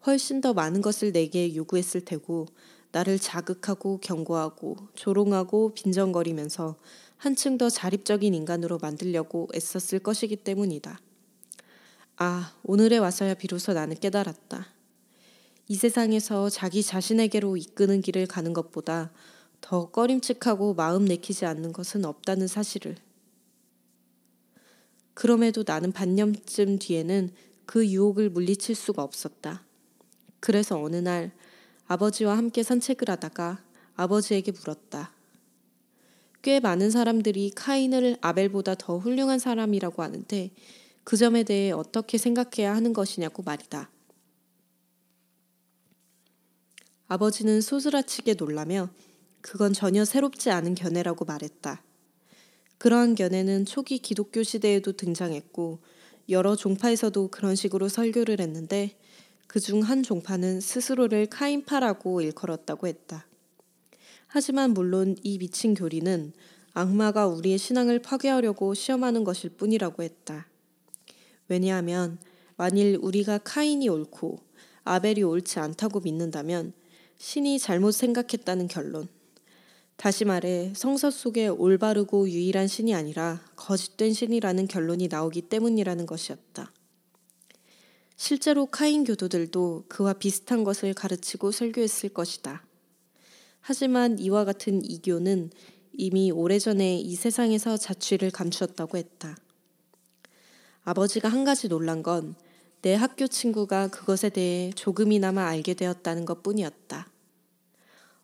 훨씬 0.06 0.40
더 0.40 0.54
많은 0.54 0.80
것을 0.82 1.10
내게 1.10 1.54
요구했을 1.56 2.02
테고, 2.02 2.46
나를 2.92 3.18
자극하고 3.18 3.98
경고하고 3.98 4.76
조롱하고 4.94 5.74
빈정거리면서 5.74 6.76
한층 7.16 7.58
더 7.58 7.68
자립적인 7.68 8.34
인간으로 8.34 8.78
만들려고 8.78 9.48
애썼을 9.54 10.00
것이기 10.00 10.36
때문이다. 10.36 11.00
아, 12.18 12.54
오늘에 12.62 12.98
와서야 12.98 13.34
비로소 13.34 13.72
나는 13.72 13.96
깨달았다. 13.96 14.68
이 15.68 15.74
세상에서 15.74 16.50
자기 16.50 16.82
자신에게로 16.82 17.56
이끄는 17.56 18.00
길을 18.00 18.26
가는 18.26 18.52
것보다 18.52 19.10
더 19.60 19.90
꺼림칙하고 19.90 20.74
마음 20.74 21.04
내키지 21.04 21.46
않는 21.46 21.72
것은 21.72 22.04
없다는 22.04 22.46
사실을. 22.46 22.96
그럼에도 25.14 25.64
나는 25.66 25.92
반년쯤 25.92 26.78
뒤에는 26.78 27.30
그 27.66 27.86
유혹을 27.86 28.30
물리칠 28.30 28.74
수가 28.74 29.02
없었다. 29.02 29.64
그래서 30.40 30.80
어느 30.80 30.96
날 30.96 31.32
아버지와 31.86 32.36
함께 32.36 32.62
산책을 32.62 33.08
하다가 33.10 33.62
아버지에게 33.96 34.52
물었다. 34.52 35.12
꽤 36.42 36.58
많은 36.58 36.90
사람들이 36.90 37.52
카인을 37.54 38.16
아벨보다 38.20 38.74
더 38.74 38.98
훌륭한 38.98 39.38
사람이라고 39.38 40.02
하는데 40.02 40.50
그 41.04 41.16
점에 41.16 41.42
대해 41.42 41.70
어떻게 41.70 42.16
생각해야 42.16 42.74
하는 42.74 42.92
것이냐고 42.92 43.42
말이다. 43.42 43.90
아버지는 47.08 47.60
소스라치게 47.60 48.34
놀라며 48.34 48.88
그건 49.40 49.72
전혀 49.72 50.04
새롭지 50.04 50.50
않은 50.50 50.74
견해라고 50.76 51.24
말했다. 51.24 51.82
그러한 52.80 53.14
견해는 53.14 53.66
초기 53.66 53.98
기독교 53.98 54.42
시대에도 54.42 54.92
등장했고 54.92 55.80
여러 56.30 56.56
종파에서도 56.56 57.28
그런 57.28 57.54
식으로 57.54 57.90
설교를 57.90 58.40
했는데 58.40 58.96
그 59.46 59.60
중 59.60 59.82
한 59.82 60.02
종파는 60.02 60.60
스스로를 60.60 61.26
카인파라고 61.26 62.22
일컬었다고 62.22 62.86
했다. 62.86 63.26
하지만 64.28 64.72
물론 64.72 65.14
이 65.22 65.36
미친 65.36 65.74
교리는 65.74 66.32
악마가 66.72 67.26
우리의 67.26 67.58
신앙을 67.58 67.98
파괴하려고 67.98 68.72
시험하는 68.72 69.24
것일 69.24 69.50
뿐이라고 69.50 70.02
했다. 70.02 70.46
왜냐하면 71.48 72.18
만일 72.56 72.96
우리가 73.02 73.38
카인이 73.44 73.86
옳고 73.90 74.38
아벨이 74.84 75.22
옳지 75.22 75.58
않다고 75.58 76.00
믿는다면 76.00 76.72
신이 77.18 77.58
잘못 77.58 77.90
생각했다는 77.90 78.68
결론. 78.68 79.08
다시 80.00 80.24
말해 80.24 80.72
성서 80.74 81.10
속에 81.10 81.48
올바르고 81.48 82.30
유일한 82.30 82.66
신이 82.66 82.94
아니라 82.94 83.38
거짓된 83.56 84.14
신이라는 84.14 84.66
결론이 84.66 85.08
나오기 85.08 85.42
때문이라는 85.42 86.06
것이었다. 86.06 86.72
실제로 88.16 88.64
카인 88.64 89.04
교도들도 89.04 89.84
그와 89.88 90.14
비슷한 90.14 90.64
것을 90.64 90.94
가르치고 90.94 91.52
설교했을 91.52 92.08
것이다. 92.08 92.64
하지만 93.60 94.18
이와 94.18 94.46
같은 94.46 94.82
이교는 94.82 95.50
이미 95.92 96.30
오래전에 96.30 96.96
이 96.96 97.14
세상에서 97.14 97.76
자취를 97.76 98.30
감추었다고 98.30 98.96
했다. 98.96 99.36
아버지가 100.84 101.28
한 101.28 101.44
가지 101.44 101.68
놀란 101.68 102.02
건 102.02 102.34
내 102.82 102.94
학교 102.94 103.26
친구가 103.26 103.88
그것에 103.88 104.30
대해 104.30 104.72
조금이나마 104.74 105.46
알게 105.48 105.74
되었다는 105.74 106.24
것 106.24 106.42
뿐이었다. 106.42 107.10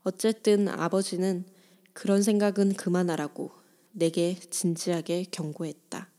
어쨌든 0.03 0.68
아버지는 0.68 1.45
그런 1.97 2.22
생각은 2.22 2.74
그만하라고 2.74 3.51
내게 3.92 4.34
진지하게 4.34 5.24
경고했다. 5.30 6.11